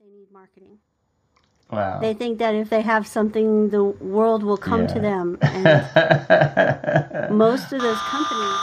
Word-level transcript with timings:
they 0.00 0.06
need 0.10 0.30
marketing. 0.32 0.78
Wow. 1.72 1.98
They 2.00 2.14
think 2.14 2.38
that 2.38 2.54
if 2.54 2.70
they 2.70 2.82
have 2.82 3.04
something, 3.04 3.70
the 3.70 3.82
world 3.82 4.44
will 4.44 4.56
come 4.56 4.86
to 4.86 5.00
them. 5.00 5.38
And 5.42 7.36
most 7.36 7.72
of 7.72 7.80
those 7.80 7.98
companies. 7.98 8.58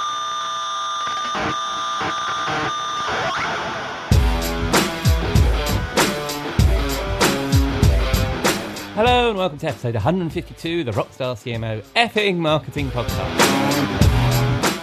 Hello 8.95 9.29
and 9.29 9.38
welcome 9.38 9.57
to 9.57 9.67
episode 9.67 9.95
152 9.95 10.79
of 10.79 10.86
the 10.86 10.91
Rockstar 10.93 11.36
CMO 11.36 11.83
Effing 11.97 12.38
Marketing 12.38 12.89
Podcast. 12.91 14.05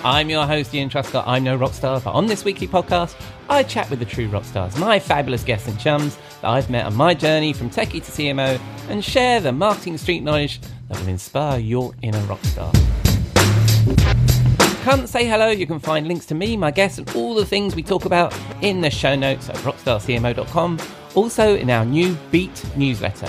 I'm 0.04 0.28
your 0.28 0.46
host 0.46 0.74
Ian 0.74 0.90
Truscott. 0.90 1.24
I'm 1.26 1.44
no 1.44 1.56
rockstar, 1.56 2.02
but 2.02 2.10
on 2.10 2.26
this 2.26 2.44
weekly 2.44 2.66
podcast, 2.66 3.14
I 3.52 3.62
chat 3.62 3.90
with 3.90 3.98
the 3.98 4.06
true 4.06 4.28
rock 4.28 4.44
stars, 4.44 4.78
my 4.78 4.98
fabulous 4.98 5.44
guests 5.44 5.68
and 5.68 5.78
chums 5.78 6.16
that 6.40 6.48
I've 6.48 6.70
met 6.70 6.86
on 6.86 6.94
my 6.94 7.12
journey 7.12 7.52
from 7.52 7.68
techie 7.68 8.02
to 8.02 8.10
CMO, 8.10 8.58
and 8.88 9.04
share 9.04 9.43
the 9.43 9.52
marketing 9.52 9.98
street 9.98 10.22
knowledge 10.22 10.58
that 10.88 10.98
will 10.98 11.08
inspire 11.08 11.58
your 11.58 11.93
inner 12.00 12.18
rock 12.20 12.40
rockstar. 12.40 12.72
Come 14.84 15.07
say 15.07 15.26
hello. 15.26 15.50
You 15.50 15.66
can 15.66 15.80
find 15.80 16.08
links 16.08 16.24
to 16.26 16.34
me, 16.34 16.57
my 16.57 16.70
guests, 16.70 16.96
and 16.96 17.14
all 17.14 17.34
the 17.34 17.44
things 17.44 17.76
we 17.76 17.82
talk 17.82 18.07
about 18.07 18.34
in 18.62 18.80
the 18.80 18.88
show 18.88 19.14
notes 19.14 19.50
at 19.50 19.57
rockstarcmo.com. 19.57 20.79
Also 21.14 21.54
in 21.54 21.68
our 21.68 21.84
new 21.84 22.16
Beat 22.30 22.64
newsletter. 22.74 23.29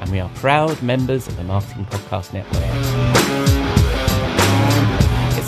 And 0.00 0.10
we 0.10 0.18
are 0.18 0.28
proud 0.30 0.82
members 0.82 1.28
of 1.28 1.36
the 1.36 1.44
Marketing 1.44 1.84
Podcast 1.84 2.32
Network. 2.32 3.09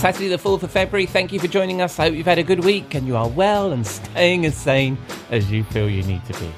Saturday, 0.02 0.27
the 0.27 0.37
4th 0.37 0.65
of 0.65 0.73
February. 0.73 1.06
Thank 1.06 1.33
you 1.33 1.38
for 1.38 1.47
joining 1.47 1.80
us. 1.80 1.97
I 2.01 2.06
hope 2.06 2.15
you've 2.16 2.27
had 2.27 2.41
a 2.41 2.42
good 2.42 2.65
week 2.65 2.97
and 2.97 3.06
you 3.06 3.16
are 3.16 3.29
well 3.29 3.70
and 3.70 3.87
staying 3.87 4.45
as 4.45 4.56
sane 4.56 4.98
as 5.30 5.48
you 5.48 5.62
feel 5.62 5.88
you 5.88 6.02
need 6.02 6.25
to 6.25 6.33
be. 6.41 6.51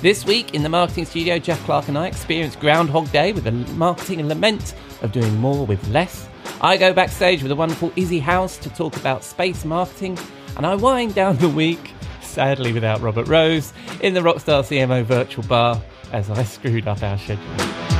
This 0.00 0.24
week 0.24 0.54
in 0.54 0.62
the 0.62 0.70
marketing 0.70 1.04
studio, 1.04 1.38
Jeff 1.38 1.62
Clark 1.66 1.88
and 1.88 1.98
I 1.98 2.06
experienced 2.06 2.60
Groundhog 2.60 3.12
Day 3.12 3.32
with 3.32 3.44
the 3.44 3.52
marketing 3.52 4.26
lament 4.26 4.74
of 5.02 5.12
doing 5.12 5.36
more 5.36 5.66
with 5.66 5.86
less. 5.88 6.26
I 6.62 6.78
go 6.78 6.94
backstage 6.94 7.42
with 7.42 7.50
the 7.50 7.56
wonderful 7.56 7.92
Izzy 7.94 8.20
House 8.20 8.56
to 8.56 8.70
talk 8.70 8.96
about 8.96 9.22
space 9.22 9.66
marketing, 9.66 10.18
and 10.56 10.64
I 10.64 10.74
wind 10.74 11.14
down 11.14 11.36
the 11.36 11.50
week, 11.50 11.92
sadly 12.22 12.72
without 12.72 13.02
Robert 13.02 13.28
Rose, 13.28 13.74
in 14.00 14.14
the 14.14 14.20
Rockstar 14.20 14.62
CMO 14.62 15.04
virtual 15.04 15.44
bar 15.44 15.78
as 16.10 16.30
I 16.30 16.42
screwed 16.42 16.88
up 16.88 17.02
our 17.02 17.18
schedule. 17.18 17.91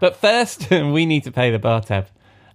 But 0.00 0.16
first, 0.16 0.70
we 0.70 1.06
need 1.06 1.24
to 1.24 1.32
pay 1.32 1.50
the 1.50 1.58
bar 1.58 1.80
tab. 1.80 2.08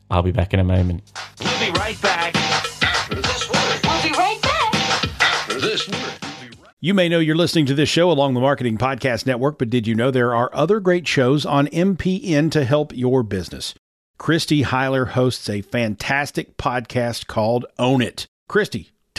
I'll 0.09 0.23
be 0.23 0.31
back 0.31 0.53
in 0.53 0.59
a 0.59 0.63
moment. 0.63 1.03
We'll 1.39 1.59
be 1.59 1.71
right 1.79 2.01
back. 2.01 2.35
After 2.35 3.15
this 3.15 3.49
word. 3.49 3.79
We'll 3.83 4.03
be 4.03 4.11
right 4.11 4.41
back. 4.41 5.21
After 5.21 5.59
this 5.59 5.87
word. 5.87 6.13
You 6.81 6.93
may 6.93 7.09
know 7.09 7.19
you're 7.19 7.35
listening 7.35 7.65
to 7.65 7.73
this 7.73 7.89
show 7.89 8.09
along 8.09 8.33
the 8.33 8.39
Marketing 8.39 8.77
Podcast 8.77 9.25
Network, 9.25 9.59
but 9.59 9.69
did 9.69 9.85
you 9.85 9.95
know 9.95 10.11
there 10.11 10.33
are 10.33 10.49
other 10.53 10.79
great 10.79 11.07
shows 11.07 11.45
on 11.45 11.67
MPN 11.67 12.49
to 12.51 12.63
help 12.63 12.95
your 12.95 13.21
business? 13.21 13.73
Christy 14.17 14.63
Heiler 14.63 15.09
hosts 15.09 15.49
a 15.49 15.61
fantastic 15.61 16.57
podcast 16.57 17.27
called 17.27 17.65
Own 17.77 18.01
It. 18.01 18.27
Christy, 18.47 18.91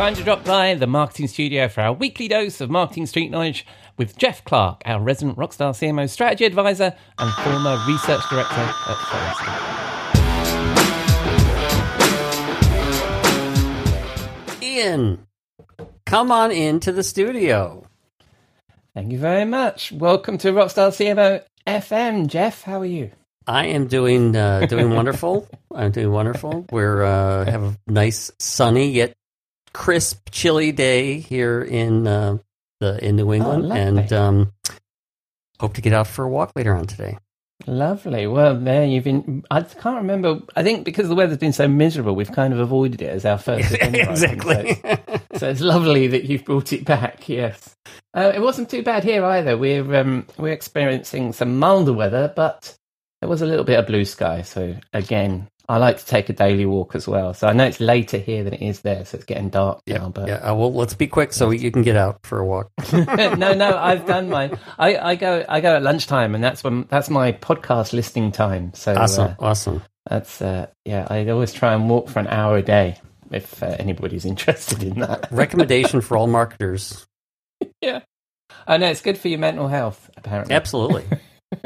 Time 0.00 0.14
to 0.14 0.24
drop 0.24 0.42
by 0.46 0.72
the 0.76 0.86
marketing 0.86 1.28
studio 1.28 1.68
for 1.68 1.82
our 1.82 1.92
weekly 1.92 2.26
dose 2.26 2.62
of 2.62 2.70
marketing 2.70 3.04
street 3.04 3.30
knowledge 3.30 3.66
with 3.98 4.16
Jeff 4.16 4.42
Clark, 4.46 4.80
our 4.86 4.98
resident 4.98 5.36
Rockstar 5.36 5.72
CMO 5.74 6.08
strategy 6.08 6.46
advisor 6.46 6.96
and 7.18 7.30
former 7.44 7.78
research 7.86 8.22
director 8.30 8.72
at 8.88 8.96
Forrester. 14.48 14.64
Ian, 14.64 15.26
come 16.06 16.32
on 16.32 16.50
into 16.50 16.92
the 16.92 17.02
studio. 17.02 17.84
Thank 18.94 19.12
you 19.12 19.18
very 19.18 19.44
much. 19.44 19.92
Welcome 19.92 20.38
to 20.38 20.52
Rockstar 20.52 20.92
CMO 20.92 21.44
FM. 21.66 22.26
Jeff, 22.26 22.62
how 22.62 22.80
are 22.80 22.86
you? 22.86 23.10
I 23.46 23.66
am 23.66 23.86
doing 23.86 24.34
uh, 24.34 24.64
doing 24.64 24.88
wonderful. 24.94 25.46
I'm 25.74 25.90
doing 25.92 26.10
wonderful. 26.10 26.64
We're 26.70 27.02
uh, 27.02 27.44
have 27.44 27.62
a 27.62 27.76
nice 27.86 28.30
sunny 28.38 28.92
yet 28.92 29.12
crisp, 29.72 30.28
chilly 30.30 30.72
day 30.72 31.18
here 31.18 31.62
in 31.62 32.06
uh, 32.06 32.38
the 32.80 33.02
in 33.04 33.16
New 33.16 33.32
England, 33.32 33.68
lovely. 33.68 33.80
and 33.82 34.12
um, 34.12 34.52
hope 35.58 35.74
to 35.74 35.80
get 35.80 35.92
out 35.92 36.06
for 36.06 36.24
a 36.24 36.28
walk 36.28 36.52
later 36.56 36.74
on 36.74 36.86
today. 36.86 37.18
Lovely. 37.66 38.26
Well, 38.26 38.58
there 38.58 38.86
you've 38.86 39.04
been. 39.04 39.44
I 39.50 39.60
can't 39.60 39.96
remember. 39.98 40.40
I 40.56 40.62
think 40.62 40.86
because 40.86 41.08
the 41.08 41.14
weather's 41.14 41.36
been 41.36 41.52
so 41.52 41.68
miserable, 41.68 42.14
we've 42.14 42.32
kind 42.32 42.54
of 42.54 42.58
avoided 42.58 43.02
it 43.02 43.10
as 43.10 43.26
our 43.26 43.36
first 43.36 43.70
I. 43.82 43.92
So 43.92 44.10
exactly. 44.10 44.70
it's- 44.70 45.20
So 45.38 45.48
it's 45.48 45.60
lovely 45.60 46.06
that 46.08 46.24
you've 46.24 46.44
brought 46.44 46.72
it 46.72 46.84
back. 46.86 47.28
Yes, 47.28 47.76
uh, 48.14 48.32
it 48.34 48.40
wasn't 48.40 48.70
too 48.70 48.82
bad 48.82 49.04
here 49.04 49.22
either. 49.24 49.58
We're 49.58 49.94
um, 49.96 50.26
we're 50.38 50.52
experiencing 50.54 51.34
some 51.34 51.58
milder 51.58 51.92
weather, 51.92 52.32
but 52.34 52.74
there 53.20 53.28
was 53.28 53.42
a 53.42 53.46
little 53.46 53.64
bit 53.64 53.78
of 53.78 53.86
blue 53.86 54.06
sky. 54.06 54.40
So 54.40 54.76
again, 54.94 55.48
I 55.70 55.76
like 55.76 55.98
to 55.98 56.04
take 56.04 56.28
a 56.28 56.32
daily 56.32 56.66
walk 56.66 56.96
as 56.96 57.06
well. 57.06 57.32
So 57.32 57.46
I 57.46 57.52
know 57.52 57.64
it's 57.64 57.78
later 57.78 58.18
here 58.18 58.42
than 58.42 58.54
it 58.54 58.60
is 58.60 58.80
there, 58.80 59.04
so 59.04 59.14
it's 59.14 59.24
getting 59.24 59.50
dark 59.50 59.80
yeah, 59.86 59.98
now. 59.98 60.08
But 60.08 60.26
yeah. 60.26 60.50
Well, 60.50 60.72
let's 60.72 60.94
be 60.94 61.06
quick 61.06 61.32
so 61.32 61.50
you 61.50 61.70
can 61.70 61.82
get 61.82 61.94
out 61.94 62.26
for 62.26 62.40
a 62.40 62.44
walk. 62.44 62.72
no, 62.92 63.54
no, 63.54 63.78
I've 63.78 64.04
done 64.04 64.28
mine. 64.28 64.58
I, 64.80 64.96
I 64.96 65.14
go 65.14 65.44
I 65.48 65.60
go 65.60 65.76
at 65.76 65.82
lunchtime, 65.84 66.34
and 66.34 66.42
that's 66.42 66.64
when 66.64 66.86
that's 66.88 67.08
my 67.08 67.30
podcast 67.30 67.92
listening 67.92 68.32
time. 68.32 68.74
So 68.74 68.96
Awesome, 68.96 69.28
uh, 69.28 69.34
awesome. 69.38 69.82
that's 70.08 70.42
uh, 70.42 70.66
yeah. 70.84 71.06
I 71.08 71.28
always 71.28 71.52
try 71.52 71.72
and 71.72 71.88
walk 71.88 72.08
for 72.08 72.18
an 72.18 72.26
hour 72.26 72.56
a 72.56 72.62
day 72.62 72.98
if 73.30 73.62
uh, 73.62 73.76
anybody's 73.78 74.24
interested 74.34 74.82
in 74.82 74.98
that. 74.98 75.28
Recommendation 75.30 76.00
for 76.00 76.16
all 76.16 76.26
marketers. 76.26 77.06
yeah, 77.80 78.00
I 78.66 78.76
know 78.76 78.90
it's 78.90 79.02
good 79.02 79.18
for 79.18 79.28
your 79.28 79.38
mental 79.38 79.68
health. 79.68 80.10
Apparently, 80.16 80.52
Absolutely, 80.52 81.04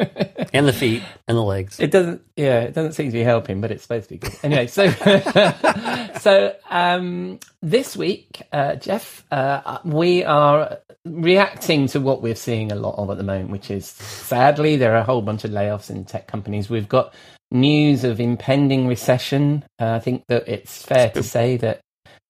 and 0.53 0.67
the 0.67 0.72
feet 0.72 1.03
and 1.28 1.37
the 1.37 1.43
legs. 1.43 1.78
It 1.78 1.91
doesn't, 1.91 2.22
yeah, 2.37 2.61
it 2.61 2.75
doesn't 2.75 2.93
seem 2.93 3.06
to 3.06 3.12
be 3.12 3.22
helping, 3.22 3.61
but 3.61 3.71
it's 3.71 3.83
supposed 3.83 4.09
to 4.09 4.15
be 4.15 4.19
good. 4.19 4.34
Anyway, 4.43 4.67
so, 4.67 4.89
so 6.21 6.56
um, 6.71 7.39
this 7.62 7.97
week, 7.97 8.43
uh, 8.53 8.77
Jeff, 8.77 9.25
uh, 9.31 9.78
we 9.84 10.25
are 10.25 10.78
reacting 11.05 11.87
to 11.89 12.00
what 12.00 12.22
we're 12.22 12.34
seeing 12.34 12.72
a 12.72 12.77
lot 12.77 12.97
of 12.97 13.11
at 13.11 13.19
the 13.19 13.22
moment, 13.22 13.50
which 13.50 13.71
is 13.71 13.87
sadly 13.87 14.77
there 14.77 14.95
are 14.95 14.99
a 14.99 15.05
whole 15.05 15.22
bunch 15.22 15.45
of 15.45 15.50
layoffs 15.50 15.91
in 15.91 16.05
tech 16.05 16.27
companies. 16.27 16.71
We've 16.71 16.89
got 16.89 17.12
news 17.51 18.05
of 18.05 18.21
impending 18.21 18.87
recession. 18.87 19.65
Uh, 19.78 19.93
I 19.93 19.99
think 20.01 20.25
that 20.28 20.49
it's 20.49 20.83
fair 20.83 21.11
to 21.11 21.22
say 21.22 21.56
that 21.59 21.81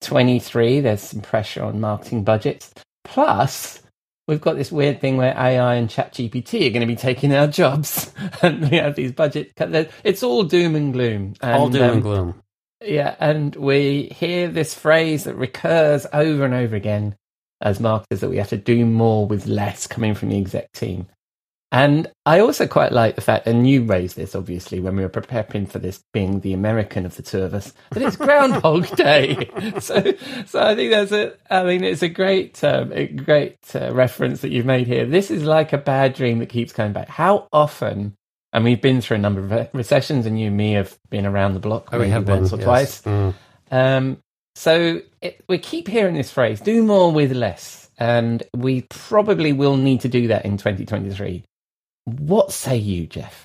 23 0.03 0.81
there's 0.81 1.03
some 1.03 1.21
pressure 1.21 1.63
on 1.63 1.81
marketing 1.81 2.25
budgets. 2.25 2.73
Plus, 3.05 3.81
we've 4.27 4.41
got 4.41 4.57
this 4.57 4.73
weird 4.73 5.01
thing 5.01 5.17
where 5.17 5.37
AI 5.37 5.75
and 5.75 5.89
ChatGPT 5.89 6.67
are 6.67 6.71
going 6.71 6.81
to 6.81 6.87
be 6.87 6.97
taking 6.97 7.35
our 7.35 7.47
jobs, 7.47 8.13
and 8.43 8.71
we 8.71 8.77
have 8.79 8.97
these 8.97 9.13
budget. 9.13 9.55
cuts. 9.57 9.93
It's 10.05 10.23
all 10.23 10.45
doom 10.45 10.77
and 10.77 10.93
gloom. 10.93 11.35
And, 11.41 11.55
all 11.55 11.69
doom 11.69 11.83
um, 11.83 11.91
and 11.91 12.03
gloom. 12.03 12.43
Yeah, 12.85 13.17
and 13.19 13.55
we 13.57 14.09
hear 14.15 14.49
this 14.49 14.75
phrase 14.75 15.25
that 15.25 15.37
recurs 15.37 16.07
over 16.13 16.45
and 16.45 16.55
over 16.55 16.77
again 16.77 17.17
as 17.61 17.81
marketers 17.81 18.21
that 18.21 18.31
we 18.31 18.37
have 18.37 18.51
to 18.51 18.57
do 18.59 18.85
more 18.85 19.27
with 19.27 19.47
less 19.47 19.87
coming 19.87 20.15
from 20.15 20.31
the 20.31 20.39
exec 20.39 20.71
team. 20.73 21.07
And 21.75 22.09
I 22.25 22.39
also 22.39 22.69
quite 22.69 22.93
like 22.93 23.17
the 23.17 23.21
fact, 23.21 23.49
and 23.49 23.69
you 23.69 23.83
raised 23.83 24.15
this 24.15 24.37
obviously 24.37 24.79
when 24.79 24.95
we 24.95 25.03
were 25.03 25.09
preparing 25.09 25.67
for 25.67 25.81
this, 25.81 26.05
being 26.13 26.39
the 26.39 26.53
American 26.53 27.05
of 27.05 27.17
the 27.17 27.23
two 27.23 27.43
of 27.43 27.53
us, 27.53 27.73
that 27.91 28.01
it's 28.01 28.15
Groundhog 28.15 28.87
Day. 28.97 29.51
So, 29.81 30.15
so 30.47 30.63
I 30.63 30.77
think 30.77 30.93
that's 30.93 31.11
a. 31.11 31.33
I 31.51 31.65
mean, 31.65 31.83
it's 31.83 32.03
a 32.03 32.09
great, 32.09 32.63
um, 32.63 32.93
a 32.93 33.07
great 33.07 33.59
uh, 33.75 33.93
reference 33.93 34.41
that 34.43 34.51
you've 34.51 34.67
made 34.67 34.87
here. 34.87 35.05
This 35.05 35.33
is 35.33 35.43
like 35.43 35.73
a 35.73 35.79
bad 35.79 36.15
dream 36.15 36.39
that 36.39 36.49
keeps 36.49 36.73
coming 36.73 36.93
back. 36.93 37.09
How 37.09 37.49
often? 37.53 38.15
And 38.53 38.63
we've 38.63 38.81
been 38.81 39.01
through 39.01 39.17
a 39.17 39.21
number 39.21 39.41
of 39.41 39.69
recessions, 39.73 40.27
and 40.27 40.39
you 40.39 40.47
and 40.47 40.57
me 40.57 40.75
have 40.75 40.97
been 41.11 41.27
around 41.27 41.55
the 41.55 41.61
block 41.61 41.89
Oh, 41.91 41.99
we 41.99 42.09
have 42.11 42.25
been 42.25 42.43
once 42.43 42.53
or 42.53 42.59
yes. 42.59 42.65
twice. 42.65 43.03
Mm. 43.03 43.35
Um, 43.73 44.19
so 44.55 45.01
it, 45.21 45.43
we 45.49 45.59
keep 45.59 45.89
hearing 45.89 46.15
this 46.15 46.31
phrase: 46.31 46.61
"Do 46.61 46.85
more 46.85 47.11
with 47.11 47.33
less," 47.33 47.91
and 47.99 48.45
we 48.57 48.83
probably 48.83 49.53
will 49.53 49.77
need 49.77 50.03
to 50.03 50.09
do 50.09 50.29
that 50.29 50.45
in 50.45 50.57
2023. 50.57 51.43
What 52.07 52.53
say 52.53 52.77
you, 52.77 53.07
Jeff? 53.07 53.45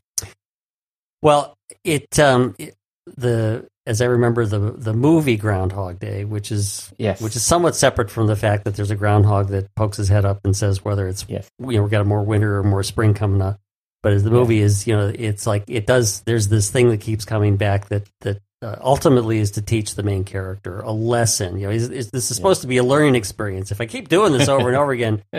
Well, 1.21 1.55
it 1.83 2.17
um 2.19 2.55
it- 2.57 2.75
the 3.17 3.67
as 3.87 4.01
I 4.01 4.05
remember 4.05 4.45
the 4.45 4.59
the 4.71 4.93
movie 4.93 5.35
Groundhog 5.35 5.99
Day, 5.99 6.25
which 6.25 6.51
is 6.51 6.93
Yes. 6.99 7.21
which 7.21 7.35
is 7.35 7.43
somewhat 7.45 7.75
separate 7.75 8.11
from 8.11 8.27
the 8.27 8.35
fact 8.35 8.65
that 8.65 8.75
there's 8.75 8.91
a 8.91 8.95
groundhog 8.95 9.47
that 9.49 9.73
pokes 9.75 9.97
his 9.97 10.09
head 10.09 10.25
up 10.25 10.39
and 10.43 10.55
says 10.55 10.85
whether 10.85 11.07
it's 11.07 11.25
Yes. 11.27 11.49
you 11.59 11.77
know 11.77 11.83
we 11.83 11.89
got 11.89 12.01
a 12.01 12.05
more 12.05 12.23
winter 12.23 12.59
or 12.59 12.63
more 12.63 12.83
spring 12.83 13.13
coming 13.13 13.41
up. 13.41 13.59
But 14.03 14.13
as 14.13 14.23
the 14.23 14.31
movie 14.31 14.59
is, 14.61 14.87
you 14.87 14.95
know, 14.95 15.11
it's 15.13 15.45
like 15.45 15.63
it 15.67 15.85
does. 15.85 16.21
There's 16.21 16.47
this 16.47 16.69
thing 16.69 16.89
that 16.89 17.01
keeps 17.01 17.25
coming 17.25 17.57
back 17.57 17.89
that 17.89 18.07
that 18.21 18.39
uh, 18.61 18.75
ultimately 18.81 19.39
is 19.39 19.51
to 19.51 19.61
teach 19.61 19.95
the 19.95 20.03
main 20.03 20.23
character 20.23 20.81
a 20.81 20.91
lesson. 20.91 21.57
You 21.59 21.67
know, 21.67 21.73
is, 21.73 21.89
is, 21.89 22.11
this 22.11 22.29
is 22.29 22.35
supposed 22.35 22.61
to 22.61 22.67
be 22.67 22.77
a 22.77 22.83
learning 22.83 23.15
experience. 23.15 23.71
If 23.71 23.79
I 23.79 23.85
keep 23.85 24.09
doing 24.09 24.33
this 24.33 24.49
over 24.49 24.67
and 24.67 24.77
over 24.77 24.91
again, 24.91 25.23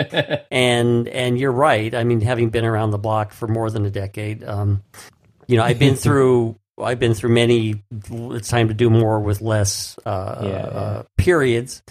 and 0.50 1.06
and 1.08 1.38
you're 1.38 1.52
right. 1.52 1.94
I 1.94 2.04
mean, 2.04 2.20
having 2.20 2.50
been 2.50 2.64
around 2.64 2.92
the 2.92 2.98
block 2.98 3.32
for 3.32 3.46
more 3.46 3.70
than 3.70 3.84
a 3.84 3.90
decade, 3.90 4.42
um, 4.44 4.82
you 5.46 5.56
know, 5.56 5.64
I've 5.64 5.78
been 5.78 5.96
through. 5.96 6.56
I've 6.80 6.98
been 6.98 7.12
through 7.12 7.34
many. 7.34 7.82
It's 8.10 8.48
time 8.48 8.68
to 8.68 8.74
do 8.74 8.88
more 8.88 9.20
with 9.20 9.42
less. 9.42 9.98
Uh, 10.06 10.40
Yeah, 10.42 10.50
Uh, 10.50 11.02
periods, 11.18 11.82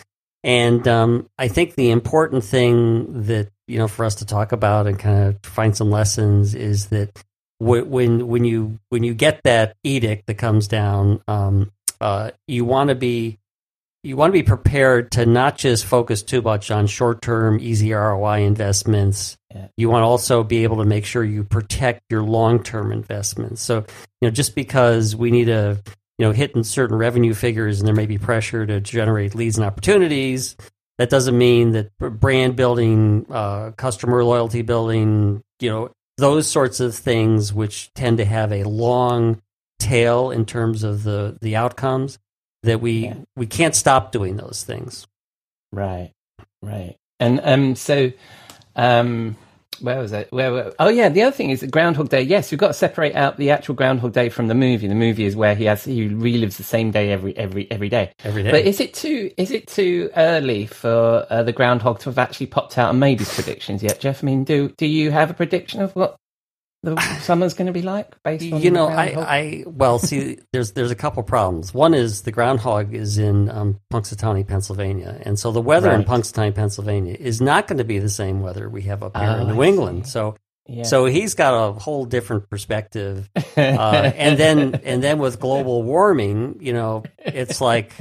and 0.43 0.87
um, 0.87 1.29
I 1.37 1.47
think 1.47 1.75
the 1.75 1.91
important 1.91 2.43
thing 2.43 3.25
that 3.25 3.49
you 3.67 3.77
know 3.77 3.87
for 3.87 4.03
us 4.03 4.15
to 4.15 4.25
talk 4.25 4.51
about 4.51 4.87
and 4.87 4.97
kind 4.97 5.27
of 5.27 5.37
find 5.43 5.77
some 5.77 5.91
lessons 5.91 6.55
is 6.55 6.87
that 6.87 7.23
when 7.59 8.27
when 8.27 8.45
you 8.45 8.79
when 8.89 9.03
you 9.03 9.13
get 9.13 9.41
that 9.43 9.75
edict 9.83 10.27
that 10.27 10.37
comes 10.37 10.67
down, 10.67 11.21
um, 11.27 11.71
uh, 12.01 12.31
you 12.47 12.65
want 12.65 12.89
to 12.89 12.95
be 12.95 13.37
you 14.03 14.15
want 14.15 14.29
to 14.29 14.33
be 14.33 14.43
prepared 14.43 15.11
to 15.11 15.25
not 15.25 15.57
just 15.57 15.85
focus 15.85 16.23
too 16.23 16.41
much 16.41 16.71
on 16.71 16.87
short 16.87 17.21
term 17.21 17.59
easy 17.61 17.91
ROI 17.91 18.43
investments. 18.43 19.37
Yeah. 19.53 19.67
You 19.75 19.89
want 19.89 20.03
to 20.03 20.07
also 20.07 20.43
be 20.43 20.63
able 20.63 20.77
to 20.77 20.85
make 20.85 21.05
sure 21.05 21.23
you 21.23 21.43
protect 21.43 22.03
your 22.09 22.23
long 22.23 22.63
term 22.63 22.91
investments. 22.91 23.61
So 23.61 23.85
you 24.21 24.27
know 24.27 24.31
just 24.31 24.55
because 24.55 25.15
we 25.15 25.31
need 25.31 25.45
to 25.45 25.81
you 26.17 26.25
know 26.25 26.31
hit 26.31 26.65
certain 26.65 26.97
revenue 26.97 27.33
figures 27.33 27.79
and 27.79 27.87
there 27.87 27.95
may 27.95 28.05
be 28.05 28.17
pressure 28.17 28.65
to 28.65 28.79
generate 28.79 29.35
leads 29.35 29.57
and 29.57 29.65
opportunities 29.65 30.55
that 30.97 31.09
doesn't 31.09 31.37
mean 31.37 31.71
that 31.71 31.97
brand 31.97 32.55
building 32.55 33.25
uh, 33.29 33.71
customer 33.71 34.23
loyalty 34.23 34.61
building 34.61 35.41
you 35.59 35.69
know 35.69 35.89
those 36.19 36.47
sorts 36.47 36.79
of 36.79 36.95
things 36.95 37.53
which 37.53 37.93
tend 37.93 38.17
to 38.17 38.25
have 38.25 38.51
a 38.51 38.63
long 38.63 39.41
tail 39.79 40.29
in 40.31 40.45
terms 40.45 40.83
of 40.83 41.03
the 41.03 41.37
the 41.41 41.55
outcomes 41.55 42.19
that 42.63 42.81
we 42.81 43.05
Yeah. 43.07 43.15
we 43.35 43.47
can't 43.47 43.75
stop 43.75 44.11
doing 44.11 44.35
those 44.37 44.63
things 44.63 45.07
Right, 45.71 46.13
right. 46.61 46.95
And 47.19 47.39
um, 47.43 47.75
so, 47.75 48.11
um, 48.75 49.35
where 49.81 49.99
was 49.99 50.11
it? 50.11 50.31
Where, 50.31 50.51
where? 50.51 50.73
Oh, 50.79 50.89
yeah. 50.89 51.09
The 51.09 51.23
other 51.23 51.35
thing 51.35 51.49
is 51.49 51.61
that 51.61 51.71
Groundhog 51.71 52.09
Day. 52.09 52.21
Yes, 52.21 52.51
you've 52.51 52.59
got 52.59 52.67
to 52.67 52.73
separate 52.73 53.15
out 53.15 53.37
the 53.37 53.51
actual 53.51 53.75
Groundhog 53.75 54.13
Day 54.13 54.29
from 54.29 54.47
the 54.47 54.55
movie. 54.55 54.87
The 54.87 54.95
movie 54.95 55.25
is 55.25 55.35
where 55.35 55.55
he 55.55 55.65
has 55.65 55.83
he 55.83 56.09
relives 56.09 56.57
the 56.57 56.63
same 56.63 56.91
day 56.91 57.11
every 57.11 57.35
every 57.37 57.69
every 57.71 57.89
day. 57.89 58.13
every 58.23 58.43
day 58.43 58.51
But 58.51 58.65
is 58.65 58.79
it 58.79 58.93
too 58.93 59.31
is 59.37 59.51
it 59.51 59.67
too 59.67 60.09
early 60.15 60.65
for 60.65 61.25
uh, 61.29 61.43
the 61.43 61.53
groundhog 61.53 61.99
to 61.99 62.09
have 62.09 62.17
actually 62.17 62.47
popped 62.47 62.77
out 62.77 62.89
and 62.89 62.99
made 62.99 63.19
his 63.19 63.33
predictions 63.33 63.83
yet, 63.83 63.99
Jeff? 63.99 64.23
I 64.23 64.25
mean, 64.25 64.43
do 64.43 64.69
do 64.77 64.85
you 64.85 65.11
have 65.11 65.29
a 65.29 65.33
prediction 65.33 65.81
of 65.81 65.95
what 65.95 66.15
the 66.83 66.99
summer's 67.21 67.53
going 67.53 67.67
to 67.67 67.73
be 67.73 67.81
like 67.81 68.15
based 68.23 68.51
on 68.53 68.61
you 68.61 68.69
the 68.69 68.75
know 68.75 68.87
I. 68.87 69.03
I 69.17 69.63
well 69.67 69.99
see 69.99 70.37
there's 70.53 70.71
there's 70.73 70.91
a 70.91 70.95
couple 70.95 71.21
problems 71.23 71.73
one 71.73 71.93
is 71.93 72.21
the 72.21 72.31
groundhog 72.31 72.93
is 72.93 73.17
in 73.17 73.49
um, 73.49 73.79
punxsutawney 73.91 74.47
pennsylvania 74.47 75.19
and 75.23 75.37
so 75.37 75.51
the 75.51 75.61
weather 75.61 75.91
in 75.91 75.99
Right. 75.99 76.07
punxsutawney 76.07 76.55
pennsylvania 76.55 77.15
is 77.19 77.41
not 77.41 77.67
going 77.67 77.79
to 77.79 77.83
be 77.83 77.99
the 77.99 78.09
same 78.09 78.41
weather 78.41 78.69
we 78.69 78.83
have 78.83 79.03
up 79.03 79.17
here 79.17 79.27
Oh, 79.29 79.41
in 79.41 79.55
new 79.55 79.61
I 79.61 79.67
england 79.67 80.05
see. 80.05 80.11
so 80.11 80.35
yeah. 80.67 80.83
so 80.83 81.05
he's 81.05 81.33
got 81.33 81.53
a 81.69 81.71
whole 81.73 82.05
different 82.05 82.49
perspective 82.49 83.29
uh, 83.57 84.11
and 84.15 84.37
then 84.39 84.75
and 84.83 85.01
then 85.03 85.17
with 85.17 85.39
global 85.39 85.81
warming, 85.81 86.57
you 86.61 86.73
know, 86.73 87.01
it's 87.17 87.59
like 87.59 87.91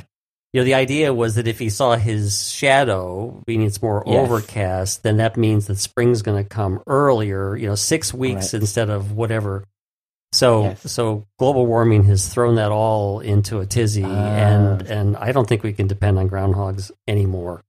you 0.52 0.60
know 0.60 0.64
the 0.64 0.74
idea 0.74 1.12
was 1.12 1.34
that 1.34 1.46
if 1.46 1.58
he 1.58 1.68
saw 1.70 1.96
his 1.96 2.50
shadow, 2.50 3.42
meaning 3.46 3.66
it's 3.66 3.82
more 3.82 4.02
Yes. 4.06 4.16
overcast, 4.16 5.02
then 5.02 5.18
that 5.18 5.36
means 5.36 5.66
that 5.66 5.78
spring's 5.78 6.22
going 6.22 6.42
to 6.42 6.48
come 6.48 6.80
earlier. 6.86 7.54
You 7.56 7.68
know, 7.68 7.74
six 7.74 8.14
weeks 8.14 8.52
Right. 8.54 8.60
instead 8.62 8.88
of 8.90 9.12
whatever. 9.12 9.64
So 10.32 10.64
Yes. 10.64 10.90
so 10.92 11.24
global 11.38 11.66
warming 11.66 12.04
has 12.04 12.28
thrown 12.28 12.56
that 12.56 12.70
all 12.70 13.20
into 13.20 13.60
a 13.60 13.66
tizzy, 13.66 14.04
Ah. 14.04 14.08
and 14.08 14.82
and 14.82 15.16
I 15.16 15.32
don't 15.32 15.48
think 15.48 15.62
we 15.62 15.72
can 15.72 15.86
depend 15.86 16.18
on 16.18 16.28
groundhogs 16.28 16.90
anymore. 17.06 17.62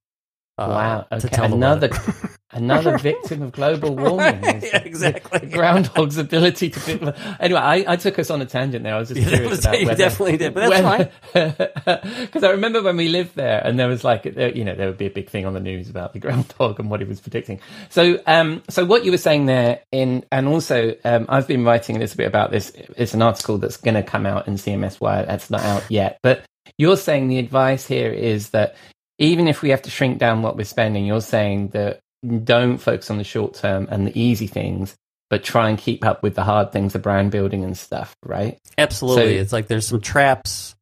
Uh, 0.60 0.68
wow. 0.68 1.02
to 1.20 1.28
Okay. 1.28 1.36
tell 1.36 1.46
Another 1.54 1.90
another 2.52 2.98
victim 2.98 3.42
of 3.44 3.52
global 3.52 3.96
warming. 3.96 4.44
Yeah, 4.44 4.82
exactly. 4.84 5.40
The 5.40 5.48
groundhog's 5.58 6.18
ability 6.18 6.72
to. 6.72 6.80
Be, 6.98 7.12
anyway, 7.40 7.60
I, 7.60 7.86
I 7.88 7.96
took 7.96 8.18
us 8.20 8.30
on 8.32 8.42
a 8.42 8.46
tangent 8.46 8.84
there. 8.84 8.96
I 8.96 9.00
was 9.00 9.10
just 9.10 9.22
Yeah, 9.22 9.28
curious 9.30 9.50
was- 9.50 9.60
about 9.66 9.80
you 9.80 9.86
whether, 9.88 9.98
definitely 9.98 10.38
did, 10.38 10.54
but 10.54 10.70
that's 10.70 11.12
fine. 11.34 12.22
Because 12.22 12.44
I 12.44 12.50
remember 12.52 12.82
when 12.82 12.98
we 12.98 13.08
lived 13.10 13.36
there, 13.36 13.62
and 13.66 13.80
there 13.80 13.88
was 13.88 14.04
like, 14.04 14.26
you 14.26 14.64
know, 14.64 14.76
there 14.76 14.88
would 14.88 14.98
be 14.98 15.06
a 15.06 15.12
big 15.12 15.30
thing 15.30 15.46
on 15.46 15.54
the 15.54 15.60
news 15.60 15.90
about 15.90 16.14
the 16.14 16.20
groundhog 16.20 16.80
and 16.80 16.90
what 16.90 17.00
he 17.02 17.06
was 17.06 17.20
predicting. 17.20 17.60
So, 17.90 18.20
um, 18.28 18.64
so 18.70 18.86
what 18.86 19.06
you 19.06 19.12
were 19.12 19.18
saying 19.18 19.46
there, 19.46 19.82
in 19.92 20.26
and 20.32 20.48
also, 20.48 20.96
um, 21.06 21.26
I've 21.30 21.48
been 21.48 21.64
writing 21.64 21.96
a 21.96 22.00
little 22.00 22.18
bit 22.18 22.28
about 22.28 22.52
this. 22.52 22.72
It's 22.98 23.14
an 23.14 23.22
article 23.22 23.58
that's 23.58 23.78
going 23.78 23.96
to 23.96 24.04
come 24.04 24.26
out 24.26 24.48
in 24.48 24.56
CMS 24.56 25.00
Wire. 25.00 25.26
That's 25.26 25.50
not 25.50 25.62
out 25.62 25.84
yet, 25.90 26.20
but 26.24 26.44
you're 26.78 26.98
saying 26.98 27.28
the 27.28 27.40
advice 27.40 27.86
here 27.86 28.12
is 28.12 28.52
that 28.52 28.76
even 29.20 29.48
if 29.48 29.62
we 29.62 29.70
have 29.70 29.82
to 29.84 29.90
shrink 29.90 30.18
down 30.18 30.42
what 30.42 30.58
we're 30.58 30.64
spending, 30.64 31.06
you're 31.06 31.22
saying 31.22 31.70
that 31.70 32.00
don't 32.44 32.78
focus 32.78 33.12
on 33.12 33.18
the 33.18 33.24
short 33.24 33.54
term 33.54 33.88
and 33.92 34.08
the 34.08 34.20
easy 34.20 34.48
things, 34.48 34.96
but 35.30 35.44
try 35.44 35.70
and 35.70 35.78
keep 35.78 36.04
up 36.06 36.24
with 36.24 36.36
the 36.36 36.44
hard 36.44 36.72
things, 36.72 36.94
the 36.94 37.00
brand 37.00 37.30
building 37.32 37.64
and 37.64 37.78
stuff, 37.78 38.16
right? 38.26 38.58
Absolutely. 38.78 39.36
So- 39.36 39.42
it's 39.42 39.54
like 39.54 39.68
there's 39.68 39.88
some 39.88 40.02
traps. 40.02 40.76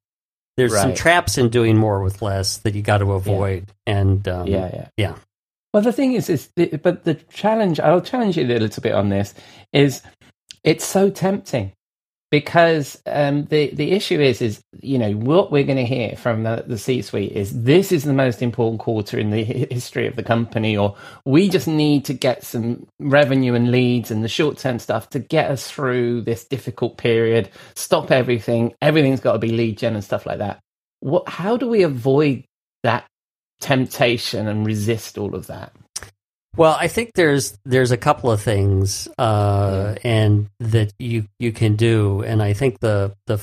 There's 0.56 0.74
some 0.76 0.96
traps 0.96 1.38
in 1.38 1.50
doing 1.50 1.78
more 1.78 2.02
with 2.02 2.24
less 2.24 2.58
that 2.60 2.74
you 2.74 2.82
got 2.82 2.98
to 3.00 3.14
avoid. 3.14 3.72
And 3.86 4.28
um, 4.28 4.48
yeah, 4.48 4.70
yeah, 4.74 4.88
yeah. 4.98 5.16
Well, 5.72 5.84
the 5.84 5.94
thing 5.94 6.14
is, 6.14 6.32
is 6.32 6.50
the, 6.56 6.78
but 6.78 7.04
the 7.04 7.14
challenge. 7.14 7.80
I'll 7.80 8.02
challenge 8.02 8.38
you 8.38 8.44
a 8.44 8.48
little 8.48 8.82
bit 8.82 8.94
on 8.94 9.10
this. 9.10 9.36
Is 9.72 10.02
it's 10.64 10.84
so 10.84 11.12
tempting 11.12 11.74
because 12.30 13.02
um, 13.06 13.46
the 13.46 13.74
the 13.74 13.92
issue 13.92 14.20
is 14.20 14.42
is 14.42 14.62
you 14.82 14.98
know 14.98 15.12
what 15.14 15.52
we're 15.52 15.64
going 15.64 15.78
to 15.78 15.86
hear 15.86 16.16
from 16.16 16.44
the, 16.44 16.64
the 16.68 16.78
C-suite 16.78 17.32
is 17.32 17.64
this 17.64 17.92
is 17.92 18.04
the 18.04 18.14
most 18.14 18.42
important 18.42 18.82
quarter 18.82 19.18
in 19.18 19.30
the 19.30 19.44
history 19.44 20.08
of 20.08 20.16
the 20.16 20.24
company, 20.24 20.76
or 20.76 20.96
we 21.26 21.50
just 21.50 21.68
need 21.68 22.06
to 22.06 22.14
get 22.14 22.44
some 22.44 22.86
revenue 23.00 23.54
and 23.54 23.72
leads 23.72 24.12
and 24.12 24.24
the 24.24 24.30
short 24.30 24.58
term 24.58 24.80
stuff 24.80 25.10
to 25.12 25.20
get 25.20 25.50
us 25.50 25.70
through 25.72 26.22
this 26.22 26.46
difficult 26.46 26.98
period. 26.98 27.50
Stop 27.76 28.12
everything. 28.12 28.74
Everything's 28.82 29.22
got 29.22 29.34
to 29.34 29.40
be 29.40 29.50
lead 29.52 29.78
gen 29.78 29.96
and 29.96 30.04
stuff 30.04 30.26
like 30.26 30.40
that. 30.40 30.60
What? 31.00 31.30
How 31.30 31.56
do 31.58 31.68
we 31.68 31.84
avoid 31.84 32.44
that 32.84 33.06
temptation 33.62 34.48
and 34.48 34.66
resist 34.66 35.18
all 35.18 35.34
of 35.34 35.48
that? 35.48 35.74
Well, 36.58 36.76
I 36.80 36.88
think 36.88 37.12
there's 37.14 37.58
there's 37.66 37.92
a 37.92 37.98
couple 37.98 38.32
of 38.32 38.42
things 38.42 39.08
uh, 39.18 39.96
and 40.04 40.50
that 40.60 40.92
you 40.98 41.26
you 41.40 41.52
can 41.52 41.76
do, 41.76 42.24
and 42.24 42.42
I 42.42 42.54
think 42.54 42.80
the 42.80 43.16
the 43.28 43.40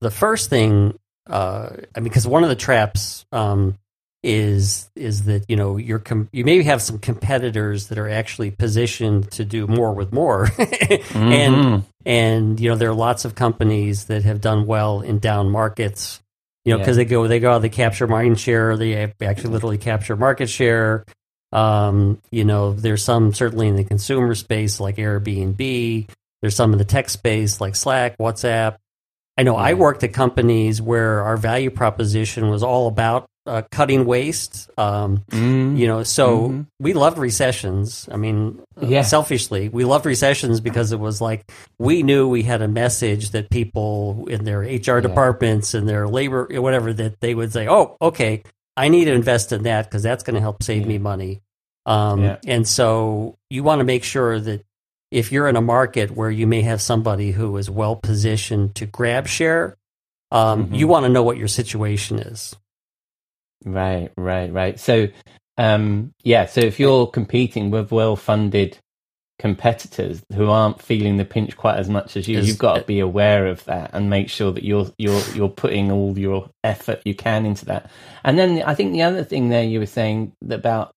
the 0.00 0.10
first 0.10 0.50
thing, 0.50 0.96
uh, 1.28 1.70
I 1.96 2.00
mean, 2.00 2.04
because 2.04 2.26
one 2.26 2.42
of 2.44 2.50
the 2.50 2.56
traps 2.56 3.24
um, 3.32 3.76
is 4.22 4.90
is 4.94 5.24
that 5.24 5.46
you 5.48 5.56
know 5.56 5.78
you're 5.78 5.98
com- 5.98 6.28
you 6.30 6.44
maybe 6.44 6.64
have 6.64 6.82
some 6.82 6.98
competitors 6.98 7.86
that 7.88 7.98
are 7.98 8.08
actually 8.08 8.50
positioned 8.50 9.30
to 9.32 9.44
do 9.46 9.66
more 9.66 9.94
with 9.94 10.12
more, 10.12 10.50
and 11.14 11.84
and 12.04 12.60
you 12.60 12.68
know 12.68 12.76
there 12.76 12.90
are 12.90 12.94
lots 12.94 13.24
of 13.24 13.34
companies 13.34 14.04
that 14.06 14.24
have 14.24 14.40
done 14.42 14.66
well 14.66 15.00
in 15.00 15.18
down 15.20 15.48
markets 15.50 16.20
you 16.64 16.72
know 16.72 16.78
Yeah. 16.78 16.82
because 16.84 16.96
they 16.96 17.04
go 17.04 17.26
they 17.28 17.40
go 17.40 17.58
they 17.58 17.68
capture 17.68 18.06
mind 18.06 18.38
share 18.40 18.76
they 18.76 19.12
actually 19.22 19.50
literally 19.50 19.78
capture 19.78 20.16
market 20.16 20.48
share 20.48 21.04
um 21.52 22.20
you 22.30 22.44
know 22.44 22.72
there's 22.72 23.02
some 23.02 23.32
certainly 23.32 23.68
in 23.68 23.76
the 23.76 23.84
consumer 23.84 24.34
space 24.34 24.80
like 24.80 24.96
airbnb. 24.96 26.08
There's 26.42 26.54
some 26.54 26.72
in 26.72 26.78
the 26.78 26.84
tech 26.84 27.08
space 27.08 27.60
like 27.60 27.74
slack 27.74 28.16
whatsapp. 28.18 28.76
I 29.36 29.42
know 29.44 29.56
i 29.56 29.74
worked 29.74 30.02
at 30.04 30.12
companies 30.12 30.82
where 30.82 31.22
our 31.22 31.36
value 31.36 31.70
proposition 31.70 32.48
was 32.50 32.62
all 32.62 32.88
about 32.88 33.26
uh, 33.46 33.62
cutting 33.70 34.04
waste. 34.04 34.68
Um 34.76 35.24
you 35.32 35.86
know 35.86 36.02
so 36.02 36.48
Mhm. 36.50 36.66
we 36.80 36.92
loved 36.92 37.16
recessions. 37.16 38.06
I 38.12 38.16
mean 38.18 38.60
uh, 38.80 38.86
Yeah. 38.86 39.02
selfishly 39.02 39.70
we 39.70 39.84
loved 39.84 40.04
recessions 40.04 40.60
because 40.60 40.92
it 40.92 41.00
was 41.00 41.20
like 41.22 41.50
we 41.78 42.02
knew 42.02 42.28
we 42.28 42.42
had 42.42 42.60
a 42.60 42.68
message 42.68 43.30
that 43.30 43.48
people 43.48 44.26
in 44.28 44.44
their 44.44 44.60
hr 44.60 45.00
departments 45.00 45.72
and 45.72 45.88
their 45.88 46.06
labor 46.08 46.46
whatever 46.60 46.92
that 46.92 47.20
they 47.20 47.34
would 47.34 47.52
say 47.54 47.66
oh 47.68 47.96
okay 48.02 48.42
i 48.84 48.88
need 48.88 49.06
to 49.06 49.12
invest 49.12 49.52
in 49.52 49.62
that 49.64 49.84
because 49.86 50.02
that's 50.02 50.22
going 50.24 50.34
to 50.34 50.40
help 50.40 50.62
save 50.62 50.86
me 50.86 50.98
money 50.98 51.40
um, 51.86 52.22
Yeah. 52.22 52.36
and 52.46 52.66
so 52.68 53.36
you 53.50 53.62
want 53.62 53.80
to 53.80 53.84
make 53.84 54.04
sure 54.04 54.38
that 54.40 54.60
if 55.10 55.32
you're 55.32 55.48
in 55.48 55.56
a 55.56 55.62
market 55.62 56.10
where 56.10 56.30
you 56.30 56.46
may 56.46 56.62
have 56.62 56.80
somebody 56.82 57.30
who 57.32 57.56
is 57.56 57.68
well 57.70 57.96
positioned 57.96 58.74
to 58.76 58.86
grab 58.86 59.26
share 59.26 59.76
um, 60.30 60.66
Mhm. 60.68 60.78
you 60.78 60.86
want 60.88 61.04
to 61.06 61.08
know 61.10 61.22
what 61.22 61.36
your 61.38 61.48
situation 61.48 62.18
is 62.18 62.54
Right, 63.64 64.10
right, 64.16 64.52
right. 64.52 64.78
So, 64.78 65.08
um, 65.56 66.12
yeah. 66.22 66.46
So 66.46 66.60
if 66.60 66.78
you're 66.78 67.08
competing 67.08 67.70
with 67.72 67.90
well-funded 67.90 68.78
competitors 69.38 70.22
who 70.34 70.50
aren't 70.50 70.82
feeling 70.82 71.16
the 71.18 71.24
pinch 71.26 71.56
quite 71.56 71.78
as 71.78 71.88
much 71.88 72.16
as 72.16 72.28
you. 72.28 72.38
Is- 72.38 72.48
You've 72.48 72.58
got 72.58 72.76
to 72.76 72.84
be 72.84 73.00
aware 73.00 73.46
of 73.48 73.64
that 73.66 73.90
and 73.94 74.10
make 74.10 74.30
sure 74.30 74.52
that 74.52 74.64
you're 74.64 74.90
you're 74.98 75.22
you're 75.34 75.48
putting 75.50 75.92
all 75.92 76.18
your 76.18 76.50
effort 76.64 77.02
you 77.04 77.14
can 77.14 77.46
into 77.46 77.66
that. 77.66 77.90
And 78.24 78.38
then 78.38 78.62
I 78.64 78.74
think 78.74 78.92
the 78.92 79.02
other 79.02 79.24
thing 79.24 79.50
there 79.50 79.64
you 79.64 79.80
were 79.80 79.86
saying 79.86 80.32
about 80.50 80.92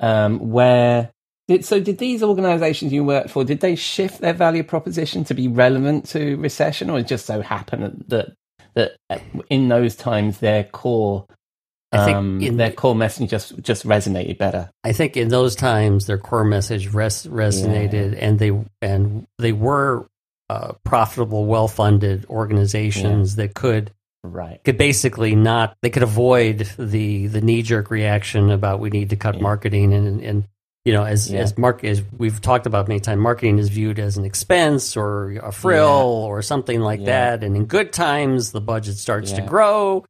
um, 0.00 0.50
where 0.50 1.10
did, 1.48 1.64
so 1.64 1.80
did 1.80 1.98
these 1.98 2.22
organisations 2.22 2.92
you 2.92 3.04
worked 3.04 3.30
for 3.30 3.44
did 3.44 3.60
they 3.60 3.76
shift 3.76 4.20
their 4.20 4.34
value 4.34 4.64
proposition 4.64 5.24
to 5.24 5.34
be 5.34 5.48
relevant 5.48 6.06
to 6.10 6.36
recession, 6.38 6.90
or 6.90 7.00
it 7.00 7.08
just 7.08 7.26
so 7.26 7.42
happened 7.42 8.04
that 8.08 8.34
that 8.76 8.96
in 9.50 9.68
those 9.68 9.96
times 9.96 10.38
their 10.40 10.64
core 10.64 11.26
I 11.90 12.04
think 12.04 12.16
um, 12.16 12.40
in- 12.42 12.56
their 12.58 12.70
core 12.72 12.94
message 12.94 13.30
just 13.30 13.58
just 13.62 13.86
resonated 13.86 14.36
better. 14.38 14.70
I 14.84 14.92
think 14.92 15.16
in 15.16 15.28
those 15.28 15.56
times 15.56 16.06
their 16.06 16.18
core 16.18 16.44
message 16.44 16.92
res- 16.92 17.26
resonated, 17.26 18.16
and 18.20 18.38
they 18.38 18.52
and 18.82 19.26
they 19.38 19.52
were 19.52 20.06
uh, 20.50 20.72
profitable, 20.84 21.44
well 21.46 21.68
funded 21.68 22.26
organizations 22.30 23.36
that 23.36 23.54
could 23.54 23.90
Right. 24.24 24.62
could 24.64 24.76
basically 24.76 25.36
not 25.36 25.76
they 25.80 25.90
could 25.90 26.02
avoid 26.02 26.68
the 26.76 27.28
the 27.28 27.40
knee 27.40 27.62
jerk 27.62 27.90
reaction 27.90 28.50
about 28.50 28.80
we 28.80 28.90
need 28.90 29.10
to 29.10 29.16
cut 29.16 29.36
Yeah. 29.36 29.42
marketing 29.42 29.94
and 29.94 30.20
and 30.20 30.44
you 30.84 30.92
know 30.92 31.04
as 31.04 31.30
Yeah. 31.30 31.40
as 31.40 31.56
mark 31.56 31.84
as 31.84 32.02
we've 32.18 32.40
talked 32.40 32.66
about 32.66 32.88
many 32.88 32.98
times 33.00 33.20
marketing 33.20 33.58
is 33.58 33.68
viewed 33.68 33.98
as 34.00 34.16
an 34.16 34.24
expense 34.24 34.96
or 34.96 35.32
a 35.42 35.52
frill 35.52 36.22
Yeah. 36.24 36.28
or 36.28 36.42
something 36.42 36.80
like 36.80 36.98
Yeah. 37.00 37.06
that 37.06 37.44
and 37.44 37.56
in 37.56 37.66
good 37.66 37.92
times 37.92 38.50
the 38.50 38.60
budget 38.60 38.96
starts 38.96 39.30
to 39.32 39.40
grow 39.42 40.04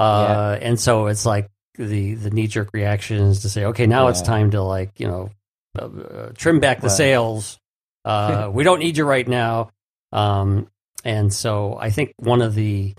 uh 0.00 0.58
and 0.62 0.80
so 0.80 1.06
it's 1.06 1.26
like 1.26 1.48
the 1.76 2.14
the 2.14 2.30
knee 2.30 2.46
jerk 2.46 2.70
reaction 2.72 3.18
is 3.18 3.42
to 3.42 3.48
say 3.48 3.64
okay 3.66 3.86
now 3.86 4.08
it's 4.08 4.22
time 4.22 4.50
to 4.50 4.62
like 4.62 4.98
you 4.98 5.06
know 5.06 5.30
uh, 5.78 5.84
uh, 5.84 6.32
trim 6.34 6.58
back 6.60 6.80
the 6.80 6.88
Right. 6.88 6.96
sails 6.96 7.58
uh 8.04 8.48
we 8.52 8.64
don't 8.64 8.78
need 8.80 8.96
you 8.96 9.04
right 9.04 9.26
now 9.28 9.70
um 10.12 10.66
and 11.04 11.32
so 11.32 11.76
i 11.80 11.90
think 11.90 12.12
one 12.18 12.42
of 12.42 12.54
the 12.54 12.94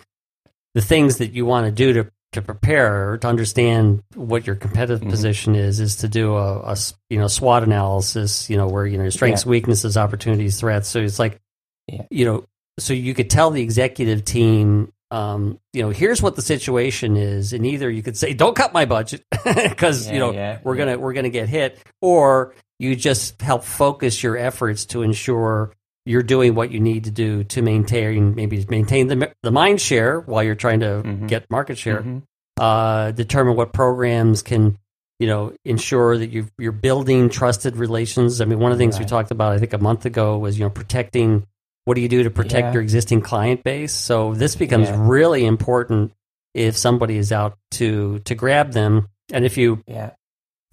the 0.75 0.81
things 0.81 1.17
that 1.17 1.34
you 1.34 1.46
want 1.46 1.65
to 1.65 1.72
do 1.72 1.93
to 2.03 2.12
to 2.34 2.41
prepare 2.41 3.12
or 3.12 3.17
to 3.17 3.27
understand 3.27 4.01
what 4.15 4.48
your 4.48 4.55
competitive 4.55 5.01
Mhm. 5.01 5.10
position 5.10 5.55
is 5.55 5.81
is 5.81 5.98
to 5.98 6.08
do 6.08 6.38
a 6.38 6.75
you 7.10 7.20
know 7.20 7.27
SWOT 7.27 7.63
analysis 7.63 8.50
you 8.50 8.55
know 8.55 8.67
where 8.67 8.86
you 8.88 8.96
know 8.98 9.03
your 9.03 9.12
strengths 9.12 9.46
weaknesses 9.46 9.98
opportunities 9.98 10.58
threats 10.60 10.88
so 10.88 11.01
it's 11.01 11.20
like 11.20 11.39
Yeah. 11.89 12.03
you 12.10 12.24
know 12.25 12.46
so 12.79 12.93
you 12.93 13.13
could 13.13 13.29
tell 13.29 13.51
the 13.51 13.62
executive 13.62 14.24
team 14.24 14.93
um, 15.11 15.59
you 15.73 15.81
know 15.83 15.89
here's 15.89 16.21
what 16.21 16.35
the 16.35 16.41
situation 16.41 17.17
is 17.17 17.53
and 17.53 17.65
either 17.65 17.89
you 17.89 18.01
could 18.01 18.17
say 18.17 18.33
don't 18.33 18.55
cut 18.55 18.73
my 18.73 18.85
budget 18.85 19.23
because 19.45 20.09
you 20.09 20.17
know 20.19 20.31
yeah, 20.31 20.59
we're 20.63 20.75
yeah. 20.75 20.85
gonna 20.85 20.97
we're 20.97 21.13
gonna 21.13 21.29
get 21.29 21.49
hit 21.49 21.77
or 22.01 22.55
you 22.79 22.95
just 22.95 23.41
help 23.41 23.63
focus 23.63 24.23
your 24.23 24.37
efforts 24.37 24.85
to 24.85 25.01
ensure 25.03 25.71
you're 26.05 26.23
doing 26.23 26.55
what 26.55 26.71
you 26.71 26.79
need 26.79 27.03
to 27.03 27.11
do 27.11 27.43
to 27.43 27.61
maintain 27.61 28.33
maybe 28.33 28.65
maintain 28.69 29.07
the 29.07 29.31
the 29.43 29.51
mind 29.51 29.79
share 29.79 30.19
while 30.21 30.41
you're 30.43 30.55
trying 30.55 30.79
to 30.79 31.03
Mhm. 31.05 31.27
get 31.27 31.45
market 31.51 31.77
share. 31.77 32.01
Mhm. 32.01 32.23
Uh, 32.59 33.11
determine 33.11 33.55
what 33.55 33.71
programs 33.73 34.41
can 34.41 34.77
you 35.19 35.27
know 35.27 35.53
ensure 35.65 36.17
that 36.17 36.31
you 36.31 36.47
you're 36.57 36.71
building 36.71 37.29
trusted 37.29 37.75
relations. 37.75 38.41
I 38.41 38.45
mean, 38.45 38.59
one 38.59 38.71
of 38.71 38.77
the 38.77 38.81
things 38.83 38.97
we 38.97 39.05
talked 39.05 39.29
about 39.31 39.51
I 39.53 39.57
think 39.59 39.73
a 39.73 39.77
month 39.77 40.05
ago 40.05 40.37
was 40.37 40.57
you 40.57 40.65
know 40.65 40.69
protecting. 40.71 41.45
What 41.85 41.95
do 41.95 42.01
you 42.01 42.09
do 42.09 42.23
to 42.23 42.29
protect 42.29 42.67
Yeah. 42.67 42.73
your 42.73 42.81
existing 42.81 43.21
client 43.21 43.63
base? 43.63 43.93
So 43.93 44.33
this 44.33 44.55
becomes 44.55 44.88
Yeah. 44.89 44.95
really 45.00 45.45
important 45.45 46.11
if 46.53 46.77
somebody 46.77 47.17
is 47.17 47.31
out 47.31 47.57
to 47.71 48.19
to 48.19 48.35
grab 48.35 48.73
them, 48.73 49.07
and 49.33 49.45
if 49.45 49.57
you 49.57 49.81
Yeah. 49.88 50.11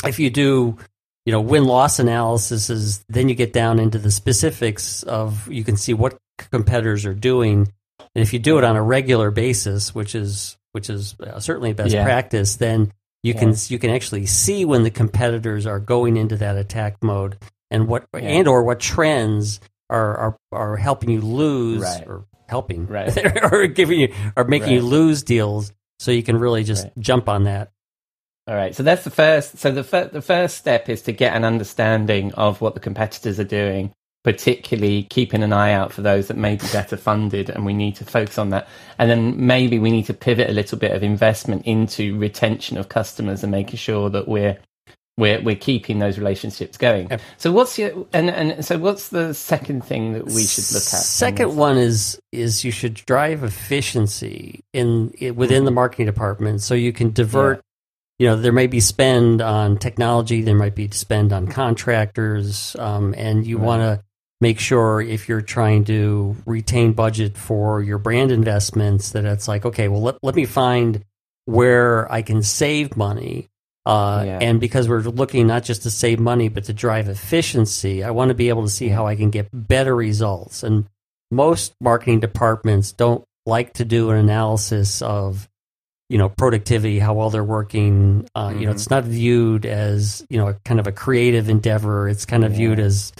if 0.05 0.19
you 0.19 0.31
do 0.31 0.77
you 1.27 1.33
know 1.33 1.41
win 1.41 1.65
loss 1.65 1.99
analysis 1.99 2.71
is 2.71 3.05
then 3.09 3.29
you 3.29 3.35
get 3.35 3.53
down 3.53 3.79
into 3.79 3.99
the 3.99 4.11
specifics 4.11 5.03
of 5.03 5.47
you 5.50 5.62
can 5.65 5.77
see 5.77 5.93
what 5.93 6.17
competitors 6.50 7.05
are 7.05 7.12
doing 7.15 7.71
and 8.15 8.23
if 8.23 8.33
you 8.33 8.38
do 8.38 8.57
it 8.57 8.65
on 8.65 8.77
a 8.77 8.83
regular 8.83 9.31
basis 9.31 9.95
which 9.95 10.15
is 10.15 10.57
which 10.73 10.88
is 10.88 11.15
uh, 11.21 11.38
certainly 11.38 11.73
best 11.75 11.93
Yeah. 11.93 12.05
practice 12.05 12.57
then 12.57 12.93
you 13.23 13.35
Yeah. 13.35 13.41
can 13.41 13.55
you 13.69 13.79
can 13.79 13.91
actually 13.91 14.25
see 14.27 14.65
when 14.65 14.85
the 14.85 14.91
competitors 14.91 15.67
are 15.67 15.81
going 15.81 16.17
into 16.17 16.37
that 16.38 16.57
attack 16.57 16.97
mode 17.03 17.37
and 17.71 17.88
what 17.88 18.07
Yeah. 18.15 18.21
and 18.21 18.49
or 18.49 18.62
what 18.62 18.81
trends 18.81 19.61
are 19.90 20.16
are, 20.18 20.37
are 20.52 20.76
helping 20.76 21.11
you 21.11 21.21
lose 21.21 21.83
Right. 21.83 22.04
or 22.07 22.26
helping 22.49 22.87
Right. 22.87 23.16
or 23.52 23.66
giving 23.68 24.00
you 24.00 24.14
or 24.37 24.45
making 24.45 24.73
you 24.73 24.83
lose 24.83 25.23
deals 25.23 25.73
so 26.00 26.11
you 26.11 26.23
can 26.23 26.38
really 26.38 26.64
just 26.64 26.85
Right. 26.85 26.99
jump 26.99 27.28
on 27.28 27.45
that 27.45 27.68
All 28.47 28.57
right. 28.57 28.75
So 28.76 28.83
that's 28.83 29.04
the 29.04 29.11
first. 29.11 29.59
So 29.59 29.73
the 29.73 29.85
fir- 29.85 30.11
the 30.12 30.23
first 30.23 30.59
step 30.59 30.90
is 30.90 31.02
to 31.02 31.12
get 31.12 31.35
an 31.37 31.45
understanding 31.47 32.35
of 32.35 32.61
what 32.61 32.75
the 32.75 32.80
competitors 32.80 33.40
are 33.40 33.45
doing, 33.45 33.92
particularly 34.23 35.04
keeping 35.04 35.42
an 35.42 35.54
eye 35.54 35.73
out 35.73 35.95
for 35.95 36.02
those 36.02 36.28
that 36.28 36.37
may 36.37 36.57
be 36.57 36.66
better 36.75 36.99
funded, 36.99 37.50
and 37.50 37.64
we 37.66 37.73
need 37.75 37.97
to 37.97 38.04
focus 38.04 38.38
on 38.38 38.50
that. 38.50 38.68
And 38.99 39.11
then 39.11 39.47
maybe 39.47 39.78
we 39.78 39.90
need 39.90 40.07
to 40.07 40.14
pivot 40.14 40.50
a 40.50 40.54
little 40.54 40.78
bit 40.78 40.92
of 40.92 41.02
investment 41.02 41.64
into 41.66 42.18
retention 42.18 42.76
of 42.78 42.90
customers 42.90 43.42
and 43.42 43.50
making 43.50 43.78
sure 43.78 44.11
that 44.11 44.28
we're 44.28 44.59
we're 45.19 45.41
we're 45.43 45.57
keeping 45.57 45.99
those 45.99 46.17
relationships 46.17 46.79
going. 46.79 47.11
Yep. 47.11 47.21
So 47.37 47.53
what's 47.53 47.79
your 47.79 48.07
and 48.13 48.31
and 48.31 48.65
so 48.65 48.79
what's 48.79 49.09
the 49.09 49.35
second 49.35 49.85
thing 49.85 50.15
that 50.15 50.25
we 50.25 50.45
should 50.45 50.65
look 50.73 50.83
at? 50.83 51.03
Second 51.03 51.57
one 51.57 51.77
is 51.77 52.21
is 52.33 52.65
you 52.65 52.71
should 52.71 52.95
drive 52.95 53.43
efficiency 53.45 54.65
in, 54.73 55.13
i 55.21 55.31
within 55.31 55.65
the 55.65 55.71
marketing 55.71 56.07
department, 56.07 56.63
so 56.63 56.75
you 56.75 56.93
can 56.93 57.13
divert. 57.13 57.61
You 58.21 58.27
know, 58.27 58.37
there 58.37 58.53
may 58.53 58.67
be 58.67 58.81
spend 58.81 59.41
on 59.41 59.77
technology, 59.79 60.43
there 60.43 60.57
might 60.57 60.75
be 60.75 60.89
spend 60.91 61.33
on 61.33 61.47
contractors, 61.47 62.75
um, 62.77 63.15
and 63.17 63.47
you 63.47 63.59
Right. 63.59 63.67
want 63.67 63.83
to 63.83 64.05
make 64.41 64.59
sure 64.59 65.01
if 65.01 65.29
you're 65.29 65.41
trying 65.41 65.85
to 65.85 66.37
retain 66.45 66.95
budget 66.95 67.37
for 67.37 67.81
your 67.81 67.99
brand 67.99 68.33
investments 68.33 69.11
that 69.11 69.25
it's 69.25 69.47
like, 69.47 69.65
okay, 69.65 69.87
well, 69.87 70.03
let, 70.03 70.17
let 70.23 70.35
me 70.35 70.47
find 70.47 71.05
where 71.45 72.11
I 72.13 72.23
can 72.23 72.43
save 72.43 72.97
money. 72.97 73.49
Uh, 73.88 74.23
Yeah. 74.26 74.38
And 74.42 74.61
because 74.61 74.88
we're 74.88 75.00
looking 75.00 75.47
not 75.47 75.64
just 75.64 75.83
to 75.85 75.90
save 75.90 76.21
money, 76.21 76.49
but 76.49 76.64
to 76.64 76.73
drive 76.73 77.09
efficiency, 77.09 78.04
I 78.04 78.11
want 78.11 78.28
to 78.28 78.35
be 78.35 78.50
able 78.50 78.62
to 78.62 78.68
see 78.71 78.88
how 78.88 79.07
I 79.07 79.16
can 79.16 79.30
get 79.30 79.49
better 79.52 79.97
results. 79.97 80.62
And 80.62 80.85
most 81.30 81.75
marketing 81.80 82.21
departments 82.21 82.92
don't 82.92 83.25
like 83.47 83.73
to 83.75 83.85
do 83.85 84.11
an 84.11 84.16
analysis 84.18 85.00
of, 85.02 85.49
you 86.11 86.18
know, 86.18 86.28
productivity, 86.28 86.99
how 86.99 87.14
well 87.14 87.30
they're 87.30 87.42
working. 87.45 88.28
Uh, 88.35 88.52
You 88.54 88.66
know, 88.66 88.73
Mhm. 88.73 88.75
it's 88.75 88.90
not 88.90 89.04
viewed 89.04 89.64
as, 89.66 90.25
you 90.28 90.38
know, 90.38 90.49
a 90.49 90.54
kind 90.64 90.80
of 90.80 90.87
a 90.87 90.92
creative 90.92 91.49
endeavor. 91.49 92.09
It's 92.09 92.25
kind 92.26 92.45
of 92.45 92.52
Yeah. 92.52 92.59
viewed 92.59 92.80
as, 92.80 93.12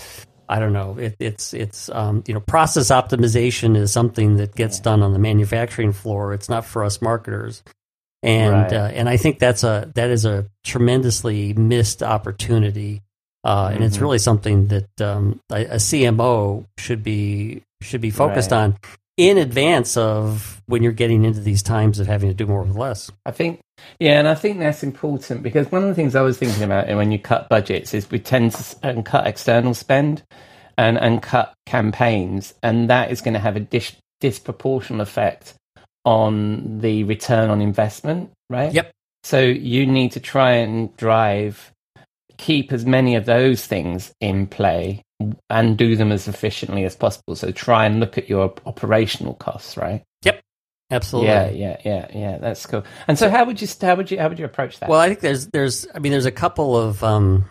I 0.51 0.59
don't 0.61 0.73
know. 0.73 0.97
It, 0.99 1.15
it's 1.19 1.53
it's 1.55 1.91
um, 1.91 2.25
you 2.27 2.33
know 2.35 2.41
process 2.41 2.89
optimization 2.91 3.77
is 3.77 3.93
something 3.93 4.37
that 4.37 4.55
gets 4.55 4.79
Yeah. 4.79 4.85
done 4.85 5.03
on 5.03 5.13
the 5.13 5.19
manufacturing 5.19 5.93
floor. 5.93 6.33
It's 6.33 6.49
not 6.49 6.65
for 6.65 6.85
us 6.85 7.03
marketers, 7.03 7.63
and 8.23 8.53
Right. 8.53 8.73
uh, 8.73 8.91
and 8.95 9.09
I 9.09 9.17
think 9.17 9.39
that's 9.39 9.65
a 9.65 9.91
that 9.95 10.11
is 10.11 10.25
a 10.25 10.47
tremendously 10.65 11.53
missed 11.55 12.03
opportunity, 12.03 13.03
uh, 13.45 13.71
and 13.73 13.85
it's 13.85 13.99
Mhm. 13.99 14.03
really 14.03 14.19
something 14.19 14.67
that 14.69 15.01
um, 15.01 15.41
a, 15.51 15.65
a 15.65 15.79
CMO 15.79 16.65
should 16.79 17.03
be 17.03 17.63
should 17.83 18.01
be 18.01 18.11
focused 18.11 18.51
Right. 18.51 18.59
on 18.59 18.77
in 19.17 19.37
advance 19.39 19.97
of 19.97 20.63
when 20.67 20.83
you're 20.83 20.93
getting 20.93 21.25
into 21.25 21.41
these 21.41 21.63
times 21.63 21.99
of 21.99 22.07
having 22.07 22.29
to 22.29 22.35
do 22.35 22.47
more 22.47 22.63
with 22.63 22.77
less. 22.77 23.11
I 23.27 23.33
think, 23.33 23.59
yeah, 23.99 24.19
and 24.19 24.29
I 24.29 24.35
think 24.37 24.59
that's 24.61 24.83
important 24.85 25.43
because 25.43 25.71
one 25.73 25.83
of 25.83 25.89
the 25.89 25.95
things 25.95 26.15
I 26.15 26.23
was 26.23 26.39
thinking 26.39 26.63
about 26.63 26.87
when 26.89 27.11
you 27.11 27.19
cut 27.19 27.49
budgets 27.49 27.95
is 27.95 28.09
we 28.11 28.19
tend 28.21 28.53
to 28.53 28.77
and 28.83 29.05
cut 29.05 29.27
external 29.27 29.75
spend 29.75 30.23
and, 30.77 30.97
and 30.99 31.21
cut 31.21 31.53
campaigns, 31.67 32.55
and 32.63 32.89
that 32.91 33.11
is 33.11 33.21
going 33.21 33.35
to 33.35 33.41
have 33.41 33.57
a 33.57 33.61
dis- 33.61 33.97
disproportionate 34.21 35.01
effect 35.01 35.55
on 36.05 36.81
the 36.81 37.05
return 37.05 37.51
on 37.51 37.61
investment, 37.61 38.31
right? 38.49 38.73
Yep. 38.73 38.91
So 39.25 39.41
you 39.41 39.87
need 39.87 40.13
to 40.13 40.21
try 40.21 40.53
and 40.53 40.97
drive, 40.97 41.73
keep 42.37 42.73
as 42.73 42.87
many 42.87 43.15
of 43.15 43.27
those 43.27 43.67
things 43.67 44.13
in 44.21 44.47
play 44.47 45.03
and 45.51 45.77
do 45.77 45.97
them 45.97 46.13
as 46.13 46.29
efficiently 46.29 46.85
as 46.85 46.95
possible. 46.95 47.35
So 47.35 47.51
try 47.51 47.85
and 47.87 48.01
look 48.01 48.17
at 48.17 48.29
your 48.29 48.55
operational 48.65 49.35
costs, 49.35 49.77
right? 49.77 50.05
Yep. 50.23 50.41
Absolutely. 50.91 51.29
Yeah, 51.29 51.51
yeah, 51.51 51.77
yeah, 51.85 52.07
yeah. 52.15 52.39
That's 52.39 52.65
cool. 52.65 52.85
And 53.07 53.19
so, 53.19 53.29
how 53.29 53.45
would 53.45 53.61
you 53.61 53.69
how 53.83 53.95
would 53.97 54.11
you 54.11 54.19
how 54.19 54.29
would 54.31 54.39
you 54.39 54.47
approach 54.47 54.79
that? 54.81 54.89
Well, 54.89 55.01
I 55.01 55.09
think 55.09 55.21
there's 55.21 55.47
there's 55.49 55.87
I 55.95 55.99
mean 55.99 56.13
there's 56.13 56.25
a 56.25 56.33
couple 56.33 56.79
of 56.79 57.05
um, 57.05 57.45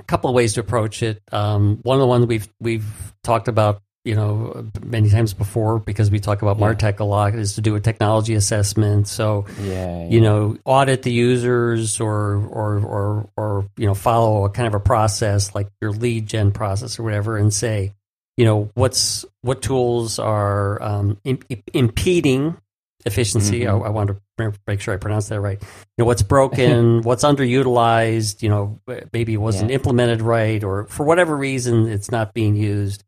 a 0.00 0.02
couple 0.04 0.28
of 0.28 0.34
ways 0.34 0.54
to 0.54 0.60
approach 0.60 1.02
it. 1.04 1.22
Um, 1.30 1.78
one 1.82 1.96
of 1.96 2.00
the 2.00 2.08
ones 2.08 2.26
we've 2.26 2.48
we've 2.60 3.14
talked 3.22 3.46
about 3.46 3.82
you 4.04 4.14
know 4.16 4.66
many 4.82 5.08
times 5.10 5.32
before 5.34 5.78
because 5.78 6.10
we 6.10 6.18
talk 6.18 6.42
about 6.42 6.58
Yeah. 6.58 6.66
Martech 6.74 6.98
a 7.00 7.04
lot 7.04 7.34
is 7.34 7.54
to 7.54 7.60
do 7.60 7.74
a 7.76 7.80
technology 7.80 8.34
assessment. 8.34 9.06
So 9.08 9.46
yeah, 9.62 10.08
you 10.08 10.20
know 10.20 10.56
audit 10.64 11.02
the 11.02 11.12
users 11.12 12.00
or 12.00 12.44
or 12.46 12.78
or 12.80 13.28
or 13.36 13.66
you 13.76 13.86
know 13.86 13.94
follow 13.94 14.44
a 14.44 14.50
kind 14.50 14.66
of 14.66 14.74
a 14.74 14.80
process 14.80 15.54
like 15.54 15.68
your 15.80 15.92
lead 15.92 16.26
gen 16.26 16.50
process 16.52 16.98
or 16.98 17.04
whatever 17.04 17.36
and 17.36 17.52
say 17.54 17.92
you 18.36 18.44
know 18.44 18.70
what's 18.74 19.24
what 19.42 19.62
tools 19.62 20.18
are 20.18 20.82
um, 20.82 21.18
im- 21.24 21.38
im- 21.48 21.62
impeding 21.72 22.56
efficiency. 23.04 23.60
Mhm. 23.62 23.82
I, 23.82 23.86
I 23.86 23.88
want 23.90 24.10
to 24.38 24.52
make 24.66 24.80
sure 24.80 24.94
I 24.94 24.96
pronounce 24.96 25.28
that 25.28 25.40
right. 25.40 25.60
You 25.60 25.68
know, 25.98 26.04
what's 26.04 26.22
broken, 26.22 27.02
what's 27.04 27.24
underutilized. 27.24 28.42
You 28.42 28.48
know, 28.48 28.80
maybe 29.12 29.34
it 29.34 29.38
wasn't 29.38 29.70
Yeah. 29.70 29.74
implemented 29.76 30.22
right, 30.22 30.62
or 30.62 30.86
for 30.86 31.04
whatever 31.04 31.36
reason, 31.36 31.88
it's 31.88 32.10
not 32.10 32.32
being 32.34 32.54
used. 32.56 33.04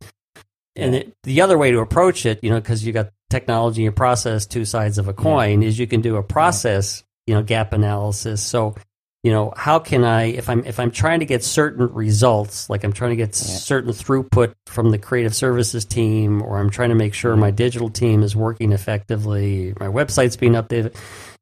And 0.76 0.94
it, 0.94 1.12
the 1.22 1.40
other 1.40 1.56
way 1.56 1.70
to 1.70 1.78
approach 1.78 2.26
it, 2.26 2.42
you 2.42 2.50
know, 2.50 2.60
because 2.60 2.84
you 2.84 2.92
got 2.92 3.10
technology 3.30 3.86
and 3.86 3.94
process, 3.94 4.46
two 4.46 4.64
sides 4.64 4.98
of 4.98 5.08
a 5.08 5.12
coin, 5.12 5.62
is 5.62 5.78
you 5.78 5.86
can 5.86 6.00
do 6.00 6.16
a 6.16 6.22
process, 6.22 7.04
you 7.26 7.34
know, 7.34 7.42
gap 7.42 7.72
analysis. 7.72 8.42
So, 8.42 8.74
you 9.22 9.30
know, 9.30 9.52
how 9.56 9.78
can 9.78 10.04
I, 10.04 10.24
if 10.32 10.50
I'm 10.50 10.64
if 10.64 10.78
I'm 10.80 10.90
trying 10.90 11.20
to 11.20 11.26
get 11.26 11.42
certain 11.44 11.86
results, 11.94 12.68
like 12.68 12.84
I'm 12.84 12.92
trying 12.92 13.10
to 13.10 13.16
get 13.16 13.34
certain 13.34 13.92
throughput 13.92 14.54
from 14.66 14.90
the 14.90 14.98
creative 14.98 15.34
services 15.34 15.84
team, 15.84 16.42
or 16.42 16.58
I'm 16.58 16.70
trying 16.70 16.90
to 16.90 16.94
make 16.94 17.14
sure 17.14 17.34
my 17.36 17.50
digital 17.52 17.88
team 17.88 18.22
is 18.22 18.34
working 18.36 18.72
effectively, 18.72 19.72
my 19.80 19.86
website's 19.86 20.36
being 20.36 20.52
updated, 20.52 20.94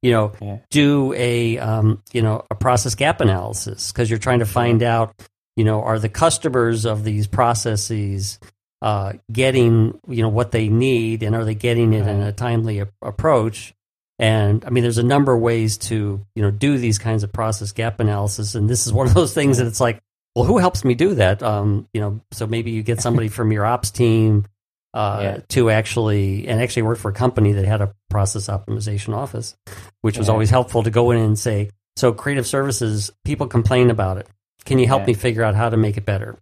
you 0.03 0.13
know, 0.13 0.33
Yeah. 0.41 0.59
do 0.71 1.13
a 1.15 1.59
um, 1.59 2.03
you 2.13 2.23
know 2.23 2.45
a 2.51 2.55
process 2.55 2.95
gap 2.95 3.21
analysis. 3.21 3.91
Because 3.91 4.11
you're 4.11 4.19
trying 4.21 4.41
to 4.41 4.47
find 4.47 4.83
out, 4.83 5.15
you 5.57 5.65
know, 5.65 5.83
are 5.83 5.99
the 5.99 6.09
customers 6.11 6.85
of 6.85 7.03
these 7.03 7.27
processes 7.27 8.39
uh, 8.83 9.13
getting 9.31 9.99
you 10.09 10.23
know 10.23 10.29
what 10.29 10.51
they 10.51 10.69
need 10.69 11.23
and 11.23 11.35
are 11.37 11.45
they 11.45 11.55
getting 11.55 11.93
it 11.95 12.07
in 12.07 12.21
a 12.21 12.33
timely 12.33 12.81
a- 12.81 12.89
approach 13.01 13.73
and 14.19 14.65
i 14.65 14.71
mean 14.71 14.83
there's 14.83 14.99
a 14.99 15.03
number 15.05 15.33
of 15.33 15.41
ways 15.41 15.79
to 15.79 16.21
you 16.35 16.43
know 16.43 16.51
do 16.51 16.77
these 16.77 16.99
kinds 16.99 17.23
of 17.23 17.33
process 17.33 17.71
gap 17.73 18.01
analysis 18.01 18.55
and 18.57 18.69
this 18.69 18.87
is 18.87 18.93
one 18.93 19.07
of 19.07 19.15
those 19.15 19.33
things 19.33 19.59
that 19.59 19.67
it's 19.69 19.81
like 19.81 20.01
well 20.35 20.45
who 20.45 20.59
helps 20.59 20.85
me 20.85 20.95
do 20.95 21.15
that 21.15 21.43
um, 21.45 21.87
you 21.95 22.01
know 22.01 22.21
so 22.33 22.47
maybe 22.47 22.73
you 22.73 22.83
get 22.83 23.01
somebody 23.01 23.29
from 23.37 23.53
your 23.53 23.65
ops 23.65 23.91
team 23.93 24.45
uh, 24.95 25.21
Yeah. 25.23 25.39
to 25.51 25.71
actually 25.71 26.47
and 26.49 26.61
actually 26.61 26.83
work 26.83 26.99
for 26.99 27.11
a 27.11 27.15
company 27.15 27.53
that 27.53 27.65
had 27.65 27.81
a 27.81 27.95
process 28.11 28.49
optimization 28.49 29.15
office 29.15 29.55
which 30.03 30.19
was 30.19 30.27
Yeah. 30.27 30.33
always 30.33 30.51
helpful 30.51 30.83
to 30.83 30.91
go 30.91 31.13
in 31.13 31.19
and 31.19 31.39
say 31.39 31.71
so 31.97 32.13
creative 32.13 32.47
services 32.49 33.11
people 33.25 33.47
complain 33.47 33.91
about 33.91 34.19
it 34.19 34.27
can 34.65 34.79
you 34.79 34.87
help 34.89 35.03
Yeah. 35.03 35.07
me 35.07 35.15
figure 35.15 35.45
out 35.45 35.55
how 35.55 35.71
to 35.71 35.77
make 35.77 35.97
it 35.97 36.05
better 36.05 36.37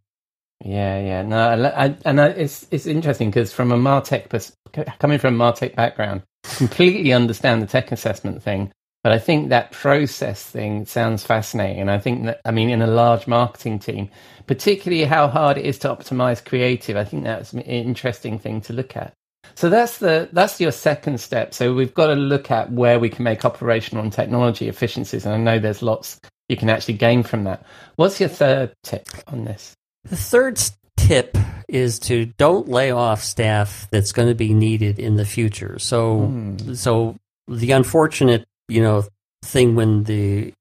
Yeah, 0.64 1.00
yeah. 1.00 1.23
No, 1.23 1.38
I, 1.38 1.87
I, 1.87 1.97
and 2.05 2.21
I, 2.21 2.29
it's 2.29 2.67
it's 2.71 2.87
interesting 2.87 3.31
because 3.31 3.52
from 3.52 3.73
a 3.73 3.76
Martech 3.76 4.29
pers- 4.29 4.52
coming 4.99 5.19
from 5.19 5.40
a 5.40 5.45
Martech 5.45 5.75
background, 5.75 6.23
completely 6.57 7.12
understand 7.12 7.62
the 7.62 7.67
tech 7.67 7.93
assessment 7.93 8.43
thing. 8.43 8.73
But 9.02 9.12
I 9.12 9.19
think 9.19 9.49
that 9.49 9.73
process 9.73 10.43
thing 10.45 10.85
sounds 10.85 11.25
fascinating. 11.25 11.81
And 11.81 11.90
I 11.90 11.99
think 11.99 12.26
that, 12.26 12.40
I 12.45 12.50
mean, 12.50 12.69
in 12.69 12.83
a 12.83 12.87
large 12.87 13.26
marketing 13.26 13.79
team, 13.79 14.11
particularly 14.47 15.05
how 15.05 15.29
hard 15.29 15.57
it 15.57 15.64
is 15.64 15.79
to 15.81 15.88
optimize 15.88 16.45
creative, 16.45 16.99
I 16.99 17.05
think 17.05 17.25
that's 17.25 17.55
an 17.55 17.61
interesting 17.62 18.38
thing 18.38 18.61
to 18.62 18.75
look 18.75 18.97
at. 18.97 19.14
So 19.55 19.71
that's 19.71 19.99
the 19.99 20.29
that's 20.33 20.61
your 20.61 20.73
second 20.73 21.21
step. 21.21 21.55
So 21.55 21.75
we've 21.75 21.95
got 21.95 22.09
to 22.09 22.14
look 22.14 22.50
at 22.50 22.71
where 22.73 22.99
we 23.00 23.09
can 23.09 23.25
make 23.25 23.45
operational 23.47 24.05
and 24.05 24.12
technology 24.12 24.69
efficiencies. 24.69 25.25
And 25.25 25.35
I 25.35 25.38
know 25.38 25.59
there's 25.59 25.83
lots 25.83 26.21
you 26.50 26.57
can 26.57 26.69
actually 26.69 26.95
gain 26.95 27.23
from 27.23 27.45
that. 27.45 27.64
What's 27.97 28.21
your 28.21 28.29
third 28.29 28.75
tip 28.85 29.07
on 29.29 29.45
this? 29.45 29.75
The 30.04 30.16
third 30.16 30.61
tip 30.97 31.37
is 31.69 31.99
to 32.00 32.26
don't 32.38 32.69
lay 32.69 32.90
off 32.90 33.23
staff 33.23 33.87
that's 33.90 34.12
going 34.12 34.28
to 34.28 34.35
be 34.35 34.54
needed 34.54 34.99
in 34.99 35.16
the 35.16 35.25
future. 35.25 35.78
So, 35.78 36.26
Hmm. 36.26 36.75
so 36.75 37.16
the 37.49 37.73
unfortunate, 37.73 38.45
you 38.69 38.83
know, 38.83 39.04
thing 39.45 39.75
when 39.75 40.04
the 40.04 40.52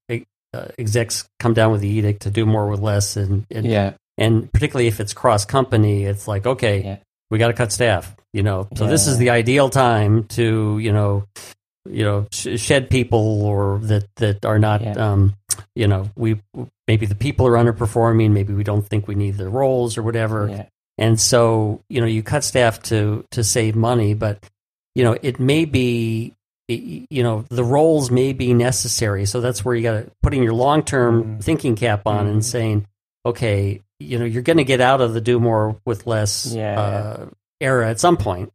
uh, 0.52 0.66
execs 0.80 1.28
come 1.40 1.54
down 1.54 1.72
with 1.72 1.82
the 1.82 1.88
edict 1.88 2.24
to 2.24 2.32
do 2.32 2.44
more 2.46 2.68
with 2.68 2.80
less, 2.80 3.16
and 3.18 3.46
and, 3.52 3.66
Yeah. 3.68 3.94
and 4.18 4.52
particularly 4.52 4.88
if 4.88 5.00
it's 5.00 5.14
cross 5.14 5.46
company, 5.46 6.06
it's 6.06 6.28
like 6.28 6.48
okay, 6.48 6.84
Yeah. 6.84 6.98
we 7.30 7.38
got 7.38 7.48
to 7.48 7.54
cut 7.54 7.72
staff. 7.72 8.16
You 8.34 8.42
know, 8.44 8.68
so 8.76 8.88
this 8.88 9.06
is 9.08 9.18
the 9.20 9.30
ideal 9.32 9.70
time 9.70 10.24
to 10.30 10.80
you 10.80 10.92
know, 10.92 11.26
you 11.90 12.04
know, 12.04 12.28
sh- 12.32 12.60
shed 12.60 12.90
people 12.90 13.42
or 13.44 13.80
that 13.84 14.06
that 14.18 14.44
are 14.46 14.58
not. 14.60 14.82
Yeah. 14.82 14.94
Um, 14.94 15.36
you 15.76 15.88
know, 15.88 16.10
we 16.16 16.42
maybe 16.88 17.06
the 17.06 17.16
people 17.16 17.46
are 17.48 17.54
underperforming. 17.54 18.32
Maybe 18.32 18.54
we 18.54 18.64
don't 18.64 18.86
think 18.88 19.08
we 19.08 19.16
need 19.16 19.38
the 19.38 19.50
roles 19.50 19.98
or 19.98 20.04
whatever. 20.04 20.48
Yeah. 20.50 20.66
And 20.98 21.20
so, 21.20 21.82
you 21.90 22.02
know, 22.02 22.08
you 22.08 22.24
cut 22.24 22.44
staff 22.44 22.82
to 22.84 23.26
to 23.32 23.44
save 23.44 23.76
money, 23.76 24.14
but 24.14 24.44
you 24.96 25.04
know, 25.04 25.18
it 25.22 25.40
may 25.40 25.66
be 25.66 26.34
you 26.68 27.24
know, 27.24 27.46
the 27.50 27.64
roles 27.64 28.12
may 28.12 28.32
be 28.32 28.54
necessary. 28.54 29.26
So 29.26 29.42
that's 29.42 29.66
where 29.66 29.74
you 29.74 29.82
got 29.82 29.92
to 30.06 30.12
putting 30.22 30.44
your 30.44 30.54
long-term 30.54 31.24
Mm. 31.40 31.44
thinking 31.44 31.76
cap 31.76 32.04
on 32.06 32.28
and 32.28 32.42
Mm. 32.42 32.44
saying, 32.44 32.86
okay, 33.26 33.82
you 34.00 34.20
know, 34.20 34.26
you're 34.26 34.44
going 34.44 34.58
to 34.58 34.64
get 34.64 34.80
out 34.80 35.02
of 35.02 35.16
the 35.16 35.20
do 35.22 35.40
more 35.40 35.78
with 35.86 36.06
less 36.06 36.46
Yeah. 36.54 36.80
uh, 36.80 37.26
era 37.60 37.90
at 37.90 38.00
some 38.00 38.18
point. 38.18 38.54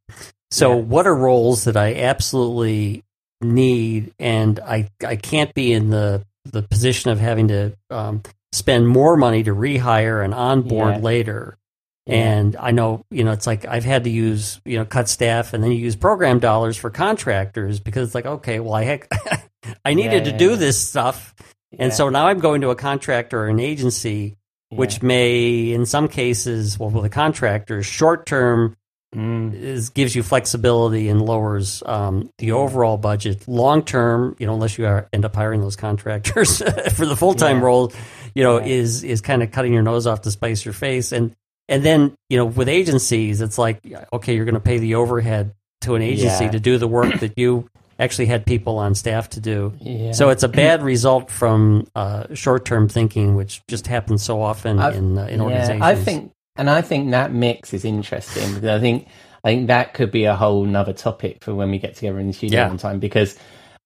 So 0.52 0.76
Yeah. 0.76 0.82
what 0.82 1.08
are 1.08 1.14
roles 1.14 1.64
that 1.64 1.76
I 1.76 1.94
absolutely 1.96 3.02
need 3.42 4.12
and 4.20 4.60
I 4.60 4.88
I 5.04 5.16
can't 5.16 5.52
be 5.52 5.72
in 5.72 5.90
the 5.90 6.24
the 6.44 6.62
position 6.62 7.10
of 7.10 7.18
having 7.20 7.48
to 7.48 7.76
um, 7.90 8.22
spend 8.52 8.86
more 8.88 9.16
money 9.16 9.42
to 9.42 9.54
rehire 9.54 10.24
and 10.24 10.34
onboard 10.34 10.96
Yeah. 10.96 11.00
later. 11.00 11.58
Yeah. 12.06 12.14
And 12.16 12.56
I 12.56 12.70
know, 12.70 13.04
you 13.10 13.24
know, 13.24 13.32
it's 13.32 13.46
like 13.46 13.64
I've 13.66 13.84
had 13.84 14.04
to 14.04 14.10
use, 14.10 14.60
you 14.66 14.76
know, 14.76 14.84
cut 14.84 15.08
staff 15.08 15.54
and 15.54 15.64
then 15.64 15.72
you 15.72 15.78
use 15.78 15.96
program 15.96 16.38
dollars 16.38 16.76
for 16.76 16.90
contractors 16.90 17.80
because 17.80 18.08
it's 18.08 18.14
like, 18.14 18.26
okay, 18.26 18.60
well, 18.60 18.74
I 18.74 18.84
heck, 18.84 19.08
I 19.84 19.94
needed 19.94 20.26
Yeah, 20.26 20.32
to 20.32 20.38
do 20.38 20.56
this 20.56 20.86
stuff. 20.86 21.34
And 21.78 21.92
so 21.94 22.10
now 22.10 22.26
I'm 22.28 22.38
going 22.40 22.60
to 22.60 22.70
a 22.70 22.76
contractor 22.76 23.40
or 23.44 23.48
an 23.48 23.58
agency, 23.58 24.36
which 24.68 25.02
may, 25.02 25.72
in 25.72 25.86
some 25.86 26.08
cases, 26.08 26.78
well, 26.78 26.90
with 26.90 27.04
a 27.06 27.08
contractor, 27.08 27.82
short 27.82 28.26
term 28.26 28.76
Mm. 29.14 29.54
is 29.54 29.90
gives 29.90 30.14
you 30.14 30.22
flexibility 30.22 31.08
and 31.08 31.22
lowers 31.22 31.82
um, 31.86 32.30
the 32.38 32.52
overall 32.52 32.96
budget. 32.96 33.46
Long 33.48 33.82
term, 33.82 34.36
you 34.38 34.46
know, 34.46 34.54
unless 34.54 34.76
you 34.78 34.86
are, 34.86 35.08
end 35.12 35.24
up 35.24 35.34
hiring 35.34 35.60
those 35.60 35.76
contractors 35.76 36.58
for 36.94 37.06
the 37.06 37.16
full 37.16 37.34
time 37.34 37.58
Yeah. 37.58 37.64
role, 37.64 37.92
you 38.34 38.42
know, 38.42 38.58
Yeah. 38.58 38.66
is 38.66 39.04
is 39.04 39.20
kind 39.20 39.42
of 39.42 39.50
cutting 39.50 39.72
your 39.72 39.82
nose 39.82 40.06
off 40.06 40.22
to 40.22 40.30
spice 40.30 40.64
your 40.64 40.74
face. 40.74 41.12
And 41.12 41.34
and 41.68 41.84
then 41.84 42.14
you 42.28 42.36
know, 42.36 42.44
with 42.46 42.68
agencies, 42.68 43.40
it's 43.40 43.56
like 43.58 43.80
okay, 44.12 44.34
you're 44.34 44.44
going 44.44 44.54
to 44.54 44.60
pay 44.60 44.78
the 44.78 44.96
overhead 44.96 45.54
to 45.82 45.94
an 45.94 46.02
agency 46.02 46.44
Yeah. 46.46 46.50
to 46.50 46.60
do 46.60 46.78
the 46.78 46.88
work 46.88 47.20
that 47.20 47.34
you 47.38 47.68
actually 47.98 48.26
had 48.26 48.44
people 48.44 48.78
on 48.78 48.94
staff 48.96 49.30
to 49.30 49.40
do. 49.40 49.72
Yeah. 49.80 50.10
So 50.12 50.30
it's 50.30 50.42
a 50.42 50.48
bad 50.48 50.82
result 50.82 51.30
from 51.30 51.86
uh, 51.94 52.34
short 52.34 52.64
term 52.64 52.88
thinking, 52.88 53.36
which 53.36 53.62
just 53.68 53.86
happens 53.86 54.22
so 54.22 54.42
often 54.42 54.78
I've- 54.80 54.96
in 54.98 55.16
uh, 55.16 55.26
in 55.26 55.38
Yeah, 55.38 55.44
organizations. 55.44 55.82
I 55.82 55.94
think, 55.94 56.32
and 56.56 56.70
I 56.70 56.82
think 56.82 57.10
that 57.10 57.32
mix 57.32 57.72
is 57.74 57.84
interesting 57.84 58.54
because 58.54 58.70
I 58.70 58.80
think 58.80 59.08
I 59.44 59.48
think 59.50 59.66
that 59.68 59.94
could 59.94 60.10
be 60.10 60.24
a 60.24 60.36
whole 60.36 60.64
nother 60.64 60.92
topic 60.92 61.42
for 61.42 61.54
when 61.54 61.70
we 61.70 61.78
get 61.78 61.94
together 61.96 62.18
in 62.20 62.28
the 62.28 62.32
studio 62.32 62.60
Yeah. 62.60 62.68
one 62.68 62.78
time 62.78 62.98
because 62.98 63.36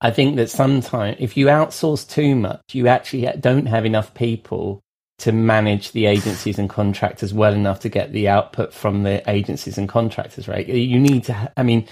I 0.00 0.10
think 0.10 0.36
that 0.36 0.50
sometimes 0.50 1.16
if 1.18 1.36
you 1.36 1.46
outsource 1.46 2.08
too 2.08 2.36
much, 2.36 2.60
you 2.72 2.86
actually 2.88 3.26
don't 3.40 3.66
have 3.66 3.84
enough 3.84 4.14
people 4.14 4.80
to 5.18 5.32
manage 5.32 5.92
the 5.92 6.06
agencies 6.06 6.60
and 6.60 6.70
contractors 6.70 7.34
well 7.34 7.52
enough 7.52 7.80
to 7.80 7.88
get 7.88 8.12
the 8.12 8.28
output 8.28 8.72
from 8.72 9.02
the 9.02 9.28
agencies 9.28 9.76
and 9.76 9.88
contractors, 9.88 10.46
right? 10.46 10.68
You 10.68 11.00
need 11.00 11.24
to, 11.24 11.52
I 11.56 11.64
mean, 11.64 11.88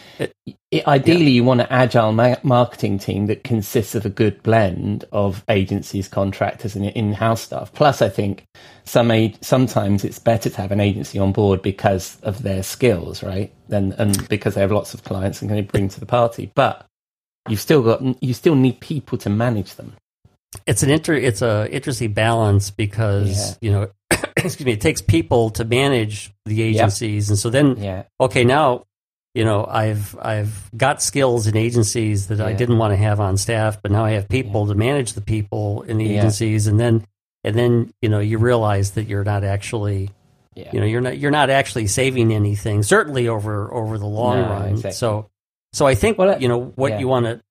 it, 0.70 0.86
ideally, 0.86 1.32
you 1.32 1.42
want 1.42 1.60
an 1.60 1.66
agile 1.68 2.12
ma- 2.12 2.36
marketing 2.44 3.00
team 3.00 3.26
that 3.26 3.42
consists 3.42 3.96
of 3.96 4.06
a 4.06 4.10
good 4.10 4.40
blend 4.44 5.04
of 5.10 5.44
agencies, 5.48 6.06
contractors, 6.06 6.76
and 6.76 6.84
in-house 6.84 7.40
staff. 7.42 7.72
Plus, 7.72 8.00
I 8.00 8.08
think 8.08 8.44
some 8.84 9.10
sometimes 9.40 10.04
it's 10.04 10.20
better 10.20 10.48
to 10.48 10.56
have 10.60 10.70
an 10.70 10.80
agency 10.80 11.18
on 11.18 11.32
board 11.32 11.62
because 11.62 12.20
of 12.22 12.42
their 12.44 12.62
skills, 12.62 13.24
right? 13.24 13.52
Then 13.68 13.94
and 13.98 14.28
because 14.28 14.54
they 14.54 14.60
have 14.60 14.72
lots 14.72 14.94
of 14.94 15.02
clients 15.02 15.42
and 15.42 15.50
can 15.50 15.64
bring 15.66 15.88
to 15.88 16.00
the 16.00 16.06
party. 16.06 16.52
But 16.54 16.86
you've 17.48 17.60
still 17.60 17.82
got 17.82 18.22
you 18.22 18.34
still 18.34 18.54
need 18.54 18.80
people 18.80 19.18
to 19.18 19.30
manage 19.30 19.74
them. 19.74 19.94
It's 20.66 20.82
an 20.82 20.90
inter 20.90 21.14
it's 21.14 21.42
a 21.42 21.68
interesting 21.70 22.12
balance 22.12 22.70
because 22.70 23.58
you 23.60 23.70
know 23.70 23.90
excuse 24.36 24.64
me 24.64 24.72
it 24.72 24.80
takes 24.80 25.00
people 25.02 25.50
to 25.50 25.64
manage 25.64 26.32
the 26.44 26.62
agencies. 26.62 27.28
And 27.30 27.38
so 27.38 27.50
then 27.50 27.76
Yeah, 27.76 28.04
okay 28.20 28.44
now 28.44 28.84
you 29.34 29.44
know 29.44 29.66
i've 29.68 30.16
i've 30.22 30.70
got 30.76 31.02
skills 31.02 31.46
in 31.46 31.58
agencies 31.58 32.28
that 32.28 32.40
i 32.40 32.54
didn't 32.54 32.78
want 32.78 32.92
to 32.92 32.96
have 32.96 33.20
on 33.20 33.36
staff 33.36 33.82
but 33.82 33.90
now 33.92 34.02
i 34.02 34.12
have 34.12 34.30
people 34.30 34.66
to 34.68 34.74
manage 34.74 35.12
the 35.12 35.20
people 35.20 35.82
in 35.82 35.98
the 35.98 36.06
Yeah. 36.06 36.20
agencies. 36.20 36.66
And 36.66 36.80
then 36.80 37.04
and 37.44 37.54
then 37.54 37.92
you 38.00 38.08
know 38.08 38.18
you 38.18 38.38
realize 38.38 38.92
that 38.92 39.04
you're 39.08 39.24
not 39.24 39.44
actually 39.44 40.10
yeah, 40.54 40.70
you 40.72 40.80
know 40.80 40.86
you're 40.86 41.02
not 41.02 41.18
you're 41.18 41.30
not 41.30 41.50
actually 41.50 41.86
saving 41.86 42.32
anything 42.32 42.82
certainly 42.82 43.28
over 43.28 43.72
over 43.74 43.98
the 43.98 44.06
long 44.06 44.40
No, 44.40 44.48
run. 44.48 44.68
exactly. 44.70 44.92
so 44.92 45.28
so 45.74 45.86
i 45.86 45.94
think 45.94 46.16
Well, 46.16 46.40
you 46.40 46.48
know 46.48 46.72
what 46.76 46.92
yeah. 46.92 47.00
you 47.00 47.08
want 47.08 47.26
to 47.26 47.42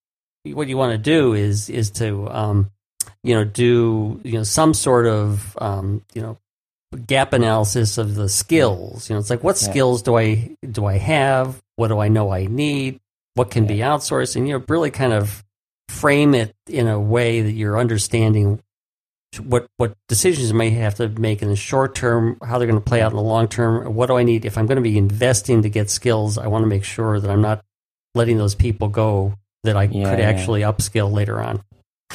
what 0.56 0.68
you 0.68 0.78
want 0.78 0.91
to 0.94 0.98
do 0.98 1.34
is 1.36 1.70
is 1.70 1.91
to 1.91 2.28
um 2.30 2.72
you 3.25 3.33
know 3.35 3.43
do 3.43 4.19
you 4.23 4.33
know 4.33 4.43
some 4.43 4.73
sort 4.73 5.05
of 5.07 5.57
um 5.59 6.01
you 6.13 6.21
know 6.21 6.38
gap 7.07 7.33
analysis 7.33 7.97
of 7.97 8.15
the 8.15 8.29
skills 8.29 9.09
you 9.09 9.13
know 9.15 9.19
it's 9.19 9.29
like 9.29 9.43
what 9.43 9.59
Yeah. 9.61 9.69
skills 9.71 10.01
do 10.01 10.15
i 10.17 10.55
do 10.69 10.85
i 10.85 10.97
have 10.97 11.61
what 11.75 11.89
do 11.89 11.99
i 11.99 12.07
know 12.07 12.31
i 12.31 12.45
need 12.45 12.99
what 13.33 13.51
can 13.51 13.65
be 13.65 13.77
outsourced 13.79 14.35
and 14.35 14.47
you 14.47 14.57
know 14.57 14.63
really 14.69 14.91
kind 14.91 15.11
of 15.11 15.43
frame 15.89 16.33
it 16.33 16.53
in 16.67 16.88
a 16.88 16.99
way 16.99 17.41
that 17.41 17.51
you're 17.51 17.77
understanding 17.79 18.61
what 19.43 19.65
what 19.77 19.93
decisions 20.07 20.49
you 20.49 20.55
may 20.55 20.69
have 20.69 20.95
to 20.95 21.09
make 21.09 21.41
in 21.41 21.49
the 21.49 21.57
short 21.57 21.93
term, 21.93 22.38
how 22.41 22.57
they're 22.57 22.67
going 22.67 22.79
to 22.79 22.89
play 22.89 23.01
out 23.01 23.11
in 23.11 23.17
the 23.17 23.21
long 23.21 23.49
term. 23.49 23.93
What 23.93 24.05
do 24.07 24.15
I 24.15 24.23
need 24.23 24.45
if 24.45 24.57
I'm 24.57 24.65
going 24.65 24.77
to 24.77 24.81
be 24.81 24.97
investing 24.97 25.61
to 25.63 25.69
get 25.69 25.89
skills? 25.89 26.38
I 26.38 26.47
want 26.47 26.63
to 26.63 26.67
make 26.67 26.85
sure 26.85 27.19
that 27.19 27.29
I'm 27.29 27.41
not 27.41 27.61
letting 28.13 28.38
those 28.38 28.55
people 28.55 28.88
go 28.88 29.33
that 29.65 29.75
I 29.75 29.83
Yeah, 29.83 30.09
could 30.09 30.19
yeah. 30.19 30.29
actually 30.29 30.61
upskill 30.61 31.11
later 31.11 31.41
on. 31.41 31.61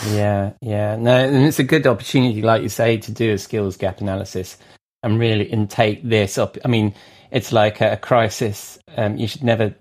Yeah, 0.08 0.52
yeah. 0.60 0.96
No, 0.96 1.12
and 1.16 1.44
it's 1.46 1.58
a 1.58 1.64
good 1.64 1.86
opportunity, 1.86 2.42
like 2.42 2.62
you 2.62 2.68
say, 2.68 2.96
to 2.98 3.12
do 3.12 3.32
a 3.32 3.38
skills 3.38 3.76
gap 3.76 4.00
analysis 4.00 4.56
and 5.02 5.18
really 5.18 5.50
and 5.52 5.68
take 5.68 6.02
this 6.02 6.38
up. 6.38 6.56
I 6.64 6.68
mean, 6.68 6.94
it's 7.30 7.52
like 7.52 7.80
a, 7.80 7.96
crisis. 7.96 8.78
Um, 8.96 9.16
you 9.16 9.26
should 9.26 9.42
never. 9.44 9.74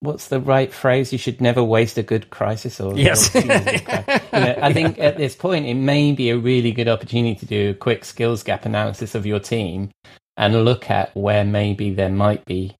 What's 0.00 0.28
the 0.28 0.40
right 0.40 0.72
phrase? 0.72 1.10
You 1.12 1.18
should 1.18 1.40
never 1.40 1.64
waste 1.64 1.98
a 1.98 2.02
good 2.02 2.30
crisis. 2.30 2.80
Or 2.80 2.96
Yes. 2.96 3.34
or- 3.34 3.40
you 3.40 3.46
know, 3.48 4.58
I 4.62 4.72
think 4.72 4.98
at 4.98 5.16
this 5.16 5.34
point 5.34 5.66
it 5.66 5.74
may 5.74 6.12
be 6.12 6.30
a 6.30 6.36
really 6.38 6.70
good 6.72 6.88
opportunity 6.88 7.34
to 7.36 7.46
do 7.46 7.70
a 7.70 7.74
quick 7.74 8.04
skills 8.04 8.42
gap 8.42 8.66
analysis 8.66 9.14
of 9.14 9.24
your 9.26 9.40
team 9.40 9.90
and 10.36 10.64
look 10.64 10.90
at 10.90 11.16
where 11.16 11.44
maybe 11.44 11.90
there 11.94 12.10
might 12.10 12.44
be 12.44 12.76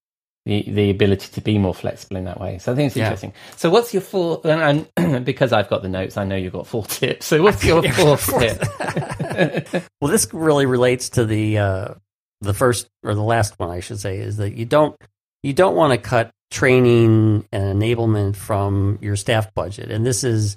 the, 0.46 0.62
the 0.62 0.90
ability 0.90 1.28
to 1.32 1.40
be 1.42 1.58
more 1.58 1.74
flexible 1.74 2.16
in 2.16 2.24
that 2.24 2.40
way. 2.40 2.56
So 2.58 2.72
I 2.72 2.76
think 2.76 2.86
it's 2.86 2.96
Yeah. 2.96 3.04
interesting. 3.06 3.34
So 3.56 3.68
what's 3.68 3.92
your 3.92 4.00
four? 4.00 4.40
And, 4.44 4.86
and 4.96 5.24
because 5.26 5.52
I've 5.52 5.68
got 5.68 5.82
the 5.82 5.88
notes, 5.88 6.16
I 6.16 6.24
know 6.24 6.36
you've 6.36 6.52
got 6.54 6.66
four 6.68 6.84
tips. 6.86 7.26
So 7.26 7.42
what's 7.42 7.62
your 7.64 7.82
fourth 7.92 8.26
tip? 8.38 9.82
Well, 10.00 10.10
this 10.10 10.32
really 10.32 10.64
relates 10.66 11.10
to 11.10 11.24
the 11.26 11.58
uh, 11.58 11.94
the 12.40 12.54
first 12.54 12.86
or 13.02 13.14
the 13.14 13.22
last 13.22 13.58
one, 13.58 13.70
I 13.70 13.80
should 13.80 13.98
say, 14.00 14.18
is 14.18 14.36
that 14.38 14.54
you 14.54 14.64
don't 14.64 14.96
you 15.42 15.52
don't 15.52 15.74
want 15.76 15.92
to 15.92 15.98
cut 15.98 16.30
training 16.50 17.46
and 17.52 17.82
enablement 17.82 18.36
from 18.36 18.98
your 19.02 19.16
staff 19.16 19.52
budget. 19.54 19.90
And 19.90 20.06
this 20.06 20.22
is, 20.24 20.56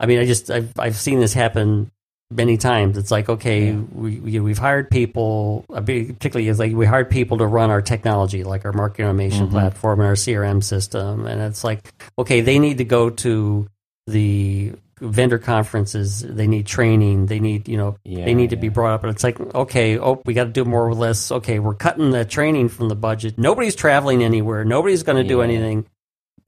I 0.00 0.06
mean, 0.06 0.20
I 0.20 0.24
just 0.26 0.50
I've 0.50 0.72
I've 0.78 0.96
seen 0.96 1.18
this 1.20 1.34
happen 1.34 1.90
many 2.30 2.56
times. 2.58 2.98
It's 2.98 3.10
like 3.10 3.28
okay, 3.28 3.68
Yeah. 3.68 3.80
we, 3.92 4.20
we 4.20 4.40
we've 4.40 4.58
hired 4.58 4.90
people, 4.90 5.64
uh, 5.72 5.80
particularly 5.80 6.48
it's 6.48 6.58
like 6.58 6.72
we 6.74 6.86
hired 6.86 7.10
people 7.10 7.38
to 7.38 7.46
run 7.46 7.70
our 7.70 7.82
technology, 7.82 8.44
like 8.44 8.64
our 8.64 8.72
marketing 8.72 9.06
automation 9.06 9.48
Mhm. 9.48 9.52
platform 9.52 10.00
and 10.00 10.08
our 10.08 10.14
CRM 10.16 10.62
system, 10.62 11.26
and 11.26 11.40
it's 11.40 11.64
like 11.64 11.92
okay, 12.18 12.40
they 12.40 12.58
need 12.58 12.78
to 12.78 12.84
go 12.84 13.10
to 13.10 13.66
the 14.06 14.72
vendor 15.00 15.38
conferences. 15.38 16.22
They 16.22 16.46
need 16.48 16.66
training. 16.66 17.26
They 17.26 17.38
need 17.40 17.68
you 17.68 17.76
know 17.76 17.96
Yeah, 18.04 18.24
they 18.24 18.34
need 18.34 18.50
to 18.50 18.56
be 18.56 18.68
brought 18.68 18.94
up. 18.94 19.04
And 19.04 19.12
it's 19.14 19.22
like 19.24 19.38
okay 19.54 19.96
oh 19.98 20.20
we 20.26 20.34
got 20.34 20.44
to 20.44 20.50
do 20.50 20.64
more 20.64 20.88
with 20.88 20.98
less. 20.98 21.30
Okay 21.30 21.58
we're 21.60 21.74
cutting 21.74 22.10
the 22.10 22.24
training 22.24 22.68
from 22.68 22.88
the 22.88 22.96
budget. 22.96 23.38
Nobody's 23.38 23.74
traveling 23.76 24.22
anywhere. 24.24 24.64
Nobody's 24.64 25.02
going 25.04 25.22
to 25.22 25.28
do 25.28 25.40
anything 25.40 25.86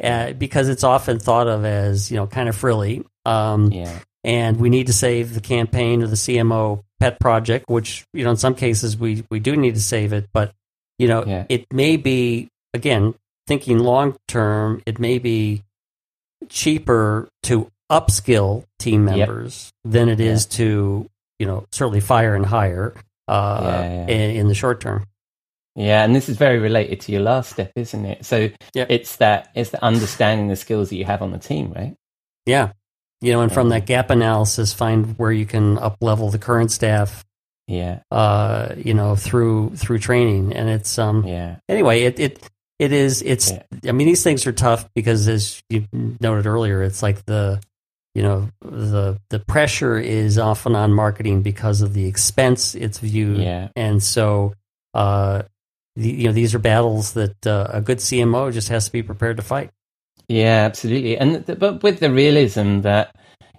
uh, 0.02 0.32
because 0.32 0.68
it's 0.68 0.82
often 0.84 1.18
thought 1.20 1.46
of 1.46 1.64
as 1.64 2.10
you 2.10 2.16
know 2.16 2.26
kind 2.26 2.48
of 2.48 2.56
frilly. 2.56 3.04
Um, 3.24 3.70
Yeah, 3.70 3.98
and 4.24 4.58
we 4.58 4.68
need 4.70 4.86
to 4.86 4.92
save 4.92 5.34
the 5.34 5.40
campaign 5.40 6.02
or 6.02 6.06
the 6.06 6.16
CMO 6.16 6.82
pet 6.98 7.18
project, 7.20 7.64
which 7.68 8.04
you 8.12 8.24
know 8.24 8.30
in 8.30 8.36
some 8.36 8.54
cases 8.54 8.96
we 8.96 9.24
we 9.30 9.40
do 9.40 9.56
need 9.56 9.74
to 9.74 9.80
save 9.80 10.12
it, 10.12 10.28
but 10.32 10.52
you 10.98 11.08
know 11.08 11.24
Yeah. 11.26 11.46
it 11.48 11.66
may 11.72 11.96
be 11.96 12.48
again 12.74 13.14
thinking 13.46 13.78
long 13.78 14.16
term, 14.28 14.82
it 14.86 14.98
may 14.98 15.18
be 15.18 15.62
cheaper 16.48 17.28
to 17.44 17.68
upskill 17.90 18.64
team 18.78 19.08
Yep. 19.08 19.16
members 19.16 19.72
than 19.84 20.08
it 20.08 20.20
is 20.20 20.46
to 20.46 21.08
you 21.38 21.46
know 21.46 21.66
certainly 21.72 22.00
fire 22.00 22.34
and 22.34 22.46
hire 22.46 22.94
uh, 23.28 23.60
Yeah, 23.62 23.82
yeah. 23.82 24.06
In, 24.08 24.36
in 24.36 24.48
the 24.48 24.54
short 24.54 24.80
term. 24.80 25.04
yeah, 25.76 26.04
and 26.04 26.14
this 26.16 26.28
is 26.28 26.36
very 26.36 26.58
related 26.58 27.00
to 27.02 27.12
your 27.12 27.20
last 27.22 27.50
step, 27.50 27.70
isn't 27.76 28.04
it? 28.04 28.24
So 28.24 28.50
Yeah. 28.74 28.86
it's 28.88 29.16
that 29.16 29.50
it's 29.54 29.70
the 29.70 29.82
understanding 29.84 30.48
the 30.48 30.56
skills 30.56 30.88
that 30.90 30.96
you 30.96 31.04
have 31.04 31.22
on 31.22 31.30
the 31.30 31.38
team, 31.38 31.72
right? 31.72 31.94
Yeah, 32.46 32.72
you 33.20 33.32
know, 33.32 33.42
and 33.42 33.52
from 33.52 33.68
that 33.70 33.86
gap 33.86 34.10
analysis, 34.10 34.72
find 34.72 35.18
where 35.18 35.32
you 35.32 35.46
can 35.46 35.78
up 35.78 35.96
level 36.00 36.30
the 36.30 36.38
current 36.38 36.70
staff. 36.70 37.24
Yeah, 37.66 38.00
Uh, 38.10 38.74
you 38.76 38.94
know, 38.94 39.14
through 39.14 39.76
through 39.76 39.98
training, 39.98 40.54
and 40.54 40.68
it's 40.68 40.98
um, 40.98 41.24
yeah, 41.24 41.56
anyway, 41.68 42.02
it 42.02 42.18
it 42.18 42.50
it 42.80 42.92
is 42.92 43.22
it's. 43.22 43.52
Yeah. 43.52 43.62
I 43.88 43.92
mean, 43.92 44.08
these 44.08 44.24
things 44.24 44.46
are 44.46 44.52
tough 44.52 44.88
because, 44.94 45.28
as 45.28 45.62
you 45.68 45.86
noted 45.92 46.46
earlier, 46.46 46.82
it's 46.82 47.02
like 47.02 47.24
the 47.26 47.60
you 48.14 48.22
know 48.22 48.48
the 48.60 49.20
the 49.28 49.38
pressure 49.38 49.98
is 49.98 50.36
often 50.38 50.74
on 50.74 50.92
marketing 50.92 51.42
because 51.42 51.80
of 51.80 51.94
the 51.94 52.06
expense 52.06 52.74
it's 52.74 52.98
viewed, 52.98 53.38
yeah. 53.38 53.68
and 53.76 54.02
so 54.02 54.54
uh, 54.94 55.42
the, 55.94 56.10
you 56.10 56.26
know 56.26 56.32
these 56.32 56.54
are 56.54 56.58
battles 56.58 57.12
that 57.12 57.46
uh, 57.46 57.68
a 57.70 57.80
good 57.80 57.98
CMO 57.98 58.52
just 58.52 58.68
has 58.70 58.86
to 58.86 58.92
be 58.92 59.02
prepared 59.02 59.36
to 59.36 59.42
fight. 59.42 59.70
Yeah, 60.30 60.64
absolutely. 60.64 61.18
And 61.18 61.44
th- 61.44 61.58
but 61.58 61.82
with 61.82 61.98
the 61.98 62.10
realism 62.10 62.82
that 62.82 63.16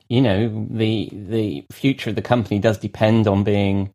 you 0.08 0.22
know 0.22 0.68
the 0.72 1.10
the 1.12 1.66
future 1.70 2.10
of 2.10 2.16
the 2.16 2.22
company 2.22 2.60
does 2.60 2.78
depend 2.78 3.28
on 3.28 3.44
being 3.44 3.94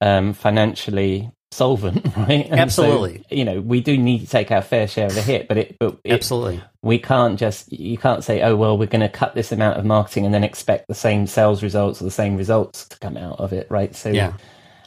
um, 0.00 0.32
financially 0.32 1.30
solvent, 1.52 2.02
right? 2.16 2.48
And 2.50 2.72
so, 2.72 2.84
Absolutely. 2.84 3.24
you 3.30 3.44
know, 3.44 3.60
we 3.60 3.82
do 3.82 3.98
need 3.98 4.20
to 4.20 4.26
take 4.26 4.50
our 4.50 4.62
fair 4.62 4.88
share 4.88 5.06
of 5.06 5.14
the 5.14 5.20
hit, 5.20 5.48
but 5.48 5.58
it, 5.58 5.76
but 5.78 5.98
it, 6.02 6.14
Absolutely. 6.14 6.62
we 6.80 6.98
can't 6.98 7.38
just 7.38 7.70
you 7.70 7.98
can't 7.98 8.24
say, 8.24 8.40
oh 8.40 8.56
well, 8.56 8.78
we're 8.78 8.86
going 8.86 9.02
to 9.02 9.08
cut 9.10 9.34
this 9.34 9.52
amount 9.52 9.78
of 9.78 9.84
marketing 9.84 10.24
and 10.24 10.32
then 10.32 10.44
expect 10.44 10.88
the 10.88 10.94
same 10.94 11.26
sales 11.26 11.62
results 11.62 12.00
or 12.00 12.04
the 12.04 12.10
same 12.10 12.38
results 12.38 12.88
to 12.88 12.98
come 13.00 13.18
out 13.18 13.38
of 13.38 13.52
it, 13.52 13.66
right? 13.68 13.94
So 13.94 14.08
Yeah. 14.08 14.32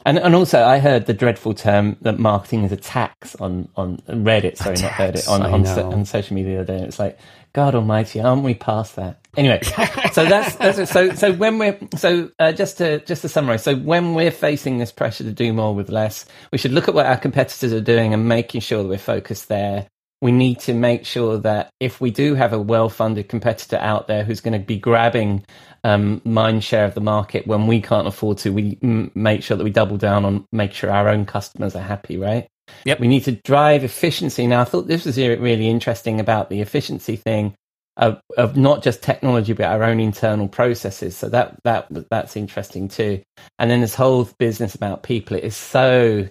And 0.08 0.18
and 0.18 0.34
also, 0.34 0.64
I 0.64 0.78
heard 0.78 1.04
the 1.04 1.12
dreadful 1.12 1.52
term 1.52 1.98
that 2.00 2.18
marketing 2.18 2.64
is 2.64 2.72
a 2.72 2.78
tax 2.78 3.34
on 3.36 3.68
on 3.76 3.98
Reddit. 4.08 4.56
Sorry, 4.56 4.76
not 4.80 4.92
heard 4.92 5.16
it 5.16 5.28
on 5.28 5.42
on, 5.42 5.66
so, 5.66 5.90
on 5.90 6.06
social 6.06 6.34
media 6.34 6.54
the 6.54 6.60
other 6.62 6.72
day. 6.72 6.78
And 6.78 6.86
It's 6.86 6.98
like, 6.98 7.18
God 7.52 7.74
Almighty, 7.74 8.18
aren't 8.18 8.42
we 8.42 8.54
past 8.54 8.96
that? 8.96 9.20
Anyway, 9.36 9.60
so 10.12 10.24
that's, 10.24 10.54
that's 10.54 10.90
so 10.90 11.12
so 11.12 11.34
when 11.34 11.58
we're 11.58 11.78
so 11.96 12.30
uh, 12.38 12.52
just 12.52 12.78
to 12.78 13.00
just 13.00 13.20
to 13.20 13.28
summarize, 13.28 13.62
so 13.62 13.76
when 13.76 14.14
we're 14.14 14.30
facing 14.30 14.78
this 14.78 14.92
pressure 14.92 15.24
to 15.24 15.32
do 15.32 15.52
more 15.52 15.74
with 15.74 15.90
less, 15.90 16.24
we 16.52 16.56
should 16.56 16.72
look 16.72 16.88
at 16.88 16.94
what 16.94 17.04
our 17.04 17.18
competitors 17.18 17.74
are 17.74 17.82
doing 17.82 18.14
and 18.14 18.26
making 18.26 18.62
sure 18.62 18.82
that 18.82 18.88
we're 18.88 18.96
focused 18.96 19.48
there. 19.48 19.88
We 20.22 20.32
need 20.32 20.60
to 20.60 20.72
make 20.72 21.04
sure 21.04 21.36
that 21.36 21.68
if 21.80 22.00
we 22.00 22.10
do 22.10 22.34
have 22.34 22.54
a 22.54 22.58
well-funded 22.58 23.28
competitor 23.28 23.76
out 23.76 24.08
there 24.08 24.24
who's 24.24 24.40
going 24.40 24.58
to 24.58 24.66
be 24.66 24.78
grabbing 24.78 25.44
um, 25.84 26.20
mind 26.24 26.64
share 26.64 26.84
of 26.84 26.94
the 26.94 27.00
market 27.00 27.46
when 27.46 27.66
we 27.66 27.80
can't 27.80 28.06
afford 28.08 28.38
to, 28.38 28.50
we 28.52 28.78
m- 28.82 29.10
make 29.14 29.42
sure 29.42 29.56
that 29.56 29.64
we 29.64 29.70
double 29.70 29.96
down 29.96 30.24
on 30.24 30.46
make 30.52 30.72
sure 30.72 30.90
our 30.90 31.08
own 31.08 31.24
customers 31.24 31.74
are 31.76 31.82
happy, 31.82 32.16
right? 32.16 32.48
Yep. 32.84 33.00
We 33.00 33.08
need 33.08 33.24
to 33.24 33.32
drive 33.32 33.84
efficiency. 33.84 34.46
Now, 34.46 34.60
I 34.60 34.64
thought 34.64 34.86
this 34.86 35.04
was 35.06 35.16
really 35.16 35.68
interesting 35.68 36.20
about 36.20 36.50
the 36.50 36.60
efficiency 36.60 37.16
thing 37.16 37.54
of, 37.96 38.20
of 38.36 38.56
not 38.56 38.82
just 38.82 39.02
technology 39.02 39.52
but 39.54 39.64
our 39.66 39.82
own 39.82 40.00
internal 40.00 40.48
processes. 40.48 41.16
So 41.16 41.28
that 41.30 41.58
that 41.64 41.88
that's 42.10 42.36
interesting 42.36 42.88
too. 42.88 43.22
And 43.58 43.70
then 43.70 43.80
this 43.80 43.94
whole 43.94 44.28
business 44.38 44.74
about 44.74 45.02
people. 45.02 45.36
It 45.36 45.44
is 45.44 45.56
so, 45.56 46.28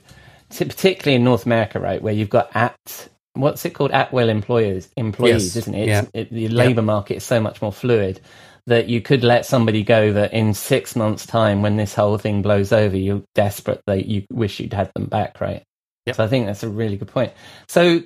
particularly 0.49 1.15
in 1.15 1.23
North 1.23 1.45
America, 1.45 1.79
right, 1.79 2.01
where 2.01 2.13
you've 2.13 2.29
got 2.29 2.49
at 2.55 3.09
what's 3.33 3.65
it 3.65 3.71
called 3.71 3.91
at 3.91 4.11
will 4.11 4.29
employers 4.29 4.89
employees, 4.97 5.55
Yes. 5.55 5.55
isn't 5.57 5.75
it? 5.75 5.87
Yeah. 5.87 6.05
It 6.13 6.31
the 6.31 6.47
labour 6.49 6.81
market 6.81 7.15
is 7.17 7.23
so 7.23 7.39
much 7.41 7.61
more 7.61 7.73
fluid 7.73 8.19
that 8.67 8.87
you 8.89 9.01
could 9.01 9.23
let 9.23 9.45
somebody 9.45 9.81
go 9.83 10.13
that 10.13 10.33
in 10.33 10.53
six 10.53 10.95
months' 10.95 11.25
time, 11.25 11.61
when 11.61 11.77
this 11.77 11.93
whole 11.95 12.17
thing 12.17 12.41
blows 12.41 12.71
over, 12.71 12.95
you're 12.95 13.23
desperate 13.33 13.81
that 13.87 14.05
you 14.05 14.25
wish 14.31 14.59
you'd 14.59 14.73
had 14.73 14.91
them 14.93 15.05
back, 15.07 15.41
right? 15.41 15.63
Yep. 16.05 16.15
So 16.17 16.23
I 16.23 16.27
think 16.27 16.45
that's 16.45 16.63
a 16.63 16.69
really 16.69 16.97
good 16.97 17.07
point. 17.09 17.33
So, 17.67 18.01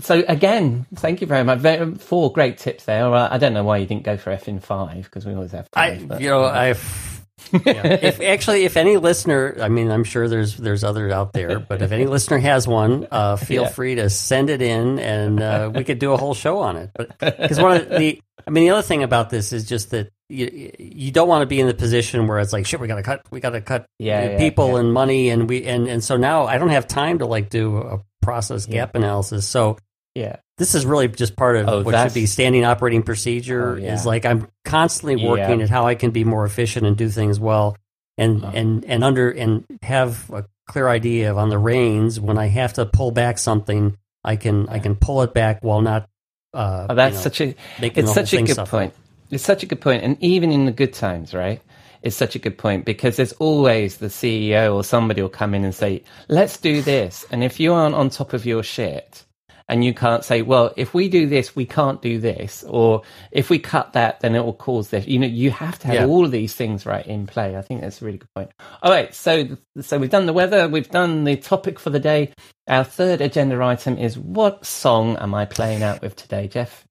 so 0.00 0.22
again, 0.28 0.86
thank 0.94 1.20
you 1.20 1.26
very 1.26 1.44
much. 1.44 1.58
Very, 1.58 1.94
four 1.96 2.32
great 2.32 2.58
tips 2.58 2.84
there. 2.84 3.12
I 3.12 3.38
don't 3.38 3.54
know 3.54 3.64
why 3.64 3.78
you 3.78 3.86
didn't 3.86 4.04
go 4.04 4.16
for 4.16 4.30
F 4.30 4.48
in 4.48 4.60
five 4.60 5.04
because 5.04 5.26
we 5.26 5.34
always 5.34 5.52
have 5.52 5.66
I, 5.74 5.96
but- 5.98 6.20
you 6.20 6.28
know, 6.28 6.44
I've. 6.44 7.12
yeah. 7.52 7.86
If 7.86 8.20
actually, 8.22 8.64
if 8.64 8.78
any 8.78 8.96
listener, 8.96 9.56
I 9.60 9.68
mean, 9.68 9.90
I'm 9.90 10.04
sure 10.04 10.26
there's 10.26 10.56
there's 10.56 10.82
others 10.82 11.12
out 11.12 11.34
there, 11.34 11.58
but 11.68 11.82
if 11.82 11.92
any 11.92 12.06
listener 12.06 12.38
has 12.38 12.66
one, 12.66 13.06
uh, 13.10 13.36
feel 13.36 13.64
Yeah. 13.64 13.68
free 13.68 13.94
to 13.96 14.08
send 14.08 14.48
it 14.48 14.62
in, 14.62 14.98
and 14.98 15.42
uh, 15.42 15.70
we 15.74 15.84
could 15.84 15.98
do 15.98 16.12
a 16.12 16.16
whole 16.16 16.32
show 16.34 16.58
on 16.60 16.76
it. 16.76 16.90
Because 17.18 17.60
one 17.60 17.76
of 17.76 17.88
the, 17.90 18.20
I 18.46 18.50
mean, 18.50 18.64
the 18.64 18.70
other 18.70 18.82
thing 18.82 19.02
about 19.02 19.30
this 19.30 19.52
is 19.52 19.64
just 19.64 19.90
that 19.90 20.10
you 20.28 20.72
you 20.78 21.10
don't 21.12 21.28
want 21.28 21.42
to 21.42 21.46
be 21.46 21.60
in 21.60 21.66
the 21.66 21.74
position 21.74 22.26
where 22.26 22.38
it's 22.38 22.52
like, 22.52 22.66
shit, 22.66 22.80
we 22.80 22.86
got 22.88 22.96
to 22.96 23.02
cut, 23.02 23.22
we 23.30 23.40
got 23.40 23.50
to 23.50 23.60
cut 23.60 23.86
Yeah, 23.98 24.30
yeah, 24.32 24.38
people 24.38 24.72
yeah. 24.74 24.80
and 24.80 24.92
money, 24.92 25.30
and 25.30 25.48
we 25.48 25.64
and 25.64 25.88
and 25.88 26.02
so 26.02 26.16
now 26.16 26.46
I 26.46 26.58
don't 26.58 26.68
have 26.70 26.86
time 26.86 27.18
to 27.20 27.26
like 27.26 27.48
do 27.50 27.78
a 27.78 28.00
process 28.22 28.66
gap 28.66 28.94
analysis. 28.94 29.46
So 29.46 29.78
yeah, 30.14 30.36
this 30.58 30.74
is 30.74 30.86
really 30.86 31.08
just 31.08 31.36
part 31.36 31.56
of 31.56 31.68
Oh, 31.68 31.82
what 31.82 32.00
should 32.02 32.14
be 32.14 32.26
standing 32.26 32.64
operating 32.64 33.02
procedure 33.02 33.74
Oh, 33.74 33.76
yeah. 33.76 33.94
is 33.94 34.06
like 34.06 34.24
i'm 34.24 34.48
constantly 34.64 35.24
working 35.26 35.60
at 35.62 35.68
how 35.68 35.86
i 35.86 35.94
can 35.94 36.10
be 36.10 36.24
more 36.24 36.44
efficient 36.46 36.86
and 36.86 36.96
do 36.96 37.08
things 37.10 37.38
well 37.38 37.76
and 38.16 38.42
Uh-huh. 38.42 38.52
and 38.56 38.84
and 38.86 39.04
under 39.04 39.28
and 39.30 39.64
have 39.82 40.30
a 40.30 40.46
clear 40.66 40.88
idea 40.88 41.30
of 41.30 41.36
on 41.38 41.50
the 41.50 41.58
reins 41.58 42.18
when 42.18 42.38
i 42.38 42.46
have 42.46 42.72
to 42.74 42.86
pull 42.86 43.10
back 43.10 43.36
something 43.36 43.96
i 44.24 44.36
can 44.36 44.66
i 44.70 44.78
can 44.78 44.94
pull 44.96 45.20
it 45.22 45.34
back 45.34 45.62
while 45.62 45.82
not 45.82 46.08
uh 46.54 46.86
oh, 46.90 46.94
that's 46.94 47.14
you 47.14 47.18
know, 47.18 47.22
such 47.22 47.40
a 47.42 47.54
it's 48.00 48.14
such 48.14 48.34
a 48.34 48.42
good 48.42 48.54
suffer. 48.56 48.70
point. 48.70 48.94
It's 49.30 49.44
such 49.44 49.62
a 49.62 49.66
good 49.66 49.80
point, 49.80 50.04
and 50.04 50.16
even 50.22 50.52
in 50.52 50.66
the 50.66 50.72
good 50.72 50.94
times, 50.94 51.34
right? 51.34 51.62
It's 52.02 52.16
such 52.16 52.36
a 52.36 52.38
good 52.38 52.58
point 52.58 52.84
because 52.86 53.16
there's 53.16 53.32
always 53.34 53.98
the 53.98 54.06
CEO 54.08 54.74
or 54.74 54.84
somebody 54.84 55.22
will 55.22 55.28
come 55.28 55.54
in 55.54 55.64
and 55.64 55.74
say, 55.74 56.04
"Let's 56.28 56.58
do 56.58 56.82
this," 56.82 57.26
and 57.30 57.44
if 57.44 57.60
you 57.60 57.74
aren't 57.74 57.96
on 57.96 58.10
top 58.10 58.32
of 58.32 58.46
your 58.46 58.62
shit. 58.62 59.25
And 59.68 59.84
you 59.84 59.92
can't 59.92 60.24
say, 60.24 60.42
well, 60.42 60.72
if 60.76 60.94
we 60.94 61.08
do 61.08 61.26
this, 61.26 61.56
we 61.56 61.66
can't 61.66 62.00
do 62.00 62.20
this, 62.20 62.64
or 62.68 63.02
if 63.32 63.50
we 63.50 63.58
cut 63.58 63.94
that, 63.94 64.20
then 64.20 64.36
it 64.36 64.44
will 64.44 64.52
cause 64.54 64.90
this. 64.90 65.08
You 65.08 65.18
know, 65.18 65.26
you 65.26 65.50
have 65.50 65.76
to 65.80 65.88
have 65.88 65.96
Yeah. 65.96 66.06
all 66.06 66.24
of 66.24 66.30
these 66.30 66.54
things 66.54 66.86
right 66.86 67.04
in 67.04 67.26
play. 67.26 67.56
I 67.56 67.62
think 67.62 67.80
that's 67.80 68.00
a 68.00 68.04
really 68.04 68.18
good 68.18 68.32
point. 68.32 68.50
All 68.82 68.92
right, 68.92 69.12
so 69.12 69.48
so 69.80 69.98
we've 69.98 70.10
done 70.10 70.26
the 70.26 70.32
weather, 70.32 70.68
we've 70.68 70.88
done 70.88 71.24
the 71.24 71.36
topic 71.36 71.80
for 71.80 71.90
the 71.90 71.98
day. 71.98 72.32
Our 72.68 72.84
third 72.84 73.20
agenda 73.20 73.60
item 73.62 73.98
is 73.98 74.16
what 74.16 74.64
song 74.64 75.16
am 75.16 75.34
I 75.34 75.44
playing 75.46 75.82
out 75.82 76.00
with 76.00 76.14
today, 76.14 76.46
Jeff? 76.46 76.85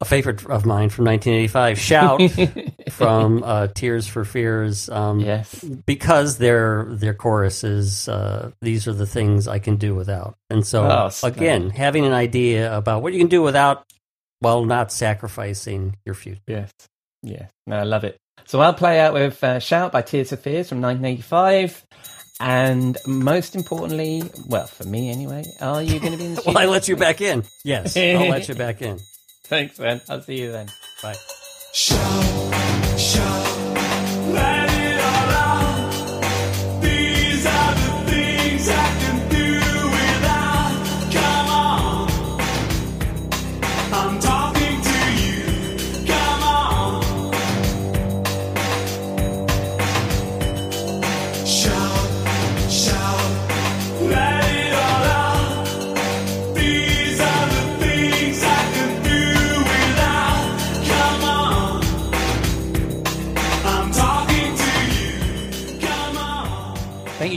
A 0.00 0.04
favorite 0.04 0.44
of 0.46 0.66
mine 0.66 0.88
from 0.90 1.04
1985, 1.06 1.78
"Shout" 1.78 2.20
from 2.90 3.42
uh, 3.42 3.68
Tears 3.68 4.06
for 4.06 4.24
Fears. 4.24 4.88
Um, 4.88 5.20
yes. 5.20 5.62
because 5.86 6.38
their 6.38 6.86
their 6.90 7.14
chorus 7.14 7.64
is 7.64 8.08
uh, 8.08 8.50
"These 8.60 8.88
are 8.88 8.92
the 8.92 9.06
things 9.06 9.46
I 9.48 9.58
can 9.58 9.76
do 9.76 9.94
without," 9.94 10.34
and 10.50 10.66
so 10.66 10.84
Oh, 10.84 11.10
again, 11.26 11.70
having 11.70 12.04
an 12.06 12.12
idea 12.12 12.76
about 12.76 13.02
what 13.02 13.12
you 13.12 13.18
can 13.18 13.28
do 13.28 13.42
without, 13.42 13.84
while 14.40 14.64
not 14.64 14.90
sacrificing 14.92 15.96
your 16.04 16.14
future. 16.14 16.40
Yes. 16.46 16.70
Yes. 17.22 17.50
No, 17.66 17.76
I 17.76 17.84
love 17.84 18.04
it. 18.04 18.18
So 18.46 18.60
I'll 18.60 18.74
play 18.74 19.00
out 19.00 19.14
with 19.14 19.42
uh, 19.42 19.58
Shout 19.58 19.92
by 19.92 20.02
Tears 20.02 20.28
for 20.30 20.36
Fears 20.36 20.68
from 20.68 20.82
1985. 20.82 21.86
And 22.40 22.98
most 23.06 23.54
importantly, 23.54 24.22
well, 24.48 24.66
for 24.66 24.84
me 24.84 25.08
anyway, 25.10 25.44
are 25.60 25.82
you 25.82 26.00
going 26.00 26.12
to 26.12 26.18
be 26.18 26.24
in 26.26 26.34
the 26.34 26.42
Well, 26.46 26.58
I 26.58 26.66
let 26.66 26.88
you 26.88 26.96
back 26.96 27.20
in. 27.20 27.44
Yes, 27.64 27.96
I'll 27.96 28.28
let 28.28 28.48
you 28.48 28.54
back 28.54 28.82
in. 28.82 28.98
Thanks, 29.44 29.78
man. 29.78 30.00
I'll 30.08 30.22
see 30.22 30.40
you 30.40 30.50
then. 30.50 30.68
Bye. 31.02 31.14
Let 31.90 33.53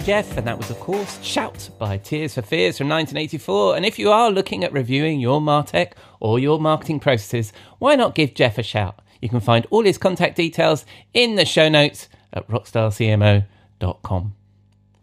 Jeff. 0.07 0.37
And 0.37 0.47
that 0.47 0.57
was, 0.57 0.69
of 0.69 0.79
course, 0.79 1.21
Shout 1.21 1.69
by 1.77 1.97
Tears 1.97 2.35
for 2.35 2.41
Fears 2.41 2.77
from 2.77 2.87
1984. 2.87 3.75
And 3.75 3.85
if 3.85 3.99
you 3.99 4.09
are 4.09 4.31
looking 4.31 4.63
at 4.63 4.71
reviewing 4.71 5.19
your 5.19 5.41
Martech 5.41 5.91
or 6.21 6.39
your 6.39 6.61
marketing 6.61 7.01
processes, 7.01 7.51
why 7.79 7.97
not 7.97 8.15
give 8.15 8.33
Jeff 8.33 8.57
a 8.57 8.63
shout? 8.63 9.01
You 9.21 9.27
can 9.27 9.41
find 9.41 9.67
all 9.69 9.83
his 9.83 9.97
contact 9.97 10.37
details 10.37 10.85
in 11.13 11.35
the 11.35 11.43
show 11.43 11.67
notes 11.67 12.07
at 12.31 12.47
rockstarcmo.com. 12.47 14.35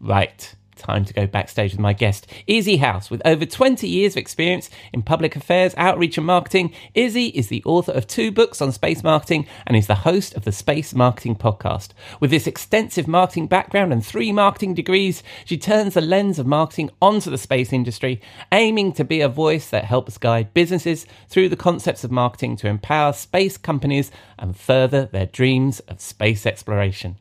Right. 0.01 0.55
Time 0.85 1.07
to 1.07 1.15
go 1.15 1.27
backstage 1.27 1.73
with 1.73 1.81
my 1.81 1.95
guest, 1.95 2.27
Izzy 2.47 2.77
House. 2.77 3.11
With 3.11 3.23
over 3.25 3.47
20 3.47 3.89
years 3.89 4.13
of 4.13 4.19
experience 4.19 4.69
in 4.93 5.01
public 5.01 5.35
affairs, 5.35 5.73
outreach, 5.79 6.19
and 6.19 6.27
marketing, 6.27 6.75
Izzy 6.93 7.29
is 7.29 7.49
the 7.49 7.65
author 7.65 7.93
of 7.93 8.07
two 8.07 8.31
books 8.31 8.61
on 8.61 8.71
space 8.71 9.03
marketing 9.03 9.47
and 9.67 9.79
is 9.79 9.87
the 9.87 9.95
host 9.95 10.35
of 10.35 10.45
the 10.45 10.53
Space 10.53 10.95
Marketing 10.95 11.37
Podcast. 11.37 11.93
With 12.21 12.31
this 12.31 12.47
extensive 12.47 13.09
marketing 13.09 13.47
background 13.47 13.95
and 13.95 14.05
three 14.05 14.31
marketing 14.31 14.75
degrees, 14.75 15.23
she 15.47 15.57
turns 15.57 15.95
the 15.95 16.03
lens 16.03 16.39
of 16.39 16.47
marketing 16.47 16.91
onto 17.01 17.31
the 17.31 17.39
space 17.39 17.73
industry, 17.73 18.21
aiming 18.53 18.93
to 18.93 19.05
be 19.05 19.23
a 19.23 19.29
voice 19.29 19.71
that 19.71 19.85
helps 19.85 20.19
guide 20.19 20.53
businesses 20.53 21.07
through 21.31 21.49
the 21.49 21.57
concepts 21.57 22.05
of 22.05 22.11
marketing 22.11 22.57
to 22.57 22.69
empower 22.69 23.15
space 23.15 23.57
companies 23.57 24.11
and 24.39 24.55
further 24.55 25.07
their 25.07 25.25
dreams 25.25 25.81
of 25.81 26.03
space 26.03 26.45
exploration. 26.45 27.17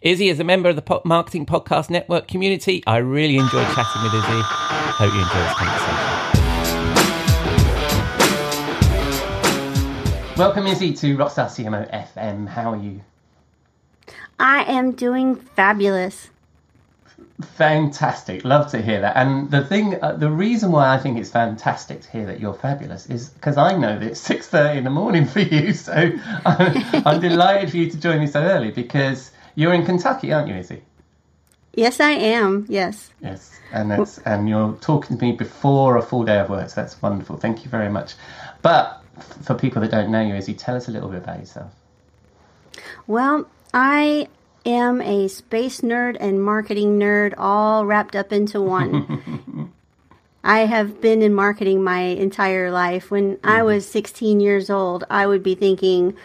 Izzy 0.00 0.28
is 0.28 0.38
a 0.38 0.44
member 0.44 0.68
of 0.68 0.76
the 0.76 0.82
Pop 0.82 1.04
Marketing 1.04 1.44
Podcast 1.44 1.90
Network 1.90 2.28
community. 2.28 2.84
I 2.86 2.98
really 2.98 3.36
enjoyed 3.36 3.66
chatting 3.74 4.02
with 4.02 4.14
Izzy. 4.14 4.40
Hope 4.44 5.12
you 5.12 5.20
enjoy 5.20 5.40
this 5.40 5.54
conversation. 5.54 6.28
Welcome, 10.36 10.66
Izzy, 10.66 10.92
to 10.92 11.16
Rockstar 11.16 11.46
CMO 11.46 11.90
FM. 11.90 12.46
How 12.46 12.72
are 12.72 12.76
you? 12.76 13.00
I 14.38 14.62
am 14.64 14.92
doing 14.92 15.34
fabulous. 15.34 16.30
Fantastic. 17.42 18.44
Love 18.44 18.70
to 18.70 18.80
hear 18.80 19.00
that. 19.00 19.16
And 19.16 19.50
the 19.50 19.64
thing, 19.64 20.00
uh, 20.02 20.12
the 20.12 20.30
reason 20.30 20.70
why 20.70 20.94
I 20.94 20.98
think 20.98 21.18
it's 21.18 21.30
fantastic 21.30 22.02
to 22.02 22.10
hear 22.10 22.26
that 22.26 22.40
you're 22.40 22.54
fabulous 22.54 23.06
is 23.06 23.30
because 23.30 23.56
I 23.56 23.76
know 23.76 23.98
that 23.98 24.06
it's 24.06 24.20
six 24.20 24.48
thirty 24.48 24.78
in 24.78 24.84
the 24.84 24.90
morning 24.90 25.24
for 25.24 25.40
you. 25.40 25.72
So 25.74 25.92
I'm, 25.92 26.22
I'm 27.06 27.20
delighted 27.20 27.70
for 27.70 27.76
you 27.76 27.90
to 27.90 27.98
join 27.98 28.20
me 28.20 28.26
so 28.26 28.42
early 28.42 28.70
because 28.70 29.30
you're 29.58 29.74
in 29.74 29.84
Kentucky, 29.84 30.32
aren't 30.32 30.46
you, 30.46 30.54
Izzy? 30.54 30.82
Yes, 31.74 31.98
I 31.98 32.12
am. 32.12 32.64
Yes. 32.68 33.10
Yes, 33.20 33.58
and 33.72 33.90
that's 33.90 34.18
and 34.18 34.48
you're 34.48 34.72
talking 34.80 35.18
to 35.18 35.24
me 35.24 35.32
before 35.32 35.96
a 35.96 36.02
full 36.02 36.22
day 36.22 36.38
of 36.38 36.48
work, 36.48 36.68
so 36.70 36.80
that's 36.80 37.02
wonderful. 37.02 37.36
Thank 37.36 37.64
you 37.64 37.70
very 37.70 37.88
much. 37.88 38.14
But 38.62 39.02
for 39.42 39.54
people 39.54 39.82
that 39.82 39.90
don't 39.90 40.12
know 40.12 40.20
you, 40.20 40.36
Izzy, 40.36 40.54
tell 40.54 40.76
us 40.76 40.86
a 40.86 40.92
little 40.92 41.08
bit 41.08 41.24
about 41.24 41.40
yourself. 41.40 41.72
Well, 43.08 43.48
I 43.74 44.28
am 44.64 45.00
a 45.00 45.26
space 45.26 45.80
nerd 45.80 46.16
and 46.20 46.40
marketing 46.40 46.96
nerd 46.96 47.34
all 47.36 47.84
wrapped 47.84 48.14
up 48.14 48.32
into 48.32 48.62
one. 48.62 49.72
I 50.44 50.66
have 50.66 51.00
been 51.00 51.20
in 51.20 51.34
marketing 51.34 51.82
my 51.82 51.98
entire 51.98 52.70
life. 52.70 53.10
When 53.10 53.40
I 53.42 53.56
mm-hmm. 53.56 53.66
was 53.66 53.88
16 53.88 54.38
years 54.38 54.70
old, 54.70 55.02
I 55.10 55.26
would 55.26 55.42
be 55.42 55.56
thinking, 55.56 56.16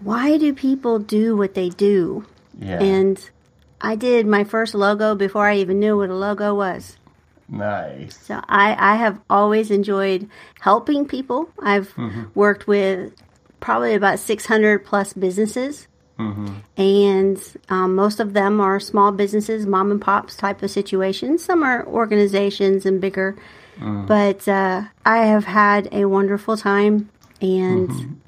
why 0.00 0.38
do 0.38 0.54
people 0.54 0.98
do 0.98 1.36
what 1.36 1.52
they 1.52 1.68
do? 1.68 2.24
Yeah, 2.58 2.82
And 2.82 3.30
I 3.80 3.94
did 3.96 4.26
my 4.26 4.44
first 4.44 4.74
logo 4.74 5.14
before 5.14 5.46
I 5.48 5.56
even 5.56 5.78
knew 5.78 5.96
what 5.96 6.10
a 6.10 6.14
logo 6.14 6.54
was. 6.54 6.96
nice. 7.48 8.18
So 8.18 8.40
I, 8.48 8.76
I 8.92 8.96
have 8.96 9.20
always 9.30 9.70
enjoyed 9.70 10.28
helping 10.60 11.06
people. 11.06 11.50
I've 11.62 11.94
worked 12.34 12.66
with 12.66 13.14
probably 13.60 13.94
about 13.94 14.18
600 14.18 14.84
plus 14.84 15.12
businesses. 15.12 15.86
And 16.76 17.40
um, 17.68 17.94
most 17.94 18.18
of 18.18 18.32
them 18.32 18.60
are 18.60 18.80
small 18.80 19.12
businesses, 19.12 19.66
mom 19.66 19.92
and 19.92 20.00
pops 20.00 20.34
type 20.36 20.62
of 20.64 20.70
situations. 20.70 21.44
Some 21.44 21.62
are 21.62 21.86
organizations 21.86 22.84
and 22.84 23.00
bigger. 23.00 23.36
But 23.80 24.48
uh, 24.48 24.82
I 25.06 25.18
have 25.26 25.44
had 25.44 25.88
a 25.92 26.06
wonderful 26.06 26.56
time. 26.56 27.10
And 27.40 28.20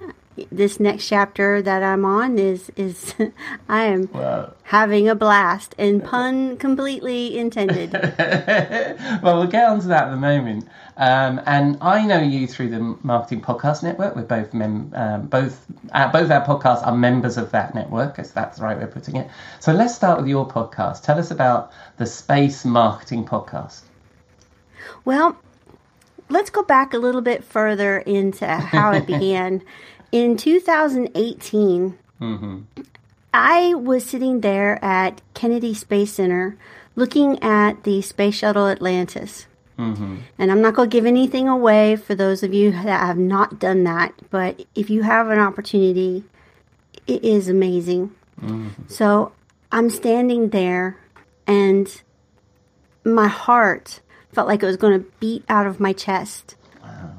this 0.50 0.80
next 0.80 1.08
chapter 1.08 1.62
that 1.62 1.82
I'm 1.82 2.04
on 2.04 2.38
is, 2.38 2.70
is 2.76 3.14
I 3.68 3.84
am 3.84 4.08
Well, 4.12 4.54
having 4.64 5.08
a 5.08 5.14
blast. 5.14 5.74
And 5.78 6.04
pun 6.12 6.56
completely 6.56 7.38
intended. 7.38 7.92
well, 9.22 9.38
we'll 9.38 9.46
get 9.46 9.68
on 9.68 9.80
to 9.80 9.88
that 9.88 10.08
in 10.08 10.14
a 10.14 10.16
moment. 10.16 10.68
Um, 10.96 11.40
and 11.46 11.78
I 11.80 12.04
know 12.04 12.20
you 12.20 12.46
through 12.46 12.70
the 12.70 12.96
Marketing 13.02 13.40
Podcast 13.40 13.82
Network. 13.82 14.16
We're 14.16 14.22
both 14.22 14.52
mem- 14.52 14.92
um, 14.94 15.26
both 15.28 15.64
uh, 15.92 16.12
both 16.12 16.30
our 16.30 16.44
podcasts 16.44 16.86
are 16.86 16.94
members 16.94 17.38
of 17.38 17.52
that 17.52 17.74
network, 17.74 18.18
as 18.18 18.32
that's 18.32 18.58
the 18.58 18.64
right 18.64 18.76
way 18.76 18.84
of 18.84 18.92
putting 18.92 19.16
it. 19.16 19.30
So 19.60 19.72
let's 19.72 19.94
start 19.94 20.18
with 20.18 20.28
your 20.28 20.46
podcast. 20.46 21.02
Tell 21.02 21.18
us 21.18 21.30
about 21.30 21.72
the 21.96 22.04
Space 22.06 22.64
Marketing 22.66 23.24
Podcast. 23.24 23.80
Well, 25.04 25.38
let's 26.28 26.50
go 26.50 26.62
back 26.62 26.92
a 26.92 26.98
little 26.98 27.22
bit 27.22 27.44
further 27.44 27.98
into 27.98 28.46
how 28.46 28.92
it 28.92 29.06
began. 29.06 29.62
In 30.12 30.36
2018, 30.36 31.98
mm-hmm. 32.20 32.58
I 33.32 33.74
was 33.74 34.04
sitting 34.04 34.40
there 34.40 34.84
at 34.84 35.22
Kennedy 35.34 35.74
Space 35.74 36.12
Center 36.12 36.56
looking 36.96 37.42
at 37.42 37.84
the 37.84 38.02
Space 38.02 38.34
Shuttle 38.36 38.66
Atlantis. 38.66 39.46
Mm-hmm. 39.78 40.18
And 40.38 40.50
I'm 40.50 40.60
not 40.60 40.74
going 40.74 40.90
to 40.90 40.94
give 40.94 41.06
anything 41.06 41.48
away 41.48 41.96
for 41.96 42.14
those 42.14 42.42
of 42.42 42.52
you 42.52 42.72
that 42.72 42.82
have 42.82 43.16
not 43.16 43.58
done 43.58 43.84
that, 43.84 44.12
but 44.30 44.66
if 44.74 44.90
you 44.90 45.02
have 45.02 45.30
an 45.30 45.38
opportunity, 45.38 46.24
it 47.06 47.24
is 47.24 47.48
amazing. 47.48 48.14
Mm-hmm. 48.42 48.82
So 48.88 49.32
I'm 49.72 49.88
standing 49.88 50.50
there 50.50 50.98
and 51.46 52.02
my 53.04 53.28
heart 53.28 54.00
felt 54.32 54.48
like 54.48 54.62
it 54.62 54.66
was 54.66 54.76
going 54.76 55.00
to 55.00 55.10
beat 55.18 55.44
out 55.48 55.66
of 55.66 55.80
my 55.80 55.92
chest. 55.92 56.56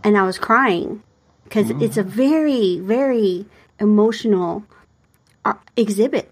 And 0.03 0.17
I 0.17 0.23
was 0.23 0.37
crying 0.37 1.03
because 1.51 1.69
it's 1.81 1.97
a 1.97 2.03
very, 2.03 2.79
very 2.79 3.45
emotional 3.77 4.63
uh, 5.43 5.55
exhibit. 5.75 6.31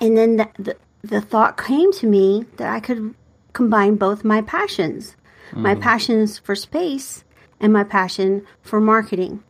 And 0.00 0.16
then 0.16 0.36
the, 0.36 0.48
the, 0.58 0.76
the 1.02 1.20
thought 1.20 1.56
came 1.56 1.92
to 1.92 2.06
me 2.06 2.44
that 2.56 2.72
I 2.74 2.80
could 2.80 3.14
combine 3.52 3.94
both 3.94 4.24
my 4.24 4.42
passions 4.42 5.16
my 5.52 5.74
passions 5.74 6.38
for 6.38 6.54
space 6.54 7.24
and 7.58 7.72
my 7.72 7.84
passion 7.84 8.46
for 8.62 8.80
marketing 8.80 9.42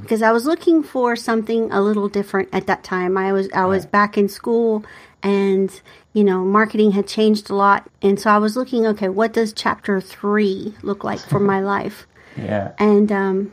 because 0.00 0.22
I 0.22 0.30
was 0.30 0.46
looking 0.46 0.82
for 0.82 1.16
something 1.16 1.72
a 1.72 1.80
little 1.80 2.08
different 2.08 2.50
at 2.52 2.68
that 2.68 2.84
time. 2.84 3.16
I 3.16 3.32
was 3.32 3.48
I 3.52 3.64
was 3.64 3.84
back 3.84 4.16
in 4.16 4.28
school 4.28 4.84
and 5.22 5.80
you 6.12 6.22
know, 6.22 6.44
marketing 6.44 6.92
had 6.92 7.06
changed 7.06 7.50
a 7.50 7.54
lot 7.54 7.90
and 8.00 8.20
so 8.20 8.30
I 8.30 8.38
was 8.38 8.56
looking 8.56 8.86
okay, 8.86 9.08
what 9.08 9.32
does 9.32 9.52
chapter 9.52 10.00
3 10.00 10.76
look 10.82 11.02
like 11.02 11.20
for 11.20 11.40
my 11.52 11.60
life? 11.60 12.06
Yeah. 12.36 12.72
And 12.78 13.10
um 13.10 13.52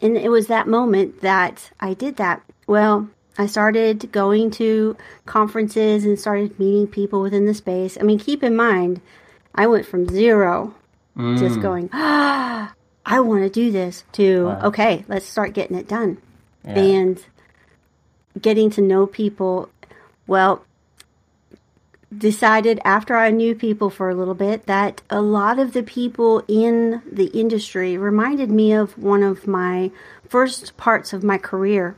and 0.00 0.16
it 0.16 0.28
was 0.30 0.46
that 0.46 0.66
moment 0.68 1.20
that 1.20 1.70
I 1.80 1.94
did 1.94 2.16
that. 2.16 2.42
Well, 2.66 3.08
I 3.36 3.46
started 3.46 4.10
going 4.12 4.50
to 4.52 4.96
conferences 5.26 6.04
and 6.04 6.18
started 6.18 6.58
meeting 6.58 6.86
people 6.86 7.22
within 7.22 7.46
the 7.46 7.54
space. 7.54 7.96
I 8.00 8.02
mean, 8.02 8.18
keep 8.18 8.42
in 8.42 8.56
mind, 8.56 9.00
I 9.54 9.66
went 9.66 9.86
from 9.86 10.08
zero 10.08 10.74
just 11.36 11.60
going, 11.60 11.90
ah, 11.92 12.72
I 13.04 13.18
want 13.20 13.42
to 13.42 13.50
do 13.50 13.72
this 13.72 14.04
to, 14.12 14.44
Wow. 14.46 14.60
okay, 14.66 15.04
let's 15.08 15.26
start 15.26 15.52
getting 15.52 15.76
it 15.76 15.88
done. 15.88 16.18
Yeah. 16.64 16.78
And 16.78 17.24
getting 18.40 18.70
to 18.70 18.80
know 18.80 19.06
people, 19.06 19.68
well, 20.28 20.64
decided 22.16 22.80
after 22.84 23.16
I 23.16 23.30
knew 23.30 23.54
people 23.54 23.90
for 23.90 24.08
a 24.08 24.14
little 24.14 24.34
bit 24.34 24.66
that 24.66 25.02
a 25.10 25.20
lot 25.20 25.58
of 25.58 25.72
the 25.72 25.82
people 25.82 26.42
in 26.48 27.02
the 27.10 27.26
industry 27.26 27.98
reminded 27.98 28.50
me 28.50 28.72
of 28.72 28.96
one 28.96 29.22
of 29.22 29.46
my 29.46 29.90
first 30.26 30.76
parts 30.76 31.12
of 31.12 31.22
my 31.22 31.38
career. 31.38 31.96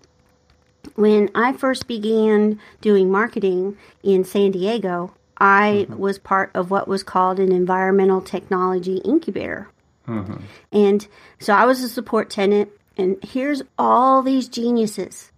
When 0.94 1.30
I 1.34 1.52
first 1.52 1.86
began 1.86 2.58
doing 2.80 3.10
marketing 3.10 3.76
in 4.02 4.24
San 4.24 4.50
Diego, 4.50 5.14
I 5.38 5.86
mm-hmm. 5.88 5.98
was 5.98 6.18
part 6.18 6.50
of 6.54 6.70
what 6.70 6.88
was 6.88 7.02
called 7.02 7.38
an 7.38 7.52
environmental 7.52 8.20
technology 8.20 8.96
incubator. 8.98 9.68
Mm-hmm. 10.08 10.36
And 10.72 11.06
so 11.38 11.54
I 11.54 11.66
was 11.66 11.82
a 11.82 11.88
support 11.88 12.30
tenant, 12.30 12.70
and 12.96 13.16
here's 13.22 13.62
all 13.78 14.22
these 14.22 14.48
geniuses, 14.48 15.30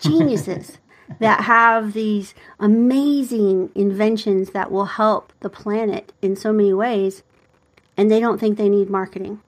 geniuses 0.00 0.78
that 1.20 1.40
have 1.42 1.92
these 1.92 2.34
amazing 2.58 3.70
inventions 3.74 4.50
that 4.50 4.70
will 4.70 4.86
help 4.86 5.32
the 5.40 5.50
planet 5.50 6.12
in 6.22 6.36
so 6.36 6.52
many 6.52 6.72
ways, 6.72 7.22
and 7.96 8.10
they 8.10 8.20
don't 8.20 8.38
think 8.38 8.56
they 8.58 8.68
need 8.68 8.88
marketing. 8.90 9.40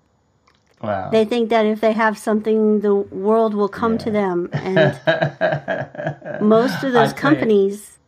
Wow. 0.82 1.08
They 1.10 1.24
think 1.24 1.48
that 1.50 1.64
if 1.64 1.80
they 1.80 1.92
have 1.92 2.18
something, 2.18 2.80
the 2.80 2.94
world 2.94 3.54
will 3.54 3.68
come 3.68 3.96
to 3.98 4.10
them. 4.10 4.50
And 4.52 6.40
most 6.40 6.82
of 6.84 6.92
those 6.92 7.12
tell 7.12 7.32
you- 7.32 7.36
companies, 7.38 7.98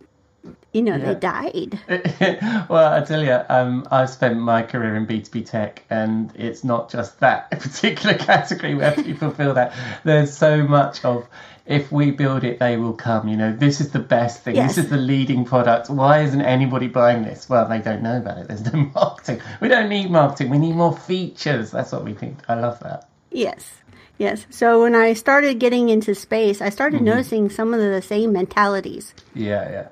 you 0.72 0.82
know, 0.82 0.96
Yeah. 0.96 1.14
they 1.14 1.18
died. 1.18 1.78
well, 2.68 2.92
I 2.92 3.00
tell 3.04 3.24
you, 3.24 3.40
um, 3.48 3.86
I've 3.90 4.10
spent 4.10 4.38
my 4.38 4.62
career 4.62 4.96
in 4.96 5.06
B2B 5.06 5.46
tech, 5.46 5.82
and 5.88 6.30
it's 6.36 6.62
not 6.62 6.90
just 6.90 7.18
that 7.20 7.50
particular 7.64 8.14
category 8.14 8.74
where 8.74 8.92
people 8.92 9.30
feel 9.30 9.54
that. 9.54 9.72
There's 10.04 10.36
so 10.36 10.62
much 10.62 11.04
of 11.04 11.26
if 11.68 11.92
we 11.92 12.10
build 12.10 12.42
it, 12.44 12.58
they 12.58 12.76
will 12.76 12.94
come. 12.94 13.28
You 13.28 13.36
know, 13.36 13.52
this 13.52 13.80
is 13.80 13.90
the 13.92 13.98
best 13.98 14.42
thing. 14.42 14.56
Yes. 14.56 14.74
This 14.74 14.84
is 14.86 14.90
the 14.90 14.96
leading 14.96 15.44
product. 15.44 15.90
Why 15.90 16.22
isn't 16.22 16.40
anybody 16.40 16.88
buying 16.88 17.22
this? 17.22 17.48
Well, 17.48 17.68
they 17.68 17.78
don't 17.78 18.02
know 18.02 18.16
about 18.16 18.38
it. 18.38 18.48
There's 18.48 18.64
no 18.72 18.90
marketing. 18.94 19.40
We 19.60 19.68
don't 19.68 19.88
need 19.88 20.10
marketing. 20.10 20.50
We 20.50 20.58
need 20.58 20.74
more 20.74 20.96
features. 20.96 21.70
That's 21.70 21.92
what 21.92 22.04
we 22.04 22.14
think. 22.14 22.38
I 22.48 22.54
love 22.54 22.80
that. 22.80 23.08
Yes. 23.30 23.70
Yes. 24.16 24.46
So 24.50 24.82
when 24.82 24.94
I 24.96 25.12
started 25.12 25.60
getting 25.60 25.90
into 25.90 26.14
space, 26.14 26.60
I 26.60 26.70
started 26.70 26.96
Mm-hmm. 26.96 27.04
noticing 27.04 27.50
some 27.50 27.72
of 27.74 27.80
the 27.80 28.02
same 28.02 28.32
mentalities. 28.32 29.14
Yeah, 29.34 29.70
yeah. 29.70 29.88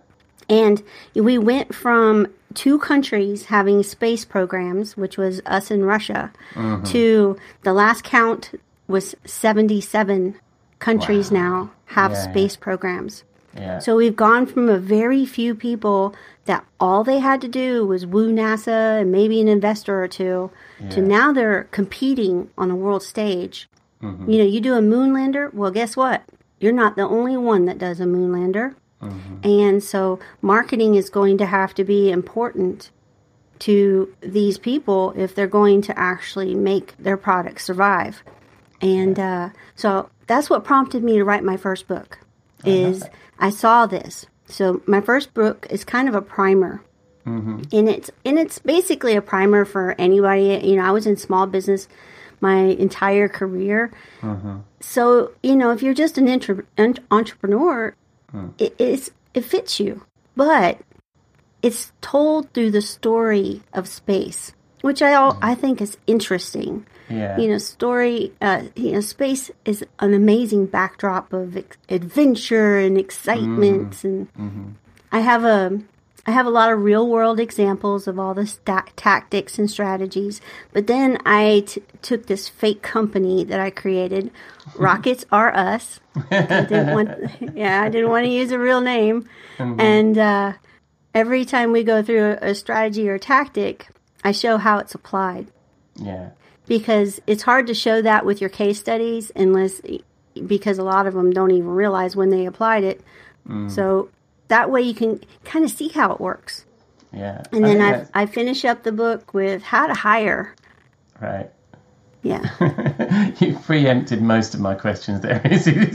And 0.49 0.83
we 1.15 1.39
went 1.39 1.75
from 1.75 2.27
two 2.55 2.79
countries 2.79 3.45
having 3.47 3.83
space 3.83 4.25
programs, 4.25 4.97
which 4.97 5.19
was 5.19 5.43
us 5.47 5.71
and 5.71 5.87
Russia, 5.87 6.33
Mm-hmm. 6.55 6.85
to 6.85 7.37
the 7.63 7.73
last 7.73 8.03
count 8.05 8.59
was 8.89 9.15
77 9.27 10.37
countries 10.79 11.31
now 11.31 11.71
have 11.87 12.13
Yeah, 12.13 12.25
yeah. 12.25 12.31
space 12.33 12.57
programs. 12.57 13.25
Yeah. 13.55 13.79
So 13.79 13.97
we've 13.97 14.17
gone 14.17 14.47
from 14.47 14.69
a 14.69 14.79
very 14.79 15.25
few 15.25 15.55
people 15.55 16.15
that 16.45 16.65
all 16.79 17.05
they 17.05 17.19
had 17.19 17.41
to 17.41 17.49
do 17.49 17.87
was 17.87 18.07
woo 18.07 18.33
NASA 18.33 19.01
and 19.01 19.11
maybe 19.11 19.41
an 19.41 19.49
investor 19.49 20.03
or 20.03 20.09
two 20.09 20.51
to 20.91 21.01
now 21.01 21.33
they're 21.33 21.65
competing 21.71 22.51
on 22.59 22.71
a 22.71 22.77
world 22.77 23.03
stage. 23.03 23.69
Mm-hmm. 24.03 24.31
You 24.31 24.39
know, 24.39 24.45
you 24.45 24.61
do 24.61 24.75
a 24.75 24.81
moonlander, 24.81 25.53
well, 25.55 25.71
guess 25.71 25.97
what? 25.97 26.23
You're 26.61 26.73
not 26.73 26.97
the 26.97 27.03
only 27.03 27.37
one 27.37 27.65
that 27.65 27.79
does 27.79 27.99
a 28.01 28.05
moonlander. 28.05 28.75
Mm-hmm. 29.03 29.49
And 29.49 29.83
so 29.83 30.19
marketing 30.43 30.95
is 30.95 31.11
going 31.11 31.39
to 31.39 31.47
have 31.47 31.75
to 31.75 31.85
be 31.85 32.11
important 32.11 32.91
to 33.61 34.15
these 34.21 34.59
people 34.59 35.13
if 35.17 35.35
they're 35.35 35.47
going 35.47 35.83
to 35.83 35.99
actually 35.99 36.55
make 36.55 36.95
their 36.99 37.17
product 37.17 37.61
survive. 37.63 38.23
And 38.81 39.19
uh, 39.19 39.49
so 39.75 40.11
that's 40.27 40.51
what 40.51 40.65
prompted 40.65 41.03
me 41.03 41.17
to 41.19 41.25
write 41.25 41.45
my 41.45 41.57
first 41.57 41.87
book. 41.89 42.19
Is 42.65 43.03
I 43.39 43.51
saw 43.51 43.87
this. 43.87 44.27
So 44.49 44.81
my 44.87 45.01
first 45.01 45.35
book 45.35 45.67
is 45.71 45.85
kind 45.85 46.09
of 46.09 46.15
a 46.15 46.23
primer, 46.23 46.83
and 47.73 47.89
it's 47.89 48.11
and 48.25 48.39
it's 48.39 48.59
basically 48.59 49.17
a 49.17 49.23
primer 49.23 49.65
for 49.65 49.95
anybody. 49.99 50.61
You 50.67 50.77
know, 50.77 50.85
I 50.85 50.91
was 50.93 51.07
in 51.07 51.17
small 51.17 51.47
business 51.47 51.89
my 52.41 52.57
entire 52.57 53.29
career, 53.29 53.93
so 54.81 55.33
you 55.43 55.57
know 55.57 55.71
if 55.71 55.83
you're 55.83 55.95
just 55.95 56.19
an 56.19 56.29
intra- 56.29 56.65
en- 56.77 56.99
entrepreneur, 57.11 57.95
it, 58.59 58.75
it's 58.79 59.11
it 59.35 59.45
fits 59.45 59.81
you, 59.81 60.03
but 60.37 60.79
it's 61.63 61.93
told 62.01 62.53
through 62.53 62.71
the 62.71 62.83
story 62.83 63.63
of 63.73 63.89
space, 63.89 64.53
which 64.83 65.03
I 65.03 65.15
all, 65.15 65.39
I 65.43 65.55
think 65.55 65.81
is 65.81 65.97
interesting 66.07 66.87
Yeah. 67.09 67.39
you 67.39 67.49
know 67.49 67.59
story 67.59 68.33
uh, 68.41 68.63
you 68.75 68.93
know 68.93 69.01
space 69.01 69.51
is 69.65 69.85
an 70.01 70.13
amazing 70.15 70.67
backdrop 70.67 71.33
of 71.33 71.57
adventure 71.89 72.79
and 72.79 72.99
excitement 72.99 74.03
and 74.05 74.29
i 75.13 75.21
have 75.21 75.45
a 75.45 75.81
i 76.27 76.33
have 76.33 76.47
a 76.47 76.51
lot 76.51 76.73
of 76.73 76.83
real 76.83 77.09
world 77.09 77.39
examples 77.39 78.09
of 78.09 78.19
all 78.19 78.35
the 78.35 78.47
sta- 78.47 78.91
tactics 78.97 79.59
and 79.59 79.71
strategies 79.71 80.41
but 80.73 80.87
then 80.89 81.19
I 81.25 81.63
t- 81.67 81.83
took 82.03 82.27
this 82.27 82.49
fake 82.49 82.83
company 82.83 83.45
that 83.45 83.61
i 83.61 83.71
created 83.71 84.31
rockets 84.77 85.25
are 85.31 85.55
us. 85.57 86.01
I 86.31 86.67
didn't 86.69 86.95
want, 86.95 87.11
yeah 87.55 87.83
i 87.83 87.89
didn't 87.89 88.11
want 88.11 88.25
to 88.27 88.33
use 88.33 88.51
a 88.51 88.59
real 88.59 88.81
name. 88.81 89.29
And 89.59 90.19
uh, 90.19 90.53
every 91.15 91.45
time 91.45 91.71
we 91.73 91.85
go 91.85 92.03
through 92.03 92.37
a, 92.43 92.51
a 92.51 92.55
strategy 92.55 93.09
or 93.09 93.19
tactic 93.19 93.87
i 94.25 94.33
show 94.33 94.57
how 94.59 94.79
it's 94.79 94.95
applied. 94.95 95.47
Yeah. 95.95 96.31
Because 96.67 97.21
it's 97.27 97.43
hard 97.43 97.67
to 97.69 97.75
show 97.75 98.03
that 98.03 98.25
with 98.25 98.41
your 98.41 98.51
case 98.51 98.79
studies 98.79 99.31
unless 99.37 99.81
because 100.47 100.79
a 100.79 100.83
lot 100.83 101.07
of 101.07 101.15
them 101.15 101.33
don't 101.33 101.51
even 101.51 101.69
realize 101.69 102.15
when 102.17 102.31
they 102.31 102.47
applied 102.47 102.85
it. 102.85 103.01
Mm. 103.49 103.71
So 103.71 104.11
that 104.49 104.71
way 104.71 104.83
you 104.83 104.95
can 104.95 105.21
kind 105.45 105.65
of 105.65 105.71
see 105.71 105.89
how 105.89 106.13
it 106.13 106.21
works. 106.21 106.65
Yeah. 107.13 107.43
and 107.53 107.65
I 107.65 107.69
then 107.69 108.09
I, 108.15 108.23
I 108.23 108.27
finish 108.27 108.65
up 108.65 108.83
the 108.83 108.93
book 108.93 109.33
with 109.33 109.63
how 109.63 109.87
to 109.87 109.95
hire. 109.95 110.55
Right. 111.21 111.51
Yeah 112.27 113.33
you 113.41 113.57
preempted 113.65 114.21
most 114.23 114.55
of 114.55 114.61
my 114.61 114.75
questions 114.75 115.21
there. 115.21 115.41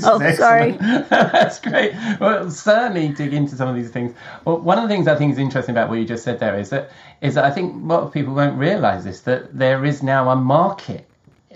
Oh, 0.03 0.19
excellent. 0.19 0.37
sorry. 0.37 0.71
That's 1.09 1.59
great. 1.59 1.93
Well, 2.19 2.49
certainly 2.49 3.09
dig 3.09 3.33
into 3.33 3.55
some 3.55 3.67
of 3.67 3.75
these 3.75 3.89
things. 3.89 4.13
Well, 4.45 4.59
one 4.59 4.77
of 4.77 4.83
the 4.83 4.93
things 4.93 5.07
I 5.07 5.15
think 5.15 5.33
is 5.33 5.37
interesting 5.37 5.73
about 5.73 5.89
what 5.89 5.99
you 5.99 6.05
just 6.05 6.23
said 6.23 6.39
there 6.39 6.57
is 6.57 6.69
that 6.69 6.91
is 7.21 7.35
that 7.35 7.45
I 7.45 7.51
think 7.51 7.73
a 7.73 7.85
lot 7.85 8.03
of 8.03 8.11
people 8.11 8.33
won't 8.33 8.57
realise 8.57 9.03
this 9.03 9.21
that 9.21 9.57
there 9.57 9.85
is 9.85 10.01
now 10.03 10.29
a 10.29 10.35
market 10.35 11.07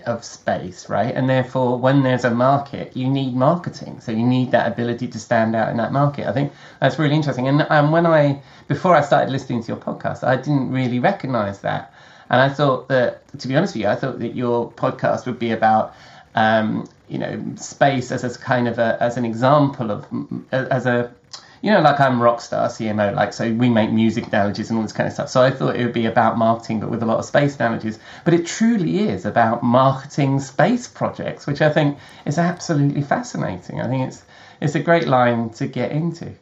of 0.06 0.24
space, 0.24 0.88
right? 0.88 1.14
And 1.14 1.28
therefore, 1.28 1.78
when 1.78 2.02
there's 2.02 2.24
a 2.24 2.30
market, 2.30 2.96
you 2.96 3.08
need 3.08 3.34
marketing. 3.34 4.00
So 4.00 4.12
you 4.12 4.24
need 4.24 4.52
that 4.52 4.70
ability 4.70 5.08
to 5.08 5.18
stand 5.18 5.56
out 5.56 5.68
in 5.70 5.76
that 5.78 5.92
market. 5.92 6.26
I 6.28 6.32
think 6.32 6.52
that's 6.80 6.98
really 6.98 7.16
interesting. 7.16 7.48
And 7.48 7.66
um, 7.70 7.90
when 7.90 8.06
I 8.06 8.40
before 8.68 8.94
I 8.94 9.02
started 9.02 9.30
listening 9.30 9.62
to 9.62 9.68
your 9.68 9.78
podcast, 9.78 10.22
I 10.24 10.36
didn't 10.36 10.70
really 10.70 11.00
recognise 11.00 11.60
that. 11.60 11.92
And 12.28 12.40
I 12.40 12.48
thought 12.48 12.88
that, 12.88 13.26
to 13.38 13.48
be 13.48 13.56
honest 13.56 13.74
with 13.74 13.82
you, 13.82 13.88
I 13.88 13.94
thought 13.94 14.18
that 14.18 14.34
your 14.34 14.70
podcast 14.72 15.26
would 15.26 15.38
be 15.38 15.52
about, 15.52 15.94
um, 16.34 16.88
you 17.08 17.18
know, 17.18 17.42
space 17.56 18.10
as 18.10 18.24
a 18.24 18.38
kind 18.38 18.66
of 18.68 18.78
a, 18.78 18.96
as 19.00 19.16
an 19.16 19.24
example 19.24 19.90
of, 19.90 20.06
as 20.50 20.86
a, 20.86 21.12
you 21.62 21.70
know, 21.70 21.80
like 21.80 22.00
I'm 22.00 22.18
Rockstar 22.18 22.66
CMO, 22.66 23.14
like, 23.14 23.32
so 23.32 23.52
we 23.52 23.68
make 23.68 23.90
music 23.90 24.26
analogies 24.26 24.70
and 24.70 24.78
all 24.78 24.82
this 24.82 24.92
kind 24.92 25.06
of 25.06 25.12
stuff. 25.12 25.28
So 25.28 25.42
I 25.42 25.50
thought 25.50 25.76
it 25.76 25.84
would 25.84 25.94
be 25.94 26.06
about 26.06 26.36
marketing, 26.36 26.80
but 26.80 26.90
with 26.90 27.02
a 27.02 27.06
lot 27.06 27.18
of 27.18 27.24
space 27.24 27.56
analogies. 27.56 27.98
But 28.24 28.34
it 28.34 28.46
truly 28.46 29.08
is 29.08 29.24
about 29.24 29.62
marketing 29.62 30.40
space 30.40 30.86
projects, 30.88 31.46
which 31.46 31.62
I 31.62 31.70
think 31.70 31.98
is 32.24 32.38
absolutely 32.38 33.02
fascinating. 33.02 33.80
I 33.80 33.88
think 33.88 34.08
it's, 34.08 34.24
it's 34.60 34.74
a 34.74 34.80
great 34.80 35.06
line 35.06 35.50
to 35.50 35.66
get 35.66 35.92
into. 35.92 36.34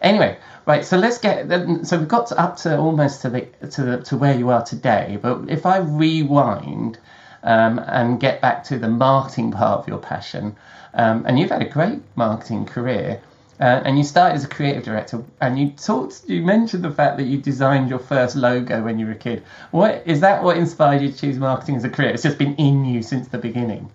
Anyway, 0.00 0.38
right. 0.66 0.84
So 0.84 0.96
let's 0.96 1.18
get. 1.18 1.48
So 1.86 1.98
we've 1.98 2.08
got 2.08 2.28
to, 2.28 2.40
up 2.40 2.56
to 2.58 2.78
almost 2.78 3.22
to 3.22 3.30
the 3.30 3.42
to 3.68 3.82
the 3.82 4.02
to 4.04 4.16
where 4.16 4.34
you 4.34 4.50
are 4.50 4.64
today. 4.64 5.18
But 5.20 5.48
if 5.48 5.66
I 5.66 5.78
rewind 5.78 6.98
um, 7.42 7.78
and 7.78 8.18
get 8.18 8.40
back 8.40 8.64
to 8.64 8.78
the 8.78 8.88
marketing 8.88 9.52
part 9.52 9.80
of 9.80 9.88
your 9.88 9.98
passion, 9.98 10.56
um, 10.94 11.24
and 11.26 11.38
you've 11.38 11.50
had 11.50 11.62
a 11.62 11.68
great 11.68 12.00
marketing 12.16 12.66
career. 12.66 13.20
Uh, 13.60 13.82
and 13.84 13.98
you 13.98 14.04
started 14.04 14.34
as 14.36 14.42
a 14.42 14.48
creative 14.48 14.82
director, 14.82 15.22
and 15.42 15.58
you 15.58 15.68
talked. 15.72 16.22
You 16.26 16.40
mentioned 16.42 16.82
the 16.82 16.90
fact 16.90 17.18
that 17.18 17.24
you 17.24 17.36
designed 17.36 17.90
your 17.90 17.98
first 17.98 18.34
logo 18.34 18.82
when 18.82 18.98
you 18.98 19.04
were 19.04 19.12
a 19.12 19.16
kid. 19.16 19.42
What 19.70 20.02
is 20.06 20.20
that? 20.20 20.42
What 20.42 20.56
inspired 20.56 21.02
you 21.02 21.12
to 21.12 21.18
choose 21.18 21.36
marketing 21.36 21.76
as 21.76 21.84
a 21.84 21.90
career? 21.90 22.08
It's 22.08 22.22
just 22.22 22.38
been 22.38 22.54
in 22.56 22.86
you 22.86 23.02
since 23.02 23.28
the 23.28 23.36
beginning. 23.36 23.90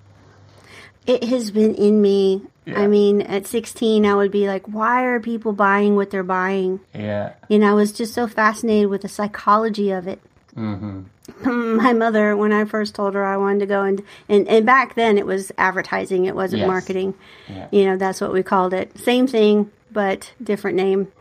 it 1.07 1.23
has 1.23 1.51
been 1.51 1.73
in 1.75 2.01
me 2.01 2.41
Yeah. 2.65 2.79
i 2.81 2.87
mean 2.87 3.21
at 3.21 3.45
16 3.45 4.05
i 4.05 4.15
would 4.15 4.31
be 4.31 4.47
like 4.47 4.65
why 4.67 5.03
are 5.03 5.19
people 5.19 5.53
buying 5.53 5.95
what 5.95 6.09
they're 6.09 6.23
buying? 6.23 6.79
Yeah, 6.93 7.33
and 7.49 7.63
i 7.63 7.73
was 7.73 7.91
just 7.91 8.13
so 8.13 8.27
fascinated 8.27 8.89
with 8.89 9.01
the 9.03 9.07
psychology 9.09 9.91
of 9.91 10.07
it. 10.07 10.19
Mm-hmm. 10.55 11.01
My 11.77 11.93
mother 11.93 12.35
when 12.37 12.51
i 12.53 12.65
first 12.65 12.95
told 12.95 13.13
her 13.13 13.25
i 13.25 13.35
wanted 13.37 13.59
to 13.59 13.65
go 13.65 13.83
and 13.83 14.01
and, 14.29 14.47
and 14.47 14.65
back 14.65 14.95
then 14.95 15.17
it 15.17 15.25
was 15.25 15.51
advertising 15.57 16.25
it 16.25 16.35
wasn't 16.35 16.59
Yes. 16.61 16.67
marketing. 16.67 17.13
Yeah. 17.49 17.67
you 17.71 17.85
know 17.85 17.97
that's 17.97 18.19
what 18.21 18.31
we 18.33 18.41
called 18.43 18.73
it. 18.73 18.97
Same 18.97 19.27
thing 19.27 19.71
but 19.91 20.33
different 20.43 20.75
name. 20.77 21.11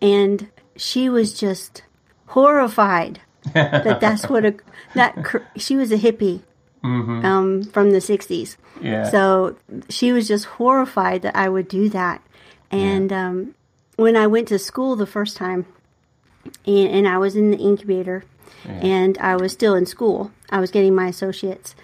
And 0.00 0.48
she 0.76 1.08
was 1.08 1.32
just 1.38 1.82
horrified 2.28 3.20
that 3.54 4.00
that's 4.00 4.28
what 4.28 4.44
a 4.44 4.54
that 4.94 5.16
she 5.56 5.76
was 5.76 5.90
a 5.92 5.96
hippie 5.98 6.42
um, 6.84 7.62
from 7.64 7.90
the 7.92 7.98
60s. 7.98 8.56
Yeah. 8.80 9.10
So 9.10 9.56
she 9.88 10.12
was 10.12 10.28
just 10.28 10.44
horrified 10.44 11.22
that 11.22 11.36
I 11.36 11.48
would 11.48 11.68
do 11.68 11.88
that. 11.90 12.22
And 12.70 13.12
um, 13.12 13.54
when 13.96 14.16
I 14.16 14.26
went 14.26 14.48
to 14.48 14.58
school 14.58 14.96
the 14.96 15.06
first 15.06 15.36
time, 15.36 15.66
and, 16.66 16.88
and 16.88 17.08
I 17.08 17.18
was 17.18 17.36
in 17.36 17.50
the 17.50 17.58
incubator, 17.58 18.24
and 18.64 19.18
I 19.18 19.36
was 19.36 19.52
still 19.52 19.74
in 19.74 19.86
school, 19.86 20.30
I 20.50 20.60
was 20.60 20.70
getting 20.70 20.94
my 20.94 21.06
associates. 21.08 21.74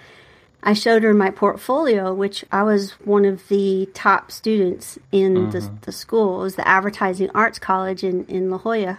I 0.62 0.72
showed 0.72 1.02
her 1.04 1.14
my 1.14 1.30
portfolio, 1.30 2.12
which 2.12 2.44
I 2.50 2.62
was 2.62 2.92
one 3.04 3.24
of 3.24 3.46
the 3.48 3.88
top 3.94 4.32
students 4.32 4.98
in 5.12 5.50
the, 5.50 5.70
the 5.82 5.92
school. 5.92 6.40
It 6.40 6.44
was 6.44 6.56
the 6.56 6.66
Advertising 6.66 7.30
Arts 7.34 7.58
College 7.58 8.02
in, 8.02 8.24
in 8.26 8.50
La 8.50 8.58
Jolla. 8.58 8.98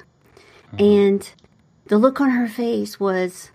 And 0.77 1.29
the 1.87 1.97
look 1.97 2.21
on 2.21 2.29
her 2.29 2.47
face 2.47 2.99
was, 2.99 3.51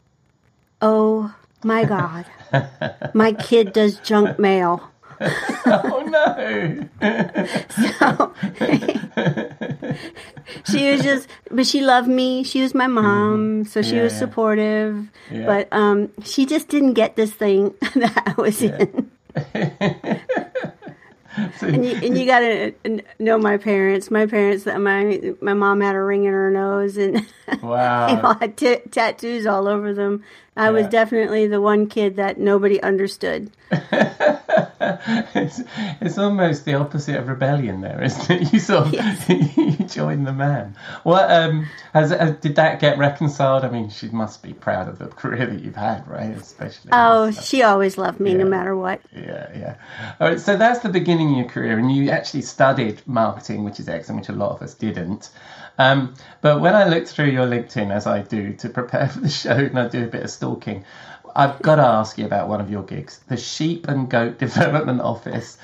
oh 0.82 1.34
my 1.64 1.84
God, 1.84 2.26
my 3.14 3.32
kid 3.32 3.72
does 3.72 3.98
junk 4.00 4.38
mail. 4.38 4.90
oh 5.20 6.02
no! 6.10 6.88
So 7.70 8.34
she 10.64 10.90
was 10.90 11.02
just 11.02 11.28
but 11.50 11.66
she 11.66 11.80
loved 11.80 12.08
me 12.08 12.42
she 12.42 12.62
was 12.62 12.74
my 12.74 12.86
mom 12.88 13.64
so 13.64 13.80
she 13.80 13.90
Mm-hmm. 13.90 13.96
Yeah, 13.96 14.02
was 14.02 14.12
yeah. 14.12 14.18
supportive 14.18 15.06
Yeah. 15.30 15.46
but 15.46 15.68
um 15.72 16.10
she 16.24 16.46
just 16.46 16.68
didn't 16.68 16.94
get 16.94 17.14
this 17.16 17.32
thing 17.32 17.74
that 17.94 18.22
i 18.26 18.34
was 18.40 18.60
in 18.60 19.10
and 21.62 21.84
you, 21.84 21.98
and 22.02 22.18
you 22.18 22.26
gotta 22.26 22.74
know 23.18 23.38
my 23.38 23.56
parents 23.56 24.10
my 24.10 24.26
parents 24.26 24.66
my 24.66 25.32
my 25.40 25.54
mom 25.54 25.80
had 25.80 25.94
a 25.94 26.02
ring 26.02 26.24
in 26.24 26.32
her 26.32 26.50
nose 26.50 26.96
and 26.96 27.16
they 27.16 27.22
all 27.62 27.70
Wow. 27.70 28.36
had 28.40 28.56
t- 28.56 28.78
tattoos 28.90 29.46
all 29.46 29.66
over 29.68 29.94
them 29.94 30.22
i 30.56 30.70
was 30.70 30.86
definitely 30.88 31.46
the 31.46 31.60
one 31.60 31.86
kid 31.86 32.16
that 32.16 32.38
nobody 32.38 32.80
understood 32.82 33.50
it's, 35.34 35.60
it's 36.00 36.18
almost 36.18 36.64
the 36.64 36.74
opposite 36.74 37.16
of 37.16 37.28
rebellion, 37.28 37.80
there, 37.80 38.02
isn't 38.02 38.30
it? 38.30 38.44
You 38.54 38.60
sort 38.60 38.94
of 38.94 39.28
you 39.28 39.72
join 39.86 40.24
the 40.24 40.32
man. 40.32 40.76
What 41.02 41.30
um 41.30 41.66
has, 41.92 42.10
has 42.10 42.36
did 42.36 42.56
that 42.56 42.80
get 42.80 42.98
reconciled? 42.98 43.64
I 43.64 43.70
mean, 43.70 43.90
she 43.90 44.08
must 44.08 44.42
be 44.42 44.52
proud 44.52 44.88
of 44.88 44.98
the 44.98 45.06
career 45.06 45.46
that 45.46 45.60
you've 45.60 45.76
had, 45.76 46.06
right? 46.08 46.36
Especially. 46.36 46.90
oh 46.92 47.30
she 47.30 47.62
always 47.62 47.98
loved 47.98 48.20
me 48.20 48.34
no 48.34 48.44
matter 48.44 48.76
what 48.76 49.00
Yeah, 49.14 49.48
yeah. 49.56 49.76
All 50.20 50.28
right, 50.28 50.40
so 50.40 50.56
that's 50.56 50.80
the 50.80 50.88
beginning 50.88 51.32
of 51.32 51.36
your 51.38 51.48
career, 51.48 51.78
and 51.78 51.90
you 51.90 52.10
actually 52.10 52.42
studied 52.42 53.02
marketing, 53.06 53.64
which 53.64 53.80
is 53.80 53.88
excellent, 53.88 54.22
which 54.22 54.28
a 54.28 54.32
lot 54.32 54.52
of 54.52 54.62
us 54.62 54.74
didn't. 54.74 55.30
Um, 55.78 56.14
but 56.40 56.60
when 56.60 56.74
I 56.74 56.84
looked 56.88 57.08
through 57.08 57.30
your 57.30 57.46
LinkedIn, 57.46 57.90
as 57.90 58.06
I 58.06 58.22
do 58.22 58.52
to 58.54 58.68
prepare 58.68 59.08
for 59.12 59.20
the 59.20 59.28
show, 59.28 59.56
and 59.56 59.78
I 59.78 59.88
do 59.88 60.04
a 60.04 60.08
bit 60.08 60.22
of 60.22 60.30
stalking, 60.30 60.84
I've 61.36 61.60
got 61.62 61.76
to 61.76 61.82
ask 61.82 62.16
you 62.16 62.26
about 62.26 62.48
one 62.48 62.60
of 62.60 62.70
your 62.70 62.82
gigs, 62.82 63.20
the 63.28 63.36
Sheep 63.36 63.88
and 63.88 64.08
Goat 64.08 64.38
Development 64.46 65.00
Office. 65.00 65.58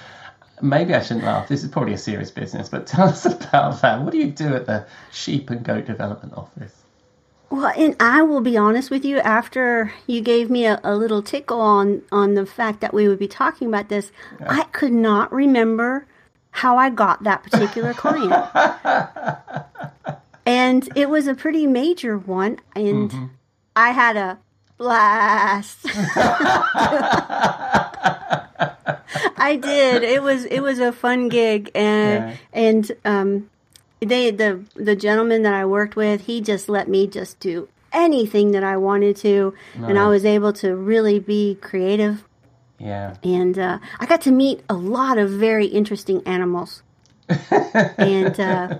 Maybe 0.62 0.94
I 0.94 1.00
shouldn't 1.00 1.24
laugh. 1.24 1.48
This 1.48 1.64
is 1.64 1.70
probably 1.70 1.94
a 1.94 1.98
serious 1.98 2.30
business, 2.30 2.68
but 2.68 2.86
tell 2.86 3.08
us 3.08 3.24
about 3.24 3.80
that. 3.82 4.02
What 4.02 4.12
do 4.12 4.18
you 4.18 4.30
do 4.30 4.54
at 4.54 4.66
the 4.66 4.86
Sheep 5.12 5.48
and 5.50 5.64
Goat 5.64 5.86
Development 5.86 6.34
Office? 6.34 6.74
Well, 7.50 7.72
and 7.76 7.96
I 7.98 8.22
will 8.22 8.40
be 8.40 8.56
honest 8.56 8.90
with 8.90 9.04
you. 9.04 9.18
After 9.18 9.92
you 10.06 10.20
gave 10.20 10.50
me 10.50 10.66
a, 10.66 10.80
a 10.84 10.94
little 10.94 11.20
tickle 11.20 11.60
on 11.60 12.02
on 12.12 12.34
the 12.34 12.46
fact 12.46 12.80
that 12.80 12.94
we 12.94 13.08
would 13.08 13.18
be 13.18 13.26
talking 13.26 13.66
about 13.66 13.88
this, 13.88 14.12
I 14.46 14.64
could 14.64 14.92
not 14.92 15.32
remember 15.32 16.06
how 16.50 16.76
I 16.76 16.90
got 16.90 17.22
that 17.24 17.42
particular 17.42 17.94
client, 17.94 18.32
and 20.46 20.88
it 20.96 21.08
was 21.08 21.26
a 21.26 21.34
pretty 21.34 21.66
major 21.66 22.18
one, 22.18 22.58
and 22.74 23.30
I 23.76 23.90
had 23.90 24.16
a 24.16 24.38
blast. 24.78 25.78
I 29.42 29.58
did. 29.60 30.02
It 30.02 30.22
was 30.22 30.44
it 30.44 30.60
was 30.60 30.78
a 30.78 30.92
fun 30.92 31.28
gig, 31.28 31.70
and 31.74 32.24
Yeah. 32.30 32.36
and 32.52 32.92
um, 33.04 33.50
they 34.00 34.30
the 34.30 34.60
the 34.74 34.96
gentleman 34.96 35.42
that 35.42 35.54
I 35.54 35.64
worked 35.64 35.96
with, 35.96 36.22
he 36.22 36.40
just 36.40 36.68
let 36.68 36.88
me 36.88 37.06
just 37.06 37.40
do 37.40 37.68
anything 37.92 38.52
that 38.52 38.62
I 38.64 38.76
wanted 38.76 39.16
to, 39.16 39.54
and 39.74 39.98
I 39.98 40.08
was 40.08 40.24
able 40.24 40.52
to 40.54 40.74
really 40.76 41.18
be 41.18 41.56
creative. 41.60 42.24
Yeah. 42.80 43.14
And 43.22 43.58
uh, 43.58 43.78
I 44.00 44.06
got 44.06 44.22
to 44.22 44.32
meet 44.32 44.62
a 44.68 44.74
lot 44.74 45.18
of 45.18 45.28
very 45.30 45.66
interesting 45.66 46.22
animals. 46.26 46.82
and 47.98 48.40
uh, 48.40 48.70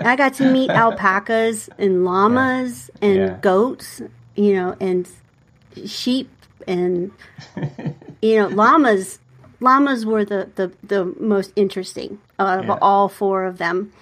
I 0.00 0.16
got 0.16 0.34
to 0.34 0.44
meet 0.44 0.70
alpacas 0.70 1.68
and 1.78 2.04
llamas 2.04 2.90
and 3.02 3.16
Yeah. 3.16 3.38
goats, 3.40 4.00
you 4.36 4.54
know, 4.54 4.76
and 4.80 5.08
sheep 5.84 6.30
and 6.66 7.10
you 8.22 8.36
know 8.36 8.48
llamas. 8.48 9.18
Llamas 9.60 10.04
were 10.04 10.24
the, 10.24 10.50
the, 10.56 10.72
the 10.82 11.04
most 11.20 11.52
interesting 11.54 12.18
out 12.38 12.58
of 12.60 12.66
Yeah. 12.66 12.78
all 12.82 13.08
four 13.08 13.44
of 13.44 13.58
them, 13.58 13.92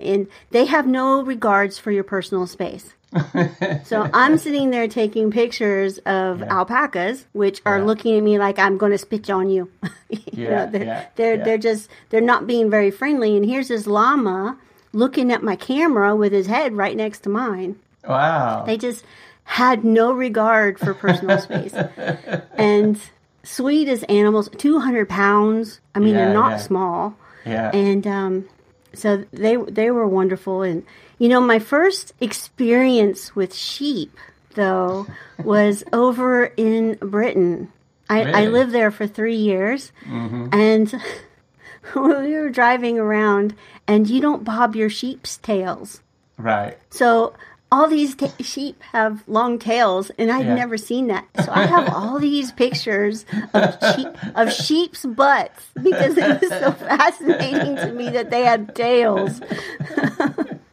and 0.00 0.26
they 0.50 0.64
have 0.64 0.86
no 0.88 1.22
regards 1.22 1.78
for 1.78 1.92
your 1.92 2.02
personal 2.04 2.46
space. 2.48 2.94
so 3.84 4.08
I'm 4.12 4.38
sitting 4.38 4.70
there 4.70 4.88
taking 4.88 5.30
pictures 5.30 5.98
of 5.98 6.42
alpacas, 6.42 7.26
which 7.32 7.60
are 7.64 7.78
Yeah. 7.78 7.84
looking 7.84 8.16
at 8.16 8.22
me 8.22 8.38
like 8.38 8.58
I'm 8.58 8.76
going 8.78 8.92
to 8.92 8.98
spit 8.98 9.30
on 9.30 9.48
you. 9.50 9.70
you 10.08 10.18
Yeah, 10.32 10.48
know, 10.64 10.70
they're, 10.70 10.84
yeah, 10.84 11.06
they're 11.16 11.36
yeah. 11.36 11.44
they're 11.44 11.58
just 11.58 11.88
they're 12.10 12.20
not 12.20 12.46
being 12.46 12.70
very 12.70 12.90
friendly. 12.90 13.36
And 13.36 13.44
here's 13.46 13.68
this 13.68 13.86
llama 13.86 14.58
looking 14.92 15.32
at 15.32 15.42
my 15.42 15.56
camera 15.56 16.14
with 16.16 16.32
his 16.32 16.46
head 16.46 16.72
right 16.74 16.96
next 16.96 17.20
to 17.24 17.28
mine. 17.28 17.76
Wow. 18.08 18.64
They 18.66 18.76
just 18.76 19.04
had 19.44 19.84
no 19.84 20.12
regard 20.12 20.78
for 20.78 20.94
personal 20.94 21.38
space. 21.38 21.74
And 22.56 22.98
sweet 23.42 23.88
as 23.88 24.02
animals, 24.04 24.48
200 24.56 25.08
pounds. 25.08 25.80
I 25.94 25.98
mean, 25.98 26.14
Yeah, 26.14 26.24
they're 26.26 26.34
not 26.34 26.50
yeah. 26.52 26.56
small. 26.58 27.14
yeah. 27.44 27.70
And 27.74 28.06
um, 28.06 28.48
so 28.94 29.24
they 29.32 29.56
they 29.56 29.90
were 29.90 30.06
wonderful. 30.06 30.62
And 30.62 30.84
you 31.18 31.28
know, 31.28 31.40
my 31.40 31.58
first 31.58 32.12
experience 32.20 33.34
with 33.36 33.54
sheep, 33.54 34.16
though, 34.54 35.06
was 35.44 35.84
over 35.92 36.44
in 36.56 36.94
Britain. 37.00 37.72
I, 38.08 38.42
I 38.42 38.46
lived 38.46 38.72
there 38.72 38.90
for 38.90 39.06
three 39.06 39.36
years, 39.36 39.90
mm-hmm. 40.06 40.48
and 40.52 40.92
we 41.94 42.34
were 42.34 42.50
driving 42.50 42.98
around, 42.98 43.54
and 43.86 44.08
you 44.08 44.20
don't 44.20 44.44
bob 44.44 44.76
your 44.76 44.90
sheep's 44.90 45.38
tails. 45.38 46.00
right. 46.36 46.76
So 46.90 47.34
all 47.72 47.88
these 47.88 48.14
ta 48.14 48.28
sheep 48.40 48.80
have 48.92 49.26
long 49.26 49.58
tails, 49.58 50.10
and 50.18 50.30
I'd 50.30 50.44
Yeah. 50.46 50.54
never 50.54 50.76
seen 50.76 51.08
that. 51.08 51.26
So 51.44 51.50
I 51.50 51.66
have 51.66 51.88
all 51.94 52.20
these 52.20 52.52
pictures 52.52 53.24
of 53.52 53.74
sheep 53.96 54.08
of 54.36 54.52
sheep's 54.52 55.04
butts 55.04 55.64
because 55.82 56.16
it 56.16 56.40
was 56.40 56.50
so 56.50 56.70
fascinating 56.72 57.74
to 57.76 57.90
me 57.90 58.10
that 58.10 58.30
they 58.30 58.42
had 58.44 58.76
tails. 58.76 59.40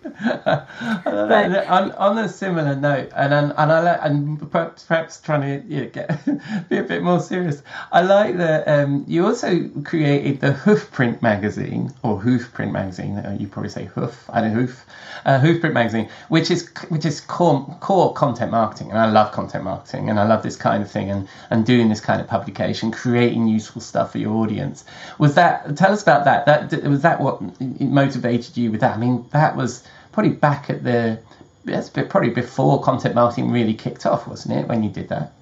And 1.05 1.55
on, 1.55 1.91
on 1.93 2.17
a 2.17 2.27
similar 2.27 2.75
note, 2.75 3.11
and 3.15 3.33
and, 3.33 3.53
and 3.57 3.71
I 3.71 3.79
like, 3.81 3.99
and 4.01 4.51
perhaps 4.51 4.83
perhaps 4.83 5.21
trying 5.21 5.41
to 5.41 5.67
you 5.67 5.81
know, 5.81 5.89
get 5.89 6.69
be 6.69 6.77
a 6.77 6.83
bit 6.83 7.03
more 7.03 7.19
serious. 7.19 7.61
I 7.91 8.01
like 8.01 8.37
that 8.37 8.67
um, 8.67 9.05
you 9.07 9.25
also 9.25 9.69
created 9.83 10.41
the 10.41 10.53
Hoofprint 10.53 11.21
magazine 11.21 11.93
or 12.03 12.19
Hoofprint 12.19 12.71
magazine. 12.71 13.17
Uh, 13.17 13.37
you 13.39 13.47
probably 13.47 13.69
say 13.69 13.85
Hoof. 13.85 14.29
I 14.29 14.41
don't 14.41 14.53
know 14.53 14.61
Hoof. 14.61 14.85
Uh, 15.23 15.39
Hoof 15.39 15.61
Print 15.61 15.75
magazine, 15.75 16.09
which 16.29 16.49
is 16.49 16.67
which 16.89 17.05
is 17.05 17.21
core 17.21 17.77
core 17.79 18.13
content 18.13 18.51
marketing, 18.51 18.89
and 18.89 18.97
I 18.97 19.05
love 19.09 19.31
content 19.31 19.63
marketing, 19.63 20.09
and 20.09 20.19
I 20.19 20.25
love 20.25 20.41
this 20.41 20.55
kind 20.55 20.81
of 20.81 20.89
thing, 20.89 21.11
and 21.11 21.27
and 21.51 21.63
doing 21.65 21.89
this 21.89 22.01
kind 22.01 22.19
of 22.19 22.27
publication, 22.27 22.91
creating 22.91 23.47
useful 23.47 23.81
stuff 23.81 24.13
for 24.13 24.17
your 24.17 24.33
audience. 24.35 24.83
Was 25.19 25.35
that? 25.35 25.77
Tell 25.77 25.93
us 25.93 26.01
about 26.01 26.25
that. 26.25 26.45
That 26.45 26.83
was 26.83 27.03
that 27.03 27.19
what 27.21 27.39
motivated 27.79 28.57
you 28.57 28.71
with 28.71 28.81
that? 28.81 28.95
I 28.95 28.99
mean, 28.99 29.25
that 29.31 29.55
was 29.55 29.83
probably 30.11 30.31
back 30.33 30.69
at 30.69 30.83
the 30.83 31.19
that's 31.65 31.89
bit- 31.89 32.09
probably 32.09 32.31
before 32.31 32.81
content 32.81 33.13
marketing 33.15 33.51
really 33.51 33.73
kicked 33.73 34.05
off, 34.05 34.27
wasn't 34.27 34.57
it? 34.59 34.67
When 34.67 34.83
you 34.83 34.89
did 34.89 35.09
that. 35.09 35.33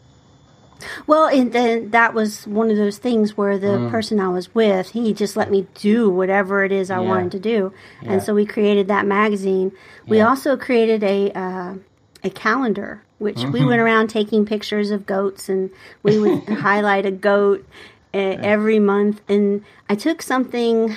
Well, 1.08 1.28
and 1.28 1.52
then 1.52 1.90
that 1.92 2.14
was 2.14 2.48
one 2.48 2.72
of 2.72 2.78
those 2.78 2.98
things 2.98 3.36
where 3.36 3.58
the 3.58 3.90
person 3.92 4.20
I 4.20 4.30
was 4.30 4.54
with, 4.56 4.92
he 4.92 5.14
just 5.14 5.36
let 5.36 5.52
me 5.52 5.68
do 5.76 6.10
whatever 6.10 6.64
it 6.64 6.72
is 6.72 6.90
I 6.90 6.98
Mm. 6.98 7.04
Yeah. 7.04 7.10
wanted 7.10 7.32
to 7.34 7.40
do, 7.40 7.74
Yeah. 8.02 8.12
and 8.14 8.24
so 8.24 8.34
we 8.34 8.46
created 8.46 8.88
that 8.88 9.06
magazine. 9.06 9.74
We 10.08 10.18
Yeah. 10.18 10.30
also 10.30 10.56
created 10.56 11.04
a 11.04 11.32
uh, 11.38 11.74
a 12.24 12.30
calendar, 12.30 13.02
which 13.18 13.38
Mm-hmm. 13.38 13.52
we 13.52 13.66
went 13.66 13.82
around 13.82 14.10
taking 14.10 14.46
pictures 14.46 14.92
of 14.92 15.06
goats, 15.06 15.48
and 15.50 15.70
we 16.04 16.18
would 16.20 16.44
highlight 16.68 17.06
a 17.06 17.12
goat 17.12 17.66
uh, 18.14 18.18
every 18.18 18.80
month. 18.80 19.22
And 19.30 19.64
I 19.90 19.96
took 19.96 20.22
something 20.22 20.96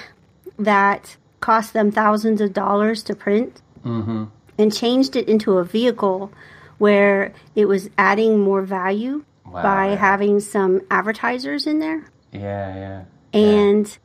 that 0.58 1.16
cost 1.42 1.74
them 1.74 1.90
thousands 1.92 2.40
of 2.40 2.54
dollars 2.54 3.02
to 3.02 3.14
print 3.14 3.60
Mm-hmm. 3.84 4.24
and 4.58 4.72
changed 4.72 5.16
it 5.16 5.28
into 5.28 5.58
a 5.58 5.64
vehicle 5.64 6.32
where 6.78 7.32
it 7.56 7.66
was 7.66 7.90
adding 7.98 8.38
more 8.40 8.62
value 8.62 9.24
Wow, 9.44 9.62
by 9.62 9.88
yeah. 9.90 9.96
having 9.96 10.38
some 10.40 10.80
advertisers 10.90 11.66
in 11.66 11.80
there 11.80 12.04
Yeah, 12.32 12.74
yeah. 12.84 13.04
and 13.38 13.98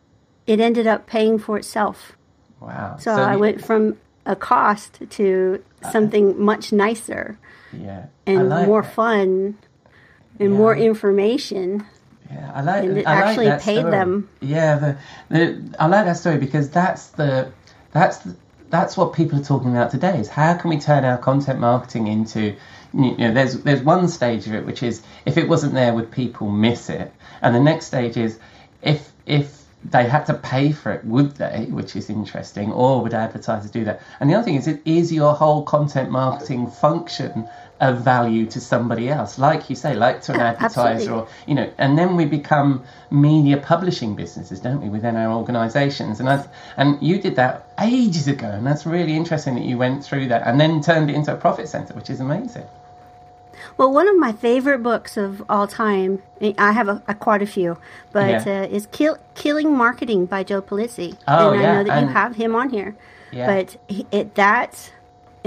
it 0.47 0.59
ended 0.59 0.87
up 0.87 1.05
paying 1.07 1.37
for 1.39 1.57
itself 1.57 2.17
Wow. 2.59 2.97
so, 2.99 3.11
i 3.13 3.33
you- 3.33 3.39
went 3.39 3.63
from 3.63 3.97
a 4.25 4.35
cost 4.35 4.99
to 5.11 5.63
something 5.91 6.41
much 6.41 6.73
nicer 6.73 7.37
Yeah. 7.71 8.07
And 8.25 8.49
like 8.49 8.65
more 8.67 8.81
that. 8.81 8.93
fun 8.93 9.57
and 10.39 10.53
more 10.53 10.75
information. 10.75 11.85
Yeah, 12.31 12.51
I 12.53 12.61
like. 12.61 12.83
And 12.83 12.97
it 12.97 13.07
I 13.07 13.15
like 13.15 13.25
actually 13.25 13.45
that 13.45 13.61
paid 13.61 13.79
story. 13.79 13.91
them. 13.91 14.29
Yeah, 14.41 14.77
the, 14.77 14.97
the 15.29 15.75
I 15.79 15.87
like 15.87 16.05
that 16.05 16.17
story 16.17 16.37
because 16.37 16.69
that's 16.69 17.07
the 17.09 17.51
that's 17.91 18.17
the, 18.19 18.35
that's 18.69 18.97
what 18.97 19.13
people 19.13 19.39
are 19.39 19.43
talking 19.43 19.71
about 19.71 19.91
today. 19.91 20.19
Is 20.19 20.27
how 20.29 20.55
can 20.55 20.69
we 20.69 20.79
turn 20.79 21.05
our 21.05 21.17
content 21.17 21.59
marketing 21.59 22.07
into 22.07 22.55
you 22.93 23.17
know 23.17 23.33
there's 23.33 23.61
there's 23.63 23.81
one 23.81 24.07
stage 24.07 24.47
of 24.47 24.53
it 24.53 24.65
which 24.65 24.83
is 24.83 25.01
if 25.25 25.37
it 25.37 25.47
wasn't 25.47 25.73
there 25.73 25.93
would 25.93 26.11
people 26.11 26.49
miss 26.49 26.89
it, 26.89 27.13
and 27.41 27.55
the 27.55 27.59
next 27.59 27.85
stage 27.85 28.17
is 28.17 28.39
if 28.81 29.11
if 29.25 29.63
they 29.85 30.07
had 30.07 30.25
to 30.25 30.33
pay 30.33 30.71
for 30.71 30.91
it, 30.91 31.05
would 31.05 31.35
they? 31.35 31.67
Which 31.69 31.95
is 31.95 32.09
interesting, 32.09 32.71
or 32.71 33.01
would 33.03 33.13
advertisers 33.13 33.71
do 33.71 33.85
that? 33.85 34.01
And 34.19 34.29
the 34.29 34.35
other 34.35 34.43
thing 34.43 34.55
is, 34.55 34.67
it 34.67 34.81
is 34.85 35.13
your 35.13 35.33
whole 35.33 35.63
content 35.63 36.11
marketing 36.11 36.67
function 36.67 37.47
of 37.79 38.01
value 38.01 38.45
to 38.47 38.59
somebody 38.59 39.09
else, 39.09 39.37
like 39.37 39.69
you 39.69 39.75
say, 39.75 39.95
like 39.95 40.21
to 40.23 40.33
an 40.33 40.39
advertiser, 40.39 40.79
absolutely. 40.89 41.13
or 41.13 41.27
you 41.45 41.55
know, 41.55 41.71
and 41.77 41.97
then 41.97 42.15
we 42.15 42.25
become 42.25 42.83
media 43.11 43.57
publishing 43.57 44.15
businesses, 44.15 44.59
don't 44.59 44.81
we, 44.81 44.89
within 44.89 45.15
our 45.15 45.31
organisations? 45.31 46.19
And 46.19 46.29
I, 46.29 46.45
and 46.75 47.01
you 47.01 47.21
did 47.21 47.35
that 47.35 47.65
ages 47.79 48.27
ago, 48.27 48.47
and 48.47 48.65
that's 48.65 48.85
really 48.85 49.15
interesting 49.15 49.55
that 49.55 49.63
you 49.63 49.77
went 49.77 50.03
through 50.03 50.27
that 50.29 50.45
and 50.47 50.59
then 50.59 50.81
turned 50.81 51.09
it 51.09 51.15
into 51.15 51.33
a 51.33 51.37
profit 51.37 51.67
centre, 51.69 51.93
which 51.93 52.09
is 52.09 52.19
amazing. 52.19 52.65
Well, 53.77 53.91
one 53.91 54.07
of 54.07 54.17
my 54.17 54.31
favorite 54.31 54.81
books 54.81 55.17
of 55.17 55.43
all 55.49 55.67
time, 55.67 56.21
I 56.57 56.71
have 56.71 56.87
a, 56.87 57.01
a 57.07 57.13
quite 57.13 57.41
a 57.41 57.45
few, 57.45 57.77
but 58.11 58.45
Yeah. 58.45 58.61
uh, 58.63 58.75
is 58.75 58.87
Kill, 58.91 59.17
Killing 59.35 59.75
Marketing 59.75 60.25
by 60.25 60.43
Joe 60.43 60.61
Pulizzi. 60.61 61.15
Oh, 61.27 61.51
and 61.51 61.59
I 61.59 61.61
yeah, 61.61 61.73
know 61.73 61.83
that 61.83 62.01
you 62.01 62.07
have 62.07 62.35
him 62.35 62.55
on 62.55 62.69
here. 62.69 62.95
Yeah. 63.31 63.45
But 63.45 63.77
he, 63.87 64.07
it 64.11 64.35
that 64.35 64.91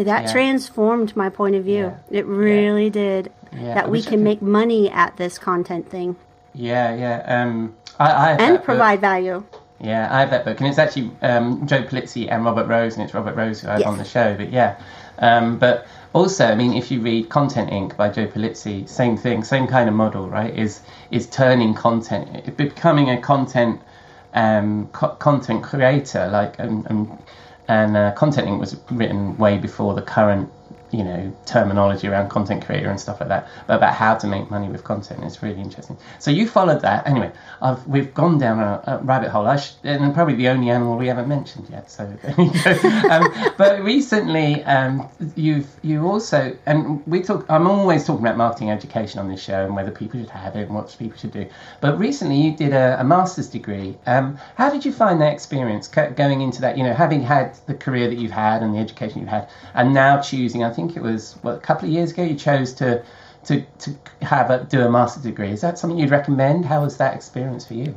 that 0.05 0.25
Yeah. 0.25 0.33
transformed 0.33 1.17
my 1.17 1.29
point 1.29 1.55
of 1.57 1.65
view. 1.65 1.95
It 2.11 2.27
really 2.27 2.91
did. 2.91 3.31
Yeah, 3.53 3.71
I 3.73 3.75
that 3.75 3.91
we 3.91 4.01
can 4.03 4.23
make 4.23 4.41
money 4.41 4.89
at 4.91 5.17
this 5.17 5.37
content 5.39 5.89
thing 5.91 6.15
Yeah, 6.55 6.95
yeah. 6.95 7.43
Um, 7.43 7.75
I, 7.99 8.05
I 8.05 8.29
have 8.31 8.41
and 8.41 8.55
that 8.55 8.59
book. 8.59 8.65
provide 8.65 9.01
value. 9.01 9.43
Yeah, 9.81 10.09
I 10.11 10.21
have 10.21 10.31
that 10.31 10.45
book, 10.45 10.61
and 10.61 10.69
it's 10.69 10.79
actually 10.79 11.11
um, 11.23 11.67
Joe 11.67 11.83
Pulizzi 11.83 12.31
and 12.31 12.45
Robert 12.45 12.67
Rose, 12.69 12.95
and 12.95 13.03
it's 13.03 13.13
Robert 13.15 13.35
Rose 13.35 13.61
who 13.63 13.69
I 13.69 13.73
had 13.73 13.81
Yes. 13.81 13.89
on 13.89 13.99
the 13.99 14.05
show. 14.05 14.35
But 14.37 14.51
yeah, 14.53 14.77
um, 15.19 15.59
but 15.59 15.87
also, 16.13 16.45
I 16.47 16.55
mean, 16.55 16.75
if 16.75 16.91
you 16.91 17.01
read 17.01 17.29
Content 17.29 17.71
Inc. 17.71 17.97
by 17.97 18.09
Joe 18.11 18.27
Pulizzi, 18.27 18.89
same 18.89 19.17
thing, 19.17 19.43
same 19.43 19.67
kind 19.67 19.89
of 19.89 19.95
model, 19.95 20.29
right? 20.29 20.55
Is 20.55 20.81
is 21.11 21.27
turning 21.27 21.75
content, 21.75 22.57
becoming 22.57 23.11
a 23.11 23.21
content 23.21 23.81
um, 24.35 24.89
co- 24.93 25.17
content 25.19 25.63
creator, 25.65 26.29
like 26.29 26.59
and, 26.59 26.87
um, 26.91 27.19
and 27.71 27.97
uh, 27.97 28.11
Content 28.13 28.59
was 28.59 28.77
written 28.91 29.37
way 29.39 29.57
before 29.57 29.95
the 29.95 30.03
current 30.03 30.51
you 30.93 31.05
know 31.05 31.37
terminology 31.47 32.09
around 32.09 32.29
content 32.29 32.65
creator 32.65 32.91
and 32.91 33.01
stuff 33.01 33.21
like 33.21 33.29
that 33.29 33.49
but 33.67 33.77
about 33.77 33.95
how 33.95 34.15
to 34.15 34.27
make 34.27 34.51
money 34.51 34.69
with 34.69 34.85
content 34.85 35.23
it's 35.25 35.43
really 35.43 35.61
interesting. 35.61 35.97
So 36.19 36.31
you 36.31 36.49
followed 36.49 36.83
that. 36.83 37.07
Anyway 37.07 37.33
I've, 37.63 37.87
we've 37.87 38.13
gone 38.15 38.39
down 38.39 38.59
a, 38.61 38.83
a 38.87 38.99
rabbit 39.05 39.31
hole. 39.31 39.57
Sh- 39.57 39.73
and 39.85 40.15
probably 40.15 40.35
the 40.35 40.49
only 40.49 40.71
animal 40.71 40.97
we 40.97 41.09
haven't 41.09 41.29
mentioned 41.29 41.69
yet 41.71 41.91
so 41.91 42.07
there 42.23 42.35
you 42.39 42.53
go. 42.63 43.09
um, 43.11 43.55
but 43.57 43.83
recently 43.83 44.63
um, 44.65 45.09
you've 45.37 45.69
you 45.83 46.07
also 46.07 46.57
and 46.67 47.05
we 47.07 47.23
talk 47.23 47.45
i'm 47.49 47.67
always 47.67 48.05
talking 48.07 48.25
about 48.25 48.37
marketing 48.37 48.71
education 48.71 49.19
on 49.21 49.29
this 49.29 49.43
show 49.43 49.65
and 49.65 49.75
whether 49.75 49.91
people 49.91 50.21
should 50.21 50.31
have 50.31 50.57
it 50.57 50.67
and 50.67 50.75
what 50.75 50.95
people 50.99 51.19
should 51.19 51.33
do. 51.33 51.47
But 51.81 51.99
recently 51.99 52.41
you 52.41 52.57
did 52.57 52.73
a, 52.73 53.01
a 53.01 53.05
master's 53.05 53.49
degree. 53.49 53.97
Um, 54.07 54.39
how 54.57 54.71
did 54.71 54.85
you 54.85 54.93
find 54.93 55.21
that 55.21 55.33
experience 55.33 55.89
going 55.89 56.41
into 56.41 56.61
that 56.61 56.77
you 56.77 56.85
know 56.85 56.95
having 56.95 57.23
had 57.23 57.59
the 57.67 57.75
career 57.75 58.09
that 58.09 58.19
you've 58.19 58.31
had 58.31 58.63
and 58.63 58.75
the 58.75 58.79
education 58.79 59.21
you've 59.21 59.29
had 59.29 59.49
and 59.75 59.93
now 59.93 60.21
choosing 60.21 60.63
i 60.63 60.71
think 60.71 60.80
it 60.97 61.03
was 61.03 61.35
what, 61.43 61.57
a 61.57 61.61
couple 61.61 61.87
of 61.89 61.93
years 61.95 62.13
ago 62.13 62.23
you 62.23 62.35
chose 62.37 62.73
to 62.75 63.03
to, 63.45 63.63
to 63.79 63.95
have 64.21 64.51
a, 64.51 64.65
do 64.65 64.83
a 64.83 64.91
master's 64.91 65.23
degree 65.23 65.51
is 65.51 65.61
that 65.63 65.79
something 65.79 65.99
you'd 65.99 66.11
recommend 66.11 66.65
how 66.67 66.83
was 66.83 66.97
that 66.99 67.15
experience 67.15 67.67
for 67.67 67.75
you 67.75 67.95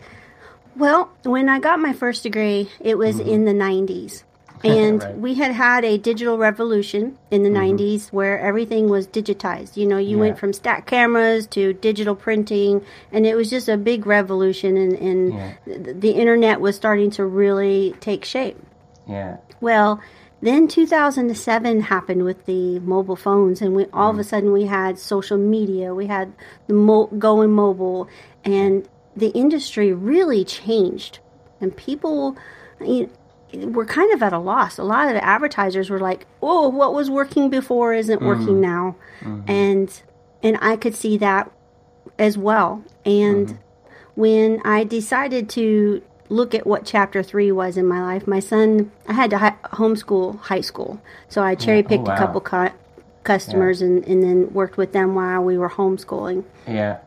Well, 0.76 1.10
when 1.24 1.50
I 1.50 1.60
got 1.60 1.80
my 1.80 1.94
first 1.94 2.24
degree, 2.24 2.68
it 2.80 2.98
was 2.98 3.18
mm-hmm. 3.18 3.30
in 3.30 3.46
the 3.46 3.54
90s. 3.54 4.24
And 4.64 5.04
Right. 5.04 5.18
we 5.18 5.34
had 5.34 5.52
had 5.52 5.84
a 5.84 5.98
digital 5.98 6.38
revolution 6.38 7.18
in 7.30 7.44
the 7.44 7.50
mm-hmm. 7.50 7.76
90s 7.76 8.14
where 8.14 8.40
everything 8.40 8.88
was 8.90 9.06
digitized. 9.06 9.76
You 9.76 9.86
know, 9.86 9.98
you 9.98 10.16
Yeah. 10.16 10.22
went 10.22 10.40
from 10.40 10.54
stack 10.54 10.86
cameras 10.86 11.46
to 11.48 11.74
digital 11.74 12.16
printing, 12.16 12.82
and 13.12 13.26
it 13.28 13.36
was 13.36 13.50
just 13.50 13.68
a 13.68 13.76
big 13.76 14.06
revolution, 14.08 14.78
and, 14.78 14.94
and 14.94 15.34
Yeah. 15.34 15.52
th- 15.66 15.96
the 16.00 16.12
internet 16.12 16.62
was 16.62 16.76
starting 16.78 17.12
to 17.12 17.26
really 17.26 17.94
take 18.00 18.24
shape. 18.24 18.58
yeah 19.06 19.36
Well, 19.60 20.00
then 20.44 20.68
2007 20.68 21.82
happened 21.82 22.24
with 22.26 22.46
the 22.46 22.80
mobile 22.80 23.16
phones, 23.16 23.62
and 23.62 23.76
we 23.76 23.86
all 23.94 24.10
of 24.12 24.20
a 24.20 24.22
mm. 24.22 24.26
sudden 24.26 24.52
we 24.52 24.66
had 24.66 25.00
social 25.00 25.38
media, 25.38 25.94
we 25.94 26.08
had 26.08 26.34
the 26.68 26.74
mo- 26.74 27.08
going 27.18 27.52
mobile, 27.52 28.10
and 28.44 28.88
the 29.16 29.30
industry 29.30 29.94
really 29.94 30.44
changed, 30.44 31.20
and 31.62 31.76
people. 31.76 32.38
You 32.80 33.10
were 33.54 33.86
kind 33.86 34.12
of 34.14 34.24
at 34.24 34.34
a 34.34 34.40
loss. 34.40 34.78
A 34.78 34.84
lot 34.84 35.08
of 35.08 35.14
the 35.14 35.24
advertisers 35.24 35.90
were 35.90 36.00
like, 36.00 36.26
"Oh, 36.42 36.68
what 36.70 36.94
was 36.94 37.10
working 37.10 37.50
before 37.50 37.94
isn't 37.94 38.18
mm-hmm. 38.18 38.28
working 38.28 38.60
now," 38.60 38.96
mm-hmm. 39.22 39.50
and 39.50 40.04
and 40.42 40.58
I 40.62 40.76
could 40.76 40.96
see 40.96 41.18
that 41.18 41.52
as 42.20 42.38
well. 42.38 42.84
And 43.06 43.48
mm-hmm. 43.48 43.58
when 44.16 44.62
I 44.66 44.84
decided 44.84 45.50
to 45.52 46.02
look 46.30 46.56
at 46.56 46.66
what 46.66 46.86
chapter 46.86 47.22
three 47.24 47.52
was 47.52 47.78
in 47.78 47.86
my 47.86 48.02
life, 48.02 48.26
my 48.28 48.40
son, 48.40 48.92
I 49.08 49.14
had 49.14 49.30
to 49.32 49.38
hi- 49.38 49.56
homeschool 49.66 50.40
high 50.40 50.62
school. 50.62 51.00
So 51.30 51.44
I 51.44 51.56
cherry 51.56 51.84
picked 51.84 52.04
Oh, 52.08 52.12
wow. 52.12 52.16
a 52.16 52.18
couple 52.18 52.42
cu- 52.42 52.70
customers 53.24 53.82
and, 53.82 54.04
and 54.08 54.24
then 54.24 54.54
worked 54.54 54.78
with 54.78 54.94
them 54.94 55.16
while 55.16 55.44
we 55.44 55.58
were 55.58 55.70
homeschooling. 55.70 56.44
yeah 56.68 56.98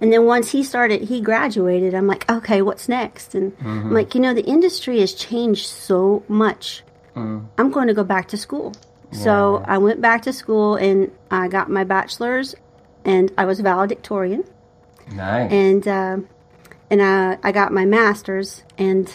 And 0.00 0.12
then 0.12 0.24
once 0.26 0.50
he 0.50 0.62
started, 0.64 1.02
he 1.02 1.20
graduated. 1.20 1.94
I'm 1.94 2.06
like, 2.08 2.28
okay, 2.30 2.60
what's 2.62 2.88
next? 2.88 3.34
And 3.34 3.52
I'm 3.64 3.92
like, 3.94 4.14
you 4.16 4.20
know, 4.20 4.34
the 4.34 4.44
industry 4.44 4.98
has 5.00 5.14
changed 5.14 5.66
so 5.68 6.22
much. 6.28 6.82
I'm 7.14 7.70
going 7.70 7.86
to 7.88 7.94
go 7.94 8.04
back 8.04 8.28
to 8.28 8.36
school. 8.36 8.72
So 9.12 9.62
I 9.66 9.76
went 9.78 10.00
back 10.00 10.22
to 10.22 10.32
school 10.32 10.76
and 10.76 11.10
I 11.30 11.46
got 11.48 11.68
my 11.70 11.84
bachelor's, 11.84 12.54
and 13.04 13.30
I 13.36 13.44
was 13.44 13.60
valedictorian 13.60 14.44
nice 15.14 15.52
and 15.52 15.86
uh, 15.86 16.16
and 16.92 17.02
I, 17.02 17.38
I 17.42 17.50
got 17.52 17.72
my 17.72 17.86
master's 17.86 18.62
and 18.76 19.12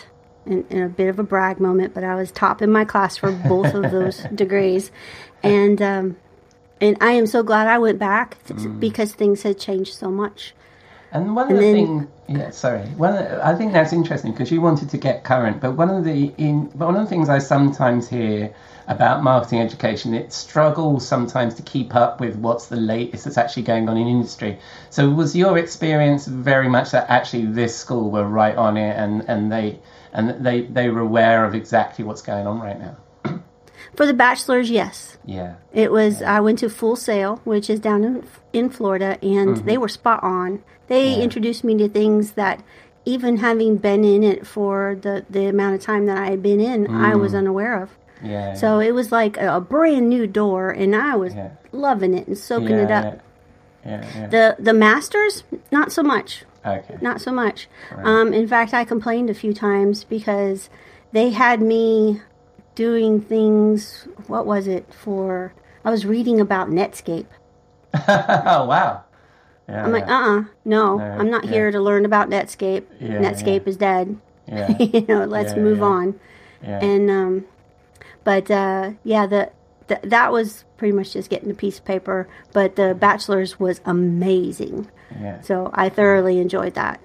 in, 0.47 0.65
in 0.69 0.82
a 0.82 0.89
bit 0.89 1.09
of 1.09 1.19
a 1.19 1.23
brag 1.23 1.59
moment, 1.59 1.93
but 1.93 2.03
I 2.03 2.15
was 2.15 2.32
top 2.32 2.61
in 2.61 2.71
my 2.71 2.84
class 2.86 3.17
for 3.17 3.32
both 3.32 3.73
of 3.75 3.91
those 3.91 4.17
degrees, 4.36 4.91
and 5.43 5.82
um, 5.82 6.17
and 6.82 6.97
I 7.01 7.11
am 7.11 7.28
so 7.28 7.43
glad 7.43 7.67
I 7.67 7.78
went 7.78 7.99
back 7.99 8.38
t- 8.45 8.53
because 8.67 9.13
things 9.13 9.43
had 9.43 9.59
changed 9.59 9.93
so 9.93 10.09
much. 10.09 10.53
And 11.11 11.36
one 11.36 11.45
of 11.45 11.51
And 11.51 11.57
the 11.59 11.61
then- 11.61 11.75
things, 11.75 12.07
yeah, 12.39 12.49
sorry. 12.51 12.82
One, 12.97 13.13
of 13.15 13.19
the- 13.30 13.45
I 13.45 13.55
think 13.55 13.71
that's 13.73 13.93
interesting 13.93 14.32
because 14.32 14.51
you 14.51 14.59
wanted 14.61 14.89
to 14.89 14.97
get 14.97 15.23
current. 15.23 15.61
But 15.61 15.73
one 15.73 15.89
of 15.89 16.03
the 16.03 16.34
in 16.38 16.63
one 16.78 16.95
of 16.95 17.01
the 17.03 17.07
things 17.09 17.30
I 17.30 17.39
sometimes 17.39 18.07
hear 18.09 18.53
about 18.88 19.21
marketing 19.21 19.59
education, 19.59 20.13
it 20.13 20.31
struggles 20.31 21.05
sometimes 21.05 21.53
to 21.55 21.61
keep 21.61 21.93
up 21.93 22.21
with 22.21 22.35
what's 22.38 22.67
the 22.67 22.77
latest 22.77 23.25
that's 23.25 23.38
actually 23.38 23.63
going 23.63 23.89
on 23.89 23.97
in 23.97 24.07
industry. 24.07 24.57
So 24.89 25.09
was 25.09 25.35
your 25.35 25.57
experience 25.57 26.25
very 26.25 26.69
much 26.69 26.91
that 26.91 27.09
actually 27.09 27.45
this 27.47 27.75
school 27.75 28.09
were 28.11 28.25
right 28.25 28.55
on 28.55 28.77
it 28.77 28.95
and 28.95 29.23
and 29.27 29.51
they 29.51 29.79
and 30.13 30.45
they 30.45 30.61
they 30.61 30.89
were 30.89 31.01
aware 31.01 31.43
of 31.43 31.53
exactly 31.53 32.05
what's 32.05 32.21
going 32.21 32.47
on 32.47 32.59
right 32.61 32.79
now? 32.79 32.97
For 33.95 34.05
the 34.05 34.13
bachelor's, 34.13 34.69
yes, 34.69 35.17
Yeah. 35.25 35.55
it 35.73 35.91
was. 35.91 36.21
I 36.21 36.39
went 36.39 36.59
to 36.59 36.69
Full 36.69 36.95
Sail, 36.95 37.41
which 37.43 37.69
is 37.69 37.79
down 37.79 38.03
in 38.03 38.23
in 38.53 38.69
Florida, 38.69 39.17
and 39.21 39.55
mm-hmm. 39.55 39.65
they 39.65 39.77
were 39.77 39.89
spot 39.89 40.23
on. 40.23 40.63
They 40.88 41.21
introduced 41.21 41.63
me 41.63 41.77
to 41.77 41.89
things 41.89 42.31
that. 42.33 42.63
Even 43.05 43.38
having 43.38 43.77
been 43.77 44.03
in 44.03 44.21
it 44.21 44.45
for 44.45 44.97
the, 45.01 45.25
the 45.29 45.45
amount 45.45 45.75
of 45.75 45.79
time 45.79 46.07
that 46.07 46.17
I 46.17 46.25
had 46.25 46.43
been 46.43 46.59
in, 46.59 46.93
I 46.93 47.15
was 47.15 47.31
mm. 47.31 47.38
unaware 47.38 47.81
of. 47.81 47.97
Yeah. 48.24 48.53
So 48.55 48.80
it 48.80 48.93
was 48.93 49.11
like 49.11 49.38
a, 49.38 49.57
a 49.57 49.61
brand 49.61 50.09
new 50.09 50.28
door, 50.28 50.72
and 50.72 50.95
I 50.95 51.15
was 51.15 51.34
Yeah. 51.36 51.51
loving 51.72 52.13
it 52.13 52.28
and 52.28 52.38
soaking 52.38 52.78
yeah, 52.78 52.84
it 52.84 52.91
up. 52.91 53.20
Yeah. 53.86 54.28
The 54.28 54.55
the 54.59 54.74
masters, 54.74 55.43
not 55.72 55.91
so 55.91 56.03
much, 56.03 56.43
okay. 56.65 56.97
not 57.01 57.22
so 57.22 57.32
much. 57.32 57.70
Um, 57.95 58.34
in 58.34 58.47
fact, 58.47 58.74
I 58.74 58.84
complained 58.84 59.30
a 59.30 59.34
few 59.34 59.53
times 59.53 60.03
because 60.03 60.70
they 61.13 61.30
had 61.30 61.61
me 61.61 62.22
doing 62.76 63.22
things. 63.22 64.07
What 64.28 64.45
was 64.45 64.68
it 64.68 64.93
for? 64.93 65.53
I 65.86 65.89
was 65.89 66.05
reading 66.05 66.41
about 66.41 66.70
Netscape. 66.70 67.28
oh 67.93 68.65
wow. 68.65 69.03
Yeah. 69.70 69.84
I'm 69.86 69.91
like, 69.91 70.07
uh, 70.07 70.11
uh 70.11 70.43
no, 70.65 70.97
No, 70.97 71.03
I'm 71.03 71.30
not 71.30 71.45
yeah. 71.45 71.51
here 71.51 71.72
to 71.72 71.80
learn 71.80 72.05
about 72.05 72.30
Netscape. 72.30 72.86
Yeah, 72.99 73.20
Netscape 73.20 73.68
is 73.68 73.78
dead. 73.78 74.18
yeah. 74.47 74.78
you 74.80 75.05
know, 75.07 75.26
let's 75.26 75.55
move 75.55 75.82
on. 75.84 76.20
Yeah. 76.61 76.84
And 76.84 77.09
um, 77.09 77.45
but 78.28 78.51
uh, 78.51 78.91
yeah, 79.05 79.25
the, 79.25 79.53
the 79.88 80.01
that 80.03 80.34
was 80.34 80.65
pretty 80.75 80.91
much 80.91 81.13
just 81.13 81.30
getting 81.30 81.49
a 81.49 81.53
piece 81.53 81.78
of 81.80 81.86
paper. 81.86 82.28
But 82.51 82.75
the 82.75 82.93
bachelor's 82.93 83.57
was 83.57 83.80
amazing, 83.86 84.91
yeah. 85.17 85.39
so 85.39 85.71
I 85.73 85.88
thoroughly 85.88 86.39
enjoyed 86.39 86.73
that. 86.73 86.99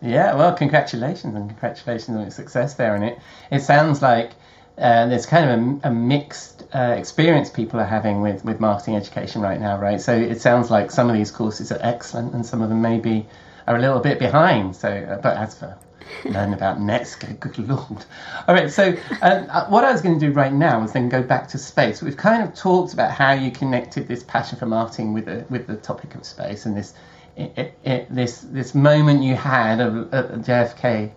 Yeah, 0.00 0.34
well, 0.34 0.54
congratulations 0.54 1.34
and 1.34 1.50
congratulations 1.50 2.16
on 2.16 2.22
your 2.22 2.30
success 2.30 2.72
there. 2.72 2.94
And 2.94 3.04
it 3.04 3.18
it 3.50 3.60
sounds 3.60 4.00
like 4.00 4.30
uh, 4.78 5.08
there's 5.08 5.26
kind 5.26 5.44
of 5.44 5.84
a, 5.84 5.90
a 5.90 5.92
mixed 5.92 6.64
uh, 6.74 6.94
experience 6.96 7.50
people 7.50 7.78
are 7.78 7.84
having 7.84 8.22
with, 8.22 8.42
with 8.42 8.58
marketing 8.58 8.96
education 8.96 9.42
right 9.42 9.60
now, 9.60 9.78
right? 9.78 10.00
So 10.00 10.16
it 10.16 10.40
sounds 10.40 10.70
like 10.70 10.90
some 10.90 11.10
of 11.10 11.14
these 11.14 11.30
courses 11.30 11.70
are 11.70 11.80
excellent, 11.82 12.32
and 12.32 12.46
some 12.46 12.62
of 12.62 12.70
them 12.70 12.80
maybe 12.80 13.26
are 13.66 13.76
a 13.76 13.78
little 13.78 14.00
bit 14.00 14.18
behind. 14.18 14.74
So, 14.74 14.88
uh, 14.88 15.20
but 15.20 15.36
as 15.36 15.54
for 15.54 15.76
learning 16.24 16.54
about 16.54 16.78
Netscape, 16.78 17.40
good 17.40 17.58
lord! 17.58 18.04
All 18.48 18.54
right, 18.54 18.70
so 18.70 18.96
um, 19.22 19.46
uh, 19.50 19.66
what 19.66 19.84
I 19.84 19.92
was 19.92 20.00
going 20.00 20.18
to 20.18 20.26
do 20.26 20.32
right 20.32 20.52
now 20.52 20.82
is 20.82 20.92
then 20.92 21.08
go 21.08 21.22
back 21.22 21.48
to 21.48 21.58
space. 21.58 22.02
We've 22.02 22.16
kind 22.16 22.42
of 22.42 22.54
talked 22.54 22.92
about 22.92 23.10
how 23.10 23.32
you 23.32 23.50
connected 23.50 24.08
this 24.08 24.22
passion 24.22 24.58
for 24.58 24.66
marketing 24.66 25.12
with 25.12 25.26
the 25.26 25.44
with 25.50 25.66
the 25.66 25.76
topic 25.76 26.14
of 26.14 26.24
space 26.24 26.66
and 26.66 26.76
this 26.76 26.94
it, 27.36 27.74
it, 27.84 28.14
this 28.14 28.40
this 28.40 28.74
moment 28.74 29.22
you 29.22 29.34
had 29.34 29.80
of, 29.80 30.12
at 30.12 30.30
JFK. 30.42 31.12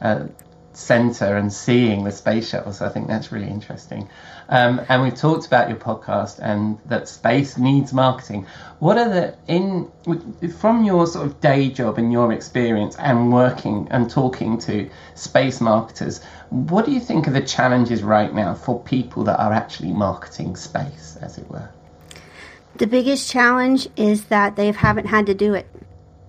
Uh, 0.00 0.26
center 0.78 1.36
and 1.36 1.52
seeing 1.52 2.04
the 2.04 2.12
space 2.12 2.48
shuttle. 2.50 2.72
So 2.72 2.86
I 2.86 2.88
think 2.88 3.08
that's 3.08 3.32
really 3.32 3.48
interesting. 3.48 4.08
Um, 4.50 4.80
and 4.88 5.02
we've 5.02 5.14
talked 5.14 5.46
about 5.46 5.68
your 5.68 5.78
podcast 5.78 6.38
and 6.40 6.78
that 6.86 7.06
space 7.06 7.58
needs 7.58 7.92
marketing. 7.92 8.46
What 8.78 8.96
are 8.96 9.08
the 9.08 9.36
in 9.46 9.90
from 10.58 10.84
your 10.84 11.06
sort 11.06 11.26
of 11.26 11.40
day 11.40 11.68
job 11.68 11.98
and 11.98 12.10
your 12.10 12.32
experience 12.32 12.96
and 12.96 13.30
working 13.32 13.88
and 13.90 14.10
talking 14.10 14.58
to 14.60 14.88
space 15.14 15.60
marketers? 15.60 16.22
What 16.48 16.86
do 16.86 16.92
you 16.92 17.00
think 17.00 17.28
are 17.28 17.32
the 17.32 17.42
challenges 17.42 18.02
right 18.02 18.34
now 18.34 18.54
for 18.54 18.82
people 18.82 19.22
that 19.24 19.38
are 19.38 19.52
actually 19.52 19.92
marketing 19.92 20.56
space, 20.56 21.18
as 21.20 21.36
it 21.36 21.48
were? 21.50 21.68
The 22.76 22.86
biggest 22.86 23.30
challenge 23.30 23.88
is 23.96 24.26
that 24.26 24.56
they 24.56 24.70
haven't 24.70 25.06
had 25.06 25.26
to 25.26 25.34
do 25.34 25.52
it. 25.52 25.68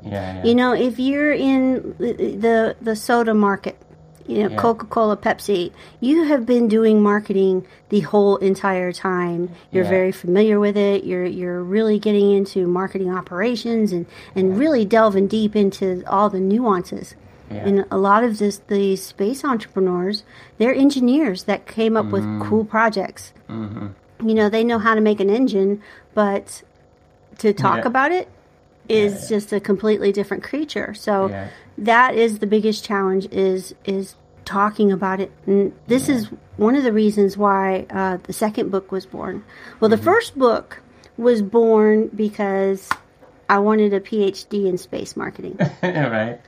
Yeah, 0.03 0.38
yeah. 0.38 0.43
You 0.43 0.55
know, 0.55 0.74
if 0.74 0.99
you're 0.99 1.32
in 1.32 1.95
the 1.99 2.13
the, 2.13 2.76
the 2.82 2.95
soda 2.95 3.34
market, 3.34 3.78
you 4.28 4.43
know, 4.43 4.49
Yeah. 4.49 4.57
Coca 4.57 4.86
Cola, 4.86 5.17
Pepsi, 5.17 5.72
you 5.99 6.24
have 6.26 6.45
been 6.45 6.67
doing 6.67 7.01
marketing 7.01 7.65
the 7.89 8.01
whole 8.01 8.38
entire 8.38 8.91
time. 8.91 9.49
You're 9.72 9.84
Yeah. 9.86 9.89
very 9.89 10.11
familiar 10.11 10.59
with 10.59 10.78
it. 10.78 11.03
You're 11.03 11.26
you're 11.26 11.63
really 11.63 11.97
getting 11.99 12.32
into 12.32 12.67
marketing 12.67 13.11
operations 13.13 13.91
and, 13.91 14.05
and 14.36 14.57
really 14.57 14.86
delving 14.86 15.28
deep 15.28 15.55
into 15.55 16.03
all 16.07 16.30
the 16.30 16.39
nuances. 16.39 17.15
Yeah. 17.51 17.65
And 17.67 17.86
a 17.89 17.97
lot 17.97 18.24
of 18.24 18.38
this 18.38 18.61
these 18.67 19.01
space 19.03 19.43
entrepreneurs, 19.43 20.24
they're 20.59 20.76
engineers 20.76 21.43
that 21.45 21.65
came 21.65 21.97
up 21.97 22.05
Mm. 22.05 22.11
with 22.11 22.47
cool 22.49 22.63
projects. 22.65 23.34
Mm-hmm. 23.49 23.88
You 24.30 24.36
know, 24.36 24.49
they 24.49 24.63
know 24.63 24.78
how 24.80 24.93
to 24.95 25.01
make 25.01 25.20
an 25.20 25.30
engine, 25.30 25.82
but 26.13 26.61
to 27.39 27.53
talk 27.53 27.78
Yeah. 27.80 27.88
about 27.88 28.11
it 28.11 28.28
is 28.89 29.29
just 29.29 29.53
a 29.53 29.59
completely 29.59 30.11
different 30.11 30.43
creature. 30.43 30.93
So 30.93 31.29
Yeah. 31.29 31.47
that 31.77 32.15
is 32.15 32.39
the 32.39 32.47
biggest 32.47 32.83
challenge 32.83 33.27
is 33.31 33.73
is 33.85 34.15
talking 34.45 34.91
about 34.91 35.19
it. 35.19 35.31
And 35.45 35.73
this 35.87 36.09
is 36.09 36.27
one 36.57 36.75
of 36.75 36.83
the 36.83 36.91
reasons 36.91 37.37
why 37.37 37.85
uh, 37.91 38.17
the 38.23 38.33
second 38.33 38.71
book 38.71 38.91
was 38.91 39.05
born. 39.05 39.43
Well, 39.79 39.89
the 39.89 39.97
first 39.97 40.37
book 40.37 40.81
was 41.17 41.41
born 41.43 42.09
because 42.15 42.89
I 43.47 43.59
wanted 43.59 43.93
a 43.93 43.99
PhD 43.99 44.65
in 44.65 44.77
space 44.77 45.15
marketing. 45.15 45.57
right. 45.83 46.39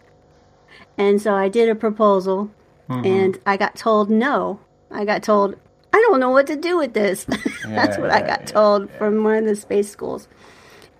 And 0.98 1.22
so 1.22 1.36
I 1.36 1.48
did 1.48 1.70
a 1.70 1.76
proposal 1.76 2.50
and 2.90 3.40
I 3.46 3.56
got 3.56 3.76
told 3.76 4.10
no. 4.10 4.60
I 4.90 5.06
got 5.06 5.24
told, 5.24 5.56
I 5.94 5.98
don't 6.10 6.20
know 6.20 6.32
what 6.32 6.48
to 6.48 6.56
do 6.58 6.78
with 6.78 6.94
this. 6.94 7.24
That's 7.66 7.98
what 7.98 8.10
I 8.12 8.20
got 8.20 8.42
yeah, 8.42 8.46
told 8.46 8.90
from 8.92 9.24
one 9.24 9.38
of 9.38 9.46
the 9.46 9.56
space 9.56 9.90
schools. 9.90 10.28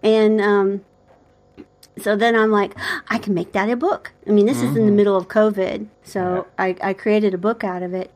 And 0.02 0.40
um, 0.40 0.82
so 2.02 2.16
then 2.16 2.36
I'm 2.36 2.52
like, 2.52 2.74
I 3.10 3.18
can 3.18 3.34
make 3.34 3.54
that 3.54 3.70
a 3.70 3.76
book. 3.76 4.12
I 4.28 4.32
mean, 4.32 4.46
this 4.46 4.58
is 4.58 4.64
in 4.64 4.74
the 4.74 4.80
mm-hmm. 4.82 4.96
middle 4.96 5.18
of 5.18 5.28
COVID. 5.28 5.88
So 6.04 6.48
I, 6.58 6.76
I 6.82 6.94
created 6.94 7.34
a 7.34 7.38
book 7.38 7.64
out 7.64 7.84
of 7.84 7.94
it. 7.94 8.12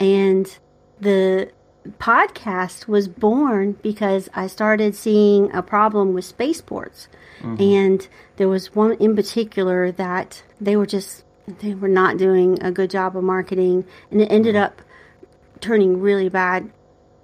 And 0.00 0.58
the 1.00 1.50
podcast 1.98 2.86
was 2.86 3.08
born 3.08 3.72
because 3.82 4.28
I 4.34 4.46
started 4.46 4.94
seeing 4.94 5.54
a 5.54 5.62
problem 5.62 6.12
with 6.12 6.24
spaceports. 6.24 7.08
Mm-hmm. 7.40 7.62
And 7.62 8.08
there 8.36 8.48
was 8.48 8.74
one 8.74 8.92
in 8.94 9.14
particular 9.16 9.92
that 9.92 10.42
they 10.60 10.76
were 10.76 10.86
just 10.86 11.24
they 11.60 11.72
were 11.72 11.88
not 11.88 12.18
doing 12.18 12.62
a 12.62 12.70
good 12.70 12.90
job 12.90 13.16
of 13.16 13.24
marketing 13.24 13.86
and 14.10 14.20
it 14.20 14.30
ended 14.30 14.54
mm-hmm. 14.54 14.64
up 14.64 14.82
turning 15.60 16.00
really 16.00 16.28
bad. 16.28 16.70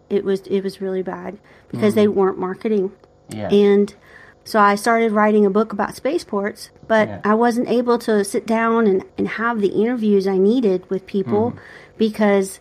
It 0.08 0.24
was 0.24 0.40
it 0.42 0.62
was 0.62 0.80
really 0.80 1.02
bad 1.02 1.38
because 1.70 1.94
they 1.94 2.08
weren't 2.08 2.38
marketing. 2.38 2.92
Yeah. 3.28 3.48
And 3.48 3.94
so 4.44 4.60
I 4.60 4.74
started 4.74 5.12
writing 5.12 5.44
a 5.46 5.50
book 5.50 5.72
about 5.72 5.94
spaceports, 5.96 6.70
but 6.86 7.08
Yeah. 7.08 7.20
I 7.24 7.34
wasn't 7.34 7.68
able 7.68 7.98
to 8.00 8.22
sit 8.24 8.46
down 8.46 8.86
and, 8.86 9.02
and 9.18 9.26
have 9.28 9.60
the 9.60 9.68
interviews 9.68 10.26
I 10.26 10.36
needed 10.38 10.88
with 10.90 11.06
people 11.06 11.50
Mm-hmm. 11.52 11.58
because 11.98 12.60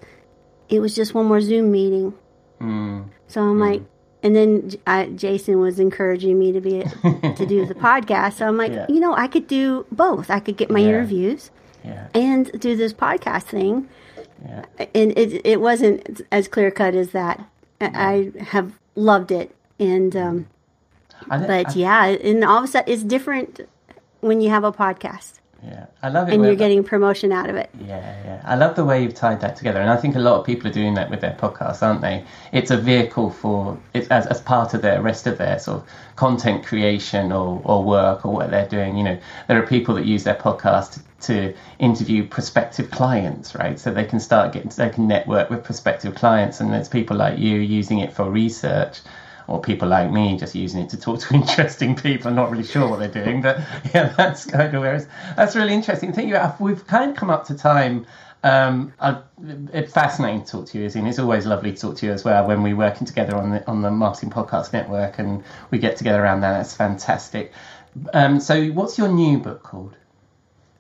it 0.70 0.80
was 0.80 0.96
just 0.96 1.14
one 1.14 1.26
more 1.26 1.42
Zoom 1.42 1.72
meeting. 1.72 2.14
Mm. 2.62 3.10
So 3.28 3.42
I'm 3.42 3.60
like, 3.60 3.82
and 4.24 4.34
then 4.36 4.72
I, 4.88 5.08
Jason 5.08 5.60
was 5.60 5.80
encouraging 5.80 6.40
me 6.40 6.52
to 6.54 6.62
be 6.62 6.84
to 6.84 7.46
do 7.46 7.66
the 7.66 7.76
podcast. 7.88 8.34
So 8.34 8.48
I'm 8.48 8.56
like, 8.58 8.72
Yeah. 8.72 8.86
you 8.88 9.00
know, 9.02 9.14
I 9.14 9.28
could 9.28 9.48
do 9.48 9.86
both. 9.92 10.30
I 10.30 10.40
could 10.40 10.56
get 10.56 10.70
my 10.72 10.80
Yeah. 10.80 10.88
interviews 10.90 11.52
and 12.14 12.50
do 12.62 12.78
this 12.78 12.94
podcast 12.94 13.44
thing. 13.44 13.90
Yeah. 14.46 14.64
And 14.96 15.12
it 15.18 15.42
it 15.46 15.60
wasn't 15.60 16.22
as 16.32 16.48
clear 16.48 16.72
cut 16.72 16.96
as 16.96 17.12
that. 17.12 17.44
I 17.82 18.32
I 18.40 18.44
have 18.44 18.80
loved 18.96 19.32
it, 19.32 19.54
and 19.80 20.16
um, 20.16 20.48
I, 21.30 21.38
but 21.46 21.76
yeah, 21.76 22.06
and 22.06 22.44
all 22.44 22.60
of 22.60 22.64
a 22.64 22.68
sudden 22.68 22.92
it's 22.92 23.04
different 23.04 23.62
when 24.22 24.42
you 24.42 24.50
have 24.50 24.64
a 24.64 24.72
podcast 24.72 25.40
yeah. 25.66 25.86
I 26.02 26.10
love 26.10 26.28
it. 26.28 26.34
and 26.34 26.44
you're 26.44 26.56
getting 26.56 26.84
promotion 26.84 27.32
out 27.32 27.50
of 27.50 27.56
it. 27.56 27.70
Yeah, 27.80 28.24
yeah. 28.26 28.42
I 28.44 28.56
love 28.56 28.76
the 28.76 28.84
way 28.84 29.02
you've 29.02 29.14
tied 29.14 29.40
that 29.42 29.56
together, 29.56 29.80
and 29.80 29.90
I 29.90 29.96
think 29.96 30.16
a 30.16 30.20
lot 30.20 30.40
of 30.40 30.46
people 30.46 30.70
are 30.70 30.74
doing 30.74 30.94
that 30.96 31.10
with 31.10 31.22
their 31.22 31.38
podcasts, 31.40 31.82
aren't 31.82 32.02
they? 32.02 32.26
It's 32.52 32.72
a 32.72 32.78
vehicle 32.78 33.30
for 33.30 33.78
it's 33.94 34.08
as, 34.10 34.28
as 34.28 34.42
part 34.42 34.74
of 34.74 34.82
their 34.82 35.02
rest 35.02 35.26
of 35.26 35.38
their 35.38 35.60
sort 35.60 35.82
of 35.82 35.90
content 36.16 36.66
creation 36.66 37.32
or, 37.32 37.62
or 37.64 37.84
work 37.84 38.26
or 38.26 38.34
what 38.34 38.52
they're 38.52 38.68
doing. 38.68 38.98
You 38.98 39.04
know, 39.04 39.20
there 39.48 39.62
are 39.62 39.66
people 39.66 39.96
that 39.96 40.06
use 40.06 40.26
their 40.26 40.36
podcast 40.36 41.02
to 41.22 41.54
interview 41.80 42.28
prospective 42.28 42.92
clients, 42.92 43.56
right? 43.56 43.80
So 43.80 43.94
they 43.94 44.06
can 44.06 44.20
start 44.20 44.52
getting 44.52 44.72
they 44.76 44.90
can 44.90 45.08
network 45.08 45.50
with 45.50 45.64
prospective 45.64 46.16
clients, 46.16 46.60
and 46.60 46.74
there's 46.74 46.90
people 46.90 47.16
like 47.16 47.40
you 47.40 47.58
using 47.58 48.00
it 48.00 48.12
for 48.12 48.30
research. 48.30 49.00
Or 49.48 49.62
people 49.62 49.88
like 49.88 50.12
me 50.12 50.38
just 50.38 50.56
using 50.56 50.82
it 50.82 50.90
to 50.90 51.00
talk 51.00 51.20
to 51.22 51.34
interesting 51.34 51.96
people. 51.96 52.30
I'm 52.30 52.36
not 52.36 52.52
really 52.52 52.64
sure 52.64 52.90
what 52.90 53.00
they're 53.00 53.24
doing, 53.24 53.42
but 53.42 53.60
yeah, 53.94 54.14
that's 54.18 54.46
kind 54.46 54.74
of 54.74 54.82
where 54.82 54.96
it's, 54.96 55.08
that's 55.36 55.56
really 55.56 55.74
interesting. 55.74 56.14
Think 56.14 56.32
about 56.32 56.60
we've 56.62 56.86
kind 56.88 57.12
of 57.12 57.18
come 57.18 57.30
up 57.30 57.46
to 57.48 57.56
time. 57.56 58.06
Um, 58.46 58.94
I, 59.00 59.22
it's 59.72 59.94
fascinating 59.94 60.44
to 60.44 60.52
talk 60.52 60.66
to 60.68 60.78
you, 60.78 60.86
Izzy, 60.86 61.00
and 61.00 61.08
it's 61.08 61.20
always 61.20 61.46
lovely 61.46 61.72
to 61.72 61.80
talk 61.80 61.96
to 61.98 62.06
you 62.06 62.12
as 62.12 62.26
well 62.26 62.46
when 62.46 62.62
we're 62.62 62.76
working 62.76 63.08
together 63.08 63.38
on 63.38 63.52
the 63.52 63.68
on 63.68 63.82
the 63.82 63.92
Marketing 63.92 64.30
Podcast 64.30 64.74
Network 64.74 65.18
and 65.18 65.44
we 65.72 65.78
get 65.78 65.96
together 65.96 66.22
around 66.22 66.42
that. 66.42 66.58
That's 66.58 66.76
fantastic. 66.76 67.54
Um, 68.14 68.40
so, 68.40 68.68
what's 68.70 68.98
your 68.98 69.08
new 69.08 69.38
book 69.38 69.64
called? 69.64 69.96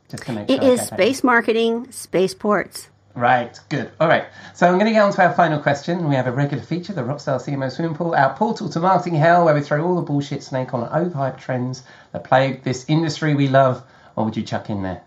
Just 0.09 0.23
to 0.25 0.33
make 0.33 0.49
It 0.49 0.61
sure 0.61 0.71
is 0.73 0.81
space 0.87 1.23
marketing, 1.23 1.91
spaceports. 1.91 2.89
Right, 3.15 3.59
good. 3.69 3.91
All 3.99 4.07
right. 4.07 4.25
So 4.55 4.67
I'm 4.67 4.73
going 4.73 4.87
to 4.87 4.91
get 4.91 5.03
on 5.03 5.13
to 5.13 5.23
our 5.23 5.33
final 5.33 5.59
question. 5.59 6.09
We 6.09 6.15
have 6.15 6.25
a 6.25 6.31
regular 6.31 6.63
feature, 6.63 6.93
the 6.93 7.01
Rockstar 7.01 7.39
CMO 7.39 7.71
Swimming 7.71 7.95
Pool, 7.95 8.15
our 8.15 8.35
portal 8.35 8.69
to 8.69 8.79
marketing 8.79 9.15
hell, 9.15 9.45
where 9.45 9.53
we 9.53 9.61
throw 9.61 9.85
all 9.85 9.95
the 9.95 10.01
bullshit 10.01 10.41
snake 10.41 10.73
on 10.73 10.89
overhyped 10.89 11.37
trends 11.37 11.83
that 12.11 12.23
plague 12.23 12.63
this 12.63 12.85
industry 12.87 13.35
we 13.35 13.47
love. 13.47 13.83
What 14.15 14.25
would 14.25 14.37
you 14.37 14.41
chuck 14.41 14.69
in 14.69 14.81
there? 14.81 15.03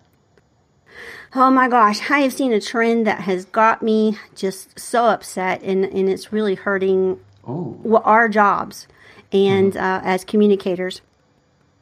Oh 1.34 1.50
my 1.50 1.68
gosh, 1.68 2.10
I 2.10 2.20
have 2.20 2.32
seen 2.32 2.52
a 2.52 2.60
trend 2.60 3.08
that 3.08 3.22
has 3.22 3.44
got 3.44 3.82
me 3.82 4.16
just 4.36 4.78
so 4.78 5.06
upset, 5.06 5.62
and, 5.62 5.84
and 5.84 6.08
it's 6.08 6.32
really 6.32 6.54
hurting 6.54 7.20
Ooh, 7.48 8.00
our 8.04 8.28
jobs 8.28 8.86
and 9.32 9.76
uh, 9.76 10.00
as 10.04 10.24
communicators. 10.24 11.00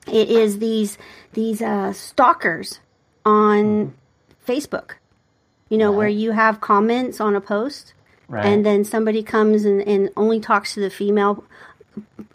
It 0.07 0.31
is 0.31 0.59
these 0.59 0.99
these 1.35 1.61
uh, 1.61 1.93
stalkers 1.93 2.81
on 3.25 3.95
Facebook. 4.47 4.93
You 5.75 5.79
know, 5.83 5.93
where 5.93 6.09
you 6.09 6.31
have 6.33 6.61
comments 6.61 7.21
on 7.21 7.35
a 7.35 7.41
post, 7.41 7.95
right. 8.29 8.47
and 8.47 8.65
then 8.65 8.85
somebody 8.85 9.23
comes 9.25 9.65
and, 9.65 9.83
and 9.83 10.09
only 10.17 10.39
talks 10.39 10.75
to 10.75 10.81
the 10.81 10.91
female 10.91 11.43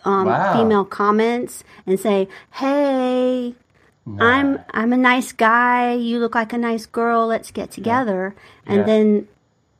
um, 0.03 0.25
Wow. 0.27 0.53
female 0.53 0.85
comments 0.85 1.63
and 1.87 1.99
say, 1.99 2.27
"Hey, 2.59 3.55
I'm 4.19 4.59
I'm 4.71 4.91
a 4.91 4.97
nice 4.97 5.31
guy. 5.31 5.93
You 5.93 6.19
look 6.19 6.35
like 6.35 6.51
a 6.53 6.57
nice 6.57 6.85
girl. 6.85 7.27
Let's 7.27 7.51
get 7.51 7.71
together." 7.71 8.35
And 8.65 8.79
Yeah. 8.79 8.85
then 8.85 9.27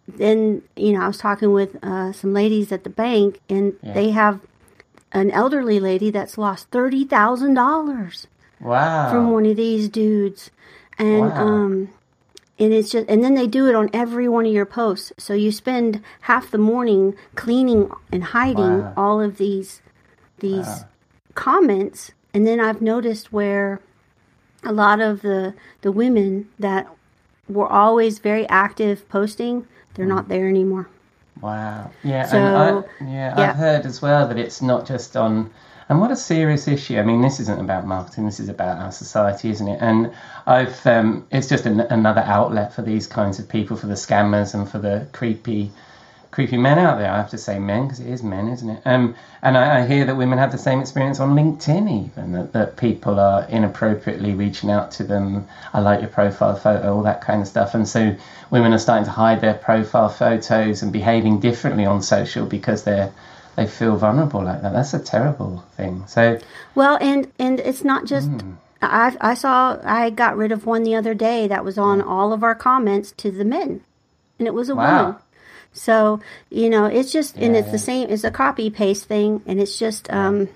then 0.08 0.62
you 0.76 0.94
know 0.94 1.02
I 1.04 1.08
was 1.08 1.18
talking 1.18 1.52
with 1.52 1.76
uh, 1.84 2.14
some 2.14 2.32
ladies 2.34 2.72
at 2.72 2.84
the 2.84 2.90
bank, 2.90 3.40
and 3.50 3.74
they 3.84 4.12
have 4.12 4.40
an 5.12 5.32
elderly 5.32 5.80
lady 5.80 6.12
that's 6.12 6.38
lost 6.38 6.70
thirty 6.72 7.04
thousand 7.04 7.56
dollars 7.56 8.28
wow. 8.62 9.10
from 9.12 9.32
one 9.32 9.46
of 9.46 9.58
these 9.58 9.90
dudes, 9.90 10.50
and 10.98 11.30
Wow. 11.32 11.48
um, 11.48 11.90
and 12.60 12.74
it's 12.74 12.92
just 12.92 13.08
and 13.08 13.24
then 13.24 13.36
they 13.36 13.48
do 13.48 13.68
it 13.68 13.76
on 13.76 13.90
every 13.94 14.28
one 14.28 14.46
of 14.46 14.52
your 14.52 14.66
posts. 14.66 15.14
So 15.18 15.34
you 15.34 15.52
spend 15.52 16.02
half 16.22 16.52
the 16.52 16.58
morning 16.58 17.16
cleaning 17.36 17.90
and 18.12 18.24
hiding 18.26 18.82
Wow. 18.82 18.94
all 18.98 19.22
of 19.22 19.38
these 19.38 19.82
these 20.40 20.86
comments, 21.36 22.12
and 22.34 22.46
then 22.46 22.60
I've 22.60 22.82
noticed 22.82 23.32
where 23.32 23.80
a 24.64 24.74
lot 24.74 25.00
of 25.00 25.22
the 25.22 25.54
the 25.82 25.92
women 25.92 26.50
that 26.60 26.88
were 27.48 27.68
always 27.68 28.20
very 28.20 28.48
active 28.50 29.08
posting, 29.10 29.66
they're 29.94 30.06
hmm. 30.06 30.12
not 30.12 30.28
there 30.28 30.48
anymore. 30.48 30.90
Wow. 31.42 31.92
Yeah, 32.04 32.26
So, 32.26 32.38
and 32.38 32.86
I, 33.10 33.12
yeah, 33.12 33.34
yeah. 33.38 33.50
I've 33.52 33.56
heard 33.56 33.86
as 33.86 34.02
well 34.02 34.28
that 34.28 34.38
it's 34.38 34.62
not 34.62 34.86
just 34.86 35.16
on. 35.16 35.52
And 35.90 36.00
what 36.00 36.12
a 36.12 36.16
serious 36.16 36.68
issue. 36.68 37.00
I 37.00 37.02
mean, 37.02 37.22
this 37.22 37.40
isn't 37.40 37.60
about 37.60 37.88
marketing. 37.88 38.26
This 38.26 38.40
is 38.40 38.48
about 38.48 38.78
our 38.78 38.92
society, 38.92 39.50
isn't 39.50 39.68
it? 39.68 39.80
And 39.82 40.14
I've, 40.46 40.86
um, 40.86 41.26
it's 41.32 41.50
just 41.50 41.66
an, 41.66 41.80
another 41.80 42.22
outlet 42.22 42.74
for 42.74 42.84
these 42.84 43.08
kinds 43.08 43.40
of 43.40 43.50
people, 43.50 43.76
for 43.76 43.88
the 43.88 43.96
scammers 43.96 44.54
and 44.54 44.70
for 44.70 44.78
the 44.78 45.08
creepy, 45.14 45.72
creepy 46.30 46.58
men 46.58 46.78
out 46.78 47.00
there. 47.00 47.12
I 47.12 47.18
have 47.18 47.32
to 47.32 47.40
say 47.40 47.58
men 47.58 47.86
because 47.88 48.02
it 48.02 48.08
is 48.08 48.22
men, 48.22 48.50
isn't 48.50 48.70
it? 48.70 48.82
Um, 48.86 49.16
and 49.42 49.58
I, 49.58 49.80
I 49.80 49.88
hear 49.88 50.06
that 50.06 50.16
women 50.16 50.38
have 50.38 50.52
the 50.52 50.60
same 50.60 50.80
experience 50.80 51.20
on 51.20 51.32
LinkedIn, 51.32 52.06
even 52.06 52.34
that, 52.34 52.54
that 52.54 52.78
people 52.78 53.20
are 53.20 53.46
inappropriately 53.50 54.36
reaching 54.36 54.70
out 54.70 54.92
to 54.92 55.04
them. 55.04 55.48
I 55.74 55.80
like 55.80 56.02
your 56.02 56.10
profile 56.12 56.56
photo, 56.56 56.96
all 56.96 57.02
that 57.02 57.22
kind 57.22 57.42
of 57.42 57.48
stuff. 57.48 57.74
And 57.74 57.90
so 57.90 58.16
women 58.52 58.74
are 58.74 58.80
starting 58.80 59.06
to 59.06 59.12
hide 59.12 59.42
their 59.42 59.56
profile 59.56 60.10
photos 60.10 60.84
and 60.84 60.94
behaving 60.94 61.40
differently 61.40 61.86
on 61.88 62.04
social 62.04 62.46
because 62.46 62.84
they're 62.84 63.12
they 63.60 63.68
feel 63.68 63.96
vulnerable 63.98 64.44
like 64.44 64.62
that. 64.62 64.74
That's 64.74 64.94
a 64.94 65.00
terrible 65.00 65.64
thing. 65.76 66.04
So 66.08 66.40
Well, 66.76 66.98
and 67.02 67.32
and 67.40 67.60
it's 67.60 67.84
not 67.84 68.06
just. 68.06 68.30
I 68.82 69.16
I 69.20 69.34
saw 69.34 69.78
I 69.84 70.10
got 70.10 70.38
rid 70.38 70.52
of 70.52 70.66
one 70.66 70.84
the 70.84 70.96
other 70.96 71.14
day 71.14 71.48
that 71.48 71.66
was 71.66 71.78
on 71.78 72.02
all 72.02 72.32
of 72.32 72.44
our 72.44 72.56
comments 72.56 73.12
to 73.18 73.32
the 73.32 73.44
men, 73.46 73.82
and 74.38 74.48
it 74.48 74.54
was 74.54 74.70
a 74.70 74.76
Wow. 74.76 75.02
woman. 75.06 75.16
So 75.74 76.22
you 76.50 76.70
know, 76.70 76.86
it's 76.86 77.12
just 77.12 77.36
and 77.36 77.54
Yeah, 77.54 77.60
it's 77.62 77.72
the 77.72 77.78
same. 77.78 78.10
It's 78.10 78.24
a 78.24 78.32
copy 78.32 78.70
paste 78.70 79.06
thing, 79.06 79.42
and 79.46 79.60
it's 79.60 79.78
just 79.78 80.10
um. 80.12 80.48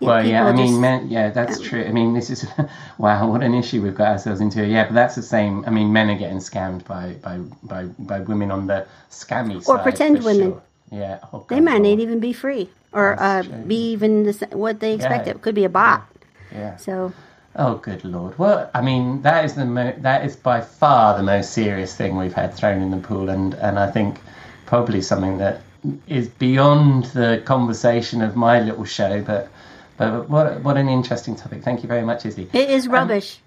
Well, 0.00 0.26
yeah, 0.26 0.44
I 0.44 0.52
mean, 0.52 0.66
just- 0.66 0.80
men, 0.80 1.08
yeah, 1.08 1.30
that's 1.30 1.60
true. 1.60 1.82
I 1.82 1.92
mean, 1.92 2.12
this 2.12 2.28
is, 2.28 2.44
wow, 2.98 3.30
what 3.30 3.42
an 3.42 3.54
issue 3.54 3.80
we've 3.80 3.94
got 3.94 4.08
ourselves 4.08 4.40
into. 4.40 4.66
Yeah, 4.66 4.84
but 4.84 4.94
that's 4.94 5.14
the 5.14 5.22
same. 5.22 5.64
I 5.66 5.70
mean, 5.70 5.92
men 5.94 6.10
are 6.10 6.18
getting 6.18 6.38
scammed 6.38 6.84
by 6.84 7.14
by 7.22 7.38
by, 7.62 7.84
by 7.98 8.20
women 8.20 8.50
on 8.50 8.66
the 8.66 8.86
scammy 9.10 9.62
side. 9.62 9.72
Or 9.72 9.78
pretend 9.78 10.22
women. 10.24 10.50
sure. 10.52 10.62
Yeah, 10.90 11.18
oh, 11.32 11.46
They 11.48 11.60
might 11.60 11.78
not 11.82 11.98
even 11.98 12.20
be 12.20 12.32
free, 12.32 12.70
or 12.92 13.20
uh, 13.20 13.42
be 13.66 13.92
even 13.92 14.24
the, 14.24 14.48
what 14.52 14.80
they 14.80 14.94
expect. 14.94 15.26
Yeah. 15.26 15.32
It 15.32 15.42
could 15.42 15.54
be 15.54 15.64
a 15.64 15.68
bot. 15.68 16.06
Yeah. 16.52 16.76
So 16.76 17.12
Oh, 17.56 17.76
good 17.76 18.04
lord. 18.04 18.36
Well, 18.36 18.68
I 18.74 18.80
mean, 18.80 19.22
that 19.22 19.44
is 19.44 19.54
the 19.54 19.64
mo- 19.64 19.94
that 19.98 20.24
is 20.24 20.34
by 20.34 20.60
far 20.60 21.16
the 21.16 21.22
most 21.22 21.52
serious 21.52 21.94
thing 21.94 22.16
we've 22.16 22.32
had 22.32 22.52
thrown 22.54 22.82
in 22.82 22.90
the 22.90 22.96
pool, 22.96 23.28
and 23.28 23.54
and 23.54 23.78
I 23.78 23.90
think 23.90 24.20
probably 24.66 25.00
something 25.00 25.38
that 25.38 25.60
is 26.08 26.28
beyond 26.28 27.04
the 27.06 27.42
conversation 27.44 28.22
of 28.22 28.34
my 28.34 28.60
little 28.60 28.84
show. 28.84 29.22
But 29.22 29.48
but 29.96 30.28
what 30.28 30.62
what 30.64 30.76
an 30.76 30.88
interesting 30.88 31.36
topic. 31.36 31.62
Thank 31.62 31.82
you 31.84 31.88
very 31.88 32.02
much, 32.02 32.26
Izzy. 32.26 32.48
it 32.52 32.70
is 32.70 32.88
rubbish. 32.88 33.38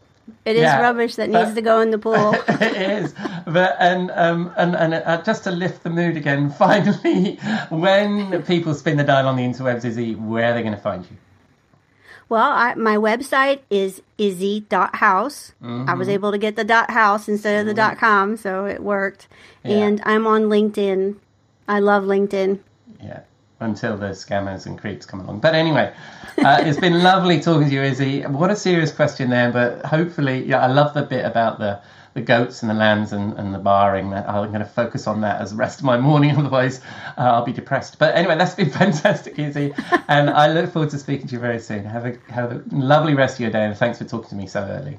It 0.46 0.56
is 0.56 0.62
yeah, 0.64 0.82
rubbish 0.82 1.16
that 1.16 1.32
but- 1.32 1.44
needs 1.44 1.56
to 1.56 1.62
go 1.62 1.82
in 1.82 1.92
the 1.92 1.98
pool. 1.98 2.34
it 2.48 2.76
is, 3.04 3.14
but 3.46 3.76
and 3.80 4.12
um 4.12 4.52
and 4.58 4.76
and 4.76 4.94
uh, 4.94 5.22
just 5.24 5.44
to 5.46 5.52
lift 5.52 5.84
the 5.84 5.90
mood 5.90 6.18
again. 6.18 6.50
Finally, 6.66 7.36
when 7.70 8.44
people 8.44 8.74
spin 8.74 8.98
the 8.98 9.04
dial 9.04 9.28
on 9.28 9.36
the 9.36 9.44
interwebs, 9.44 9.86
Izzy, 9.86 10.16
where 10.16 10.52
are 10.52 10.54
they 10.54 10.62
going 10.62 10.76
to 10.76 10.82
find 10.82 11.06
you? 11.10 11.18
Well, 12.30 12.52
I, 12.52 12.76
my 12.76 12.98
website 12.98 13.60
is 13.70 14.02
izzy.house. 14.18 15.54
I 15.62 15.66
Mm-hmm. 15.66 15.98
was 16.00 16.10
able 16.10 16.32
to 16.32 16.38
get 16.38 16.56
the 16.58 16.66
dot 16.66 16.92
house 16.92 17.30
instead 17.30 17.62
of 17.62 17.66
the 17.68 17.74
dot 17.74 17.98
com, 17.98 18.36
so 18.38 18.66
it 18.66 18.82
worked. 18.84 19.28
And 19.64 20.02
I'm 20.06 20.28
on 20.28 20.44
LinkedIn. 20.44 21.16
I 21.70 21.80
love 21.80 22.04
LinkedIn. 22.04 22.60
Yeah, 23.02 23.22
until 23.60 23.98
the 23.98 24.08
scammers 24.08 24.66
and 24.66 24.78
creeps 24.78 25.06
come 25.06 25.20
along. 25.22 25.40
But 25.40 25.56
anyway, 25.56 25.94
uh, 26.38 26.62
it's 26.64 26.80
been 26.80 27.02
lovely 27.04 27.42
talking 27.42 27.70
to 27.70 27.74
you, 27.74 27.82
Izzy. 27.82 28.22
What 28.24 28.52
a 28.52 28.56
serious 28.56 28.92
question 28.92 29.30
there, 29.30 29.52
but 29.52 29.86
hopefully, 29.86 30.46
yeah, 30.46 30.62
I 30.62 30.68
love 30.68 30.94
the 30.94 31.04
bit 31.04 31.26
about 31.26 31.60
the 31.60 31.80
the 32.14 32.22
goats 32.24 32.64
and 32.64 32.70
the 32.72 32.74
lambs 32.74 33.14
and, 33.14 33.34
and 33.38 33.54
the 33.54 33.60
barring. 33.60 34.12
I'm 34.12 34.50
going 34.50 34.60
to 34.60 34.66
focus 34.66 35.06
on 35.06 35.22
that 35.22 35.40
as 35.40 35.52
the 35.52 35.58
rest 35.58 35.78
of 35.78 35.86
my 35.86 36.00
morning, 36.00 36.32
otherwise 36.38 36.82
uh, 37.16 37.22
I'll 37.22 37.46
be 37.46 37.54
depressed. 37.54 38.00
But 38.00 38.16
anyway, 38.16 38.36
that's 38.38 38.56
been 38.56 38.70
fantastic, 38.84 39.38
Izzy, 39.38 39.74
and 40.08 40.30
I 40.32 40.52
look 40.52 40.72
forward 40.72 40.90
to 40.92 41.00
speaking 41.00 41.28
to 41.28 41.34
you 41.34 41.40
very 41.40 41.60
soon. 41.60 41.86
Have 41.86 42.06
a 42.06 42.18
have 42.32 42.52
a 42.52 42.64
lovely 42.72 43.14
rest 43.14 43.36
of 43.36 43.42
your 43.42 43.52
day, 43.52 43.66
and 43.66 43.78
thanks 43.78 44.00
for 44.00 44.06
talking 44.06 44.30
to 44.30 44.36
me 44.36 44.48
so 44.48 44.62
early. 44.62 44.98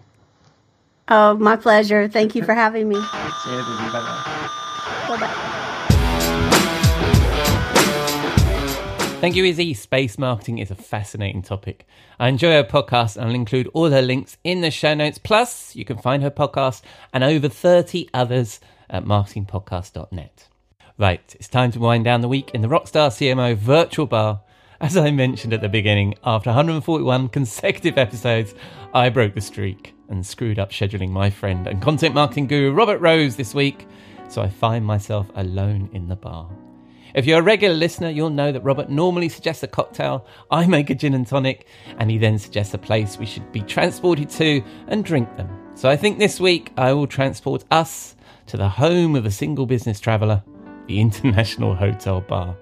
Oh, 1.09 1.34
my 1.34 1.56
pleasure. 1.56 2.06
Thank 2.06 2.34
you 2.34 2.44
for 2.44 2.54
having 2.54 2.88
me. 2.88 2.96
Cheers, 2.96 3.66
Izzy. 3.66 3.90
Bye 3.90 4.02
bye. 4.02 4.48
Bye-bye. 5.09 5.47
Thank 9.21 9.35
you, 9.35 9.45
Izzy. 9.45 9.75
Space 9.75 10.16
marketing 10.16 10.59
is 10.59 10.71
a 10.71 10.77
fascinating 10.77 11.43
topic. 11.43 11.89
I 12.21 12.29
enjoy 12.29 12.53
her 12.53 12.62
podcast 12.62 13.16
and 13.16 13.27
I'll 13.27 13.35
include 13.35 13.69
all 13.75 13.91
her 13.91 14.01
links 14.01 14.37
in 14.45 14.61
the 14.61 14.71
show 14.71 14.95
notes. 14.95 15.19
Plus, 15.19 15.75
you 15.75 15.85
can 15.85 15.99
find 15.99 16.23
her 16.23 16.31
podcast 16.31 16.83
and 17.12 17.25
over 17.25 17.49
30 17.49 18.09
others 18.14 18.61
at 18.89 19.05
marketingpodcast.net. 19.05 20.49
Right, 20.99 21.35
it's 21.37 21.49
time 21.49 21.73
to 21.73 21.81
wind 21.81 22.05
down 22.05 22.21
the 22.21 22.29
week 22.29 22.53
in 22.55 22.61
the 22.61 22.69
Rockstar 22.69 23.11
CMO 23.11 23.57
virtual 23.57 24.07
bar. 24.07 24.43
As 24.81 24.97
I 24.97 25.11
mentioned 25.11 25.53
at 25.53 25.62
the 25.62 25.69
beginning, 25.69 26.14
after 26.23 26.51
141 26.51 27.29
consecutive 27.31 27.99
episodes, 27.99 28.55
I 28.95 29.09
broke 29.09 29.35
the 29.35 29.41
streak 29.41 29.95
and 30.09 30.25
screwed 30.25 30.61
up 30.61 30.71
scheduling 30.71 31.11
my 31.11 31.29
friend 31.29 31.66
and 31.66 31.83
content 31.83 32.14
marketing 32.14 32.47
guru 32.47 32.73
Robert 32.73 32.99
Rose 32.99 33.35
this 33.35 33.53
week, 33.53 33.89
so 34.29 34.43
I 34.43 34.49
find 34.49 34.87
myself 34.87 35.29
alone 35.35 35.91
in 35.93 36.07
the 36.07 36.16
bar. 36.16 36.49
If 37.14 37.24
you're 37.24 37.40
a 37.40 37.42
regular 37.42 37.74
listener, 37.74 38.11
you'll 38.11 38.30
know 38.30 38.52
that 38.52 38.61
Robert 38.61 38.90
normally 38.90 39.28
suggests 39.28 39.62
a 39.62 39.66
cocktail, 39.66 40.26
I 40.50 40.66
make 40.66 40.90
a 40.90 40.94
gin 40.94 41.14
and 41.14 41.26
tonic, 41.26 41.66
and 41.98 42.11
he 42.11 42.18
then 42.18 42.38
suggests 42.38 42.74
a 42.74 42.78
place 42.78 43.18
we 43.18 43.26
should 43.26 43.50
be 43.50 43.62
transported 43.62 44.28
to 44.30 44.62
and 44.88 45.04
drink 45.04 45.34
them. 45.36 45.48
So 45.74 45.88
I 45.88 45.96
think 45.96 46.18
this 46.18 46.38
week 46.38 46.72
I 46.76 46.92
will 46.92 47.06
transport 47.06 47.64
us 47.70 48.14
to 48.46 48.56
the 48.56 48.68
home 48.68 49.16
of 49.16 49.24
a 49.24 49.30
single 49.30 49.64
business 49.64 50.00
traveller, 50.00 50.42
the 50.86 51.00
International 51.00 51.74
Hotel 51.74 52.20
Bar. 52.20 52.56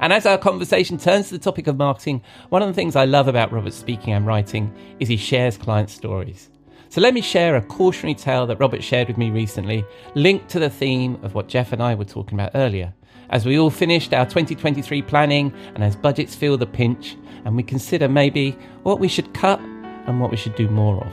And 0.00 0.12
as 0.12 0.26
our 0.26 0.38
conversation 0.38 0.98
turns 0.98 1.28
to 1.28 1.38
the 1.38 1.44
topic 1.44 1.66
of 1.66 1.76
marketing, 1.76 2.22
one 2.48 2.62
of 2.62 2.68
the 2.68 2.74
things 2.74 2.96
I 2.96 3.04
love 3.04 3.28
about 3.28 3.52
Robert's 3.52 3.76
speaking 3.76 4.12
and 4.12 4.26
writing 4.26 4.74
is 5.00 5.08
he 5.08 5.16
shares 5.16 5.56
client 5.56 5.90
stories. 5.90 6.50
So 6.88 7.00
let 7.00 7.14
me 7.14 7.20
share 7.20 7.56
a 7.56 7.62
cautionary 7.62 8.14
tale 8.14 8.46
that 8.46 8.60
Robert 8.60 8.82
shared 8.82 9.08
with 9.08 9.18
me 9.18 9.30
recently, 9.30 9.84
linked 10.14 10.48
to 10.50 10.58
the 10.58 10.70
theme 10.70 11.18
of 11.22 11.34
what 11.34 11.48
Jeff 11.48 11.72
and 11.72 11.82
I 11.82 11.94
were 11.94 12.04
talking 12.04 12.38
about 12.38 12.52
earlier. 12.54 12.94
As 13.30 13.44
we 13.44 13.58
all 13.58 13.70
finished 13.70 14.14
our 14.14 14.24
2023 14.24 15.02
planning 15.02 15.52
and 15.74 15.82
as 15.82 15.96
budgets 15.96 16.34
feel 16.34 16.56
the 16.56 16.66
pinch, 16.66 17.16
and 17.44 17.56
we 17.56 17.62
consider 17.62 18.08
maybe 18.08 18.52
what 18.82 19.00
we 19.00 19.08
should 19.08 19.32
cut 19.34 19.60
and 19.60 20.20
what 20.20 20.30
we 20.30 20.36
should 20.36 20.54
do 20.54 20.68
more 20.68 21.04
of. 21.04 21.12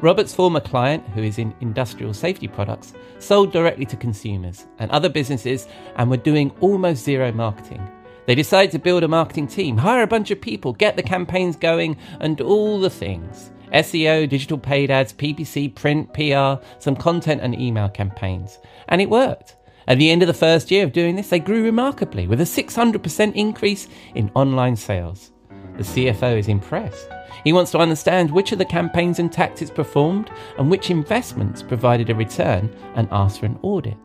Robert's 0.00 0.34
former 0.34 0.60
client, 0.60 1.06
who 1.10 1.22
is 1.22 1.38
in 1.38 1.54
industrial 1.60 2.14
safety 2.14 2.48
products, 2.48 2.94
sold 3.18 3.52
directly 3.52 3.84
to 3.86 3.96
consumers 3.96 4.66
and 4.78 4.90
other 4.90 5.10
businesses 5.10 5.68
and 5.96 6.10
were 6.10 6.16
doing 6.16 6.50
almost 6.60 7.04
zero 7.04 7.32
marketing. 7.32 7.86
They 8.26 8.34
decided 8.34 8.70
to 8.72 8.78
build 8.78 9.02
a 9.02 9.08
marketing 9.08 9.48
team, 9.48 9.76
hire 9.76 10.02
a 10.02 10.06
bunch 10.06 10.30
of 10.30 10.40
people, 10.40 10.72
get 10.72 10.96
the 10.96 11.02
campaigns 11.02 11.56
going, 11.56 11.96
and 12.20 12.40
all 12.40 12.80
the 12.80 12.90
things 12.90 13.50
SEO, 13.72 14.28
digital 14.28 14.58
paid 14.58 14.90
ads, 14.90 15.12
PPC, 15.12 15.74
print, 15.74 16.12
PR, 16.12 16.64
some 16.78 16.96
content 16.96 17.40
and 17.40 17.58
email 17.58 17.88
campaigns. 17.88 18.58
And 18.88 19.00
it 19.00 19.08
worked. 19.08 19.56
At 19.90 19.98
the 19.98 20.08
end 20.12 20.22
of 20.22 20.28
the 20.28 20.34
first 20.34 20.70
year 20.70 20.84
of 20.84 20.92
doing 20.92 21.16
this, 21.16 21.30
they 21.30 21.40
grew 21.40 21.64
remarkably 21.64 22.28
with 22.28 22.40
a 22.40 22.44
600% 22.44 23.34
increase 23.34 23.88
in 24.14 24.30
online 24.36 24.76
sales. 24.76 25.32
The 25.78 25.82
CFO 25.82 26.38
is 26.38 26.46
impressed. 26.46 27.08
He 27.42 27.52
wants 27.52 27.72
to 27.72 27.78
understand 27.78 28.30
which 28.30 28.52
of 28.52 28.58
the 28.58 28.64
campaigns 28.64 29.18
and 29.18 29.32
tactics 29.32 29.68
performed 29.68 30.30
and 30.58 30.70
which 30.70 30.90
investments 30.90 31.64
provided 31.64 32.08
a 32.08 32.14
return 32.14 32.72
and 32.94 33.08
asks 33.10 33.38
for 33.38 33.46
an 33.46 33.58
audit. 33.62 33.96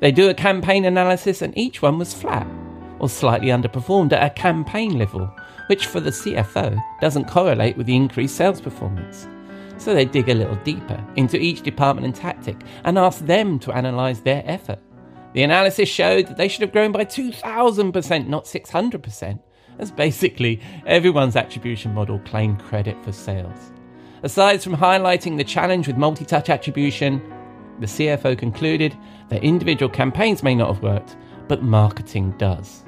They 0.00 0.10
do 0.10 0.28
a 0.28 0.34
campaign 0.34 0.84
analysis 0.86 1.40
and 1.40 1.56
each 1.56 1.82
one 1.82 1.98
was 1.98 2.12
flat 2.12 2.48
or 2.98 3.08
slightly 3.08 3.50
underperformed 3.50 4.12
at 4.12 4.32
a 4.32 4.34
campaign 4.34 4.98
level, 4.98 5.32
which 5.68 5.86
for 5.86 6.00
the 6.00 6.10
CFO 6.10 6.76
doesn't 7.00 7.28
correlate 7.28 7.76
with 7.76 7.86
the 7.86 7.94
increased 7.94 8.34
sales 8.34 8.60
performance. 8.60 9.28
So 9.76 9.94
they 9.94 10.04
dig 10.04 10.30
a 10.30 10.34
little 10.34 10.56
deeper 10.64 11.00
into 11.14 11.38
each 11.38 11.62
department 11.62 12.06
and 12.06 12.16
tactic 12.16 12.56
and 12.82 12.98
ask 12.98 13.24
them 13.24 13.60
to 13.60 13.70
analyse 13.70 14.18
their 14.18 14.42
effort. 14.44 14.80
The 15.34 15.42
analysis 15.42 15.88
showed 15.88 16.26
that 16.26 16.36
they 16.36 16.48
should 16.48 16.62
have 16.62 16.72
grown 16.72 16.92
by 16.92 17.04
2,000%, 17.04 18.28
not 18.28 18.44
600%, 18.44 19.38
as 19.78 19.90
basically 19.90 20.60
everyone's 20.86 21.36
attribution 21.36 21.94
model 21.94 22.18
claimed 22.20 22.62
credit 22.62 22.96
for 23.04 23.12
sales. 23.12 23.72
Aside 24.22 24.62
from 24.62 24.76
highlighting 24.76 25.36
the 25.36 25.44
challenge 25.44 25.86
with 25.86 25.96
multi 25.96 26.24
touch 26.24 26.48
attribution, 26.48 27.22
the 27.78 27.86
CFO 27.86 28.36
concluded 28.36 28.96
that 29.28 29.44
individual 29.44 29.90
campaigns 29.90 30.42
may 30.42 30.54
not 30.54 30.74
have 30.74 30.82
worked, 30.82 31.16
but 31.46 31.62
marketing 31.62 32.34
does. 32.38 32.84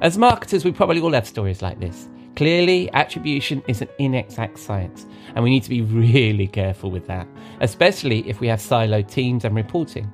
As 0.00 0.16
marketers, 0.16 0.64
we 0.64 0.72
probably 0.72 1.00
all 1.00 1.12
have 1.12 1.26
stories 1.26 1.62
like 1.62 1.80
this. 1.80 2.08
Clearly, 2.36 2.92
attribution 2.92 3.62
is 3.66 3.80
an 3.82 3.88
inexact 3.98 4.58
science, 4.58 5.06
and 5.34 5.42
we 5.42 5.50
need 5.50 5.62
to 5.62 5.70
be 5.70 5.82
really 5.82 6.46
careful 6.46 6.90
with 6.90 7.06
that, 7.06 7.26
especially 7.60 8.28
if 8.28 8.40
we 8.40 8.48
have 8.48 8.60
siloed 8.60 9.10
teams 9.10 9.44
and 9.44 9.54
reporting. 9.54 10.10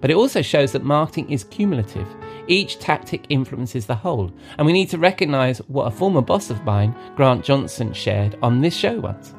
But 0.00 0.10
it 0.10 0.16
also 0.16 0.42
shows 0.42 0.72
that 0.72 0.84
marketing 0.84 1.30
is 1.30 1.44
cumulative. 1.44 2.06
Each 2.46 2.78
tactic 2.78 3.26
influences 3.28 3.86
the 3.86 3.94
whole, 3.94 4.32
and 4.58 4.66
we 4.66 4.72
need 4.72 4.88
to 4.90 4.98
recognize 4.98 5.58
what 5.68 5.86
a 5.86 5.90
former 5.90 6.22
boss 6.22 6.50
of 6.50 6.64
mine, 6.64 6.94
Grant 7.16 7.44
Johnson, 7.44 7.92
shared 7.92 8.36
on 8.42 8.60
this 8.60 8.74
show 8.74 8.98
once 9.00 9.34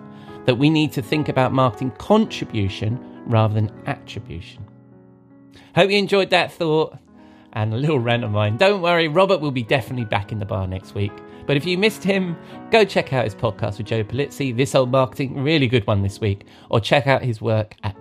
that 0.45 0.57
we 0.57 0.69
need 0.69 0.91
to 0.93 1.01
think 1.01 1.29
about 1.29 1.53
marketing 1.53 1.91
contribution 1.99 2.99
rather 3.25 3.53
than 3.53 3.71
attribution. 3.85 4.65
Hope 5.75 5.91
you 5.91 5.97
enjoyed 5.97 6.29
that 6.31 6.51
thought. 6.51 6.97
and 7.53 7.73
a 7.73 7.77
little 7.77 7.99
rant 7.99 8.23
of 8.23 8.31
mine. 8.31 8.55
Don't 8.57 8.81
worry, 8.81 9.07
Robert 9.09 9.41
will 9.41 9.51
be 9.51 9.63
definitely 9.63 10.05
back 10.05 10.31
in 10.31 10.39
the 10.39 10.45
bar 10.45 10.67
next 10.67 10.95
week. 10.95 11.11
But 11.45 11.57
if 11.57 11.65
you 11.65 11.77
missed 11.77 12.03
him, 12.03 12.37
go 12.71 12.85
check 12.85 13.11
out 13.11 13.25
his 13.25 13.35
podcast 13.35 13.77
with 13.77 13.87
Joe 13.87 14.03
Pulizzi, 14.03 14.55
This 14.55 14.73
Old 14.73 14.89
Marketing, 14.91 15.43
really 15.43 15.67
good 15.67 15.85
one 15.85 16.01
this 16.01 16.21
week, 16.21 16.45
or 16.69 16.79
check 16.79 17.07
out 17.07 17.23
his 17.23 17.41
work 17.41 17.75
at 17.83 17.95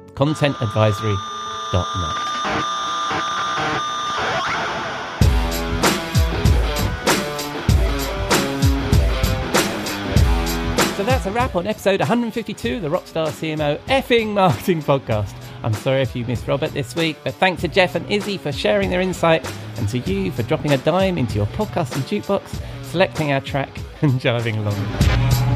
So 10.96 11.06
that's 11.06 11.24
a 11.26 11.30
wrap 11.30 11.54
on 11.54 11.66
episode 11.66 12.00
152 12.00 12.76
of 12.76 12.82
the 12.82 12.88
Rockstar 12.88 13.28
CMO 13.28 13.78
effing 13.84 14.34
marketing 14.34 14.82
podcast. 14.82 15.32
I'm 15.62 15.72
sorry 15.72 16.02
if 16.02 16.14
you 16.16 16.24
missed 16.26 16.46
Robert 16.48 16.72
this 16.72 16.94
week, 16.94 17.16
but 17.24 17.34
thanks 17.34 17.62
to 17.62 17.68
Jeff 17.68 17.94
and 17.94 18.10
Izzy 18.10 18.36
for 18.36 18.52
sharing 18.52 18.90
their 18.90 19.00
insight, 19.00 19.50
and 19.78 19.88
to 19.90 19.98
you 19.98 20.30
for 20.32 20.42
dropping 20.42 20.72
a 20.72 20.78
dime 20.78 21.16
into 21.18 21.36
your 21.36 21.46
podcasting 21.46 22.02
jukebox, 22.02 22.60
selecting 22.82 23.32
our 23.32 23.40
track, 23.40 23.70
and 24.02 24.12
jiving 24.20 24.58
along. 24.58 25.49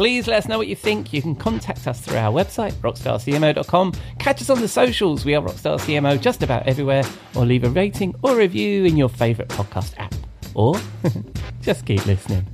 Please 0.00 0.26
let 0.26 0.38
us 0.38 0.48
know 0.48 0.56
what 0.56 0.66
you 0.66 0.76
think. 0.76 1.12
You 1.12 1.20
can 1.20 1.36
contact 1.36 1.86
us 1.86 2.00
through 2.00 2.16
our 2.16 2.32
website, 2.32 2.72
rockstarcmo.com. 2.80 3.92
Catch 4.18 4.40
us 4.40 4.48
on 4.48 4.58
the 4.62 4.66
socials. 4.66 5.26
We 5.26 5.34
are 5.34 5.42
Rockstar 5.42 5.78
CMO 5.78 6.18
just 6.18 6.42
about 6.42 6.66
everywhere. 6.66 7.04
Or 7.34 7.44
leave 7.44 7.64
a 7.64 7.68
rating 7.68 8.14
or 8.22 8.34
review 8.34 8.86
in 8.86 8.96
your 8.96 9.10
favourite 9.10 9.50
podcast 9.50 9.92
app. 9.98 10.14
Or 10.54 10.80
just 11.60 11.84
keep 11.84 12.06
listening. 12.06 12.46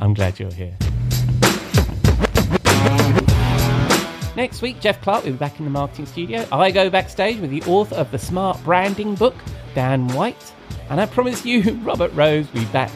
I'm 0.00 0.12
glad 0.12 0.40
you're 0.40 0.50
here. 0.50 0.76
Next 4.34 4.60
week, 4.60 4.80
Jeff 4.80 5.00
Clark 5.00 5.22
will 5.22 5.30
be 5.30 5.38
back 5.38 5.60
in 5.60 5.66
the 5.66 5.70
marketing 5.70 6.06
studio. 6.06 6.48
I 6.50 6.72
go 6.72 6.90
backstage 6.90 7.38
with 7.38 7.50
the 7.50 7.62
author 7.70 7.94
of 7.94 8.10
the 8.10 8.18
Smart 8.18 8.60
Branding 8.64 9.14
book, 9.14 9.36
Dan 9.76 10.08
White. 10.08 10.52
And 10.90 11.00
I 11.00 11.06
promise 11.06 11.46
you, 11.46 11.74
Robert 11.84 12.12
Rose 12.14 12.52
will 12.52 12.62
be 12.62 12.66
back 12.72 12.90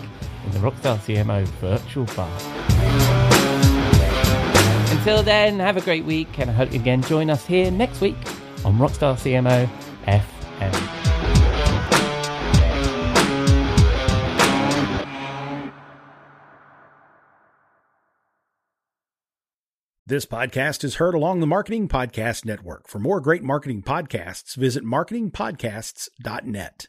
in 0.44 0.50
the 0.50 0.58
Rockstar 0.58 0.98
CMO 0.98 1.44
virtual 1.60 2.06
bar. 2.16 2.71
Until 5.02 5.24
then, 5.24 5.58
have 5.58 5.76
a 5.76 5.80
great 5.80 6.04
week, 6.04 6.38
and 6.38 6.48
I 6.48 6.52
hope 6.52 6.72
you 6.72 6.78
again 6.78 7.02
join 7.02 7.28
us 7.28 7.44
here 7.44 7.72
next 7.72 8.00
week 8.00 8.14
on 8.64 8.78
Rockstar 8.78 9.16
CMO 9.16 9.68
FM. 10.06 10.72
This 20.06 20.24
podcast 20.24 20.84
is 20.84 20.94
heard 20.94 21.16
along 21.16 21.40
the 21.40 21.48
Marketing 21.48 21.88
Podcast 21.88 22.44
Network. 22.44 22.86
For 22.86 23.00
more 23.00 23.20
great 23.20 23.42
marketing 23.42 23.82
podcasts, 23.82 24.54
visit 24.54 24.84
marketingpodcasts.net. 24.84 26.86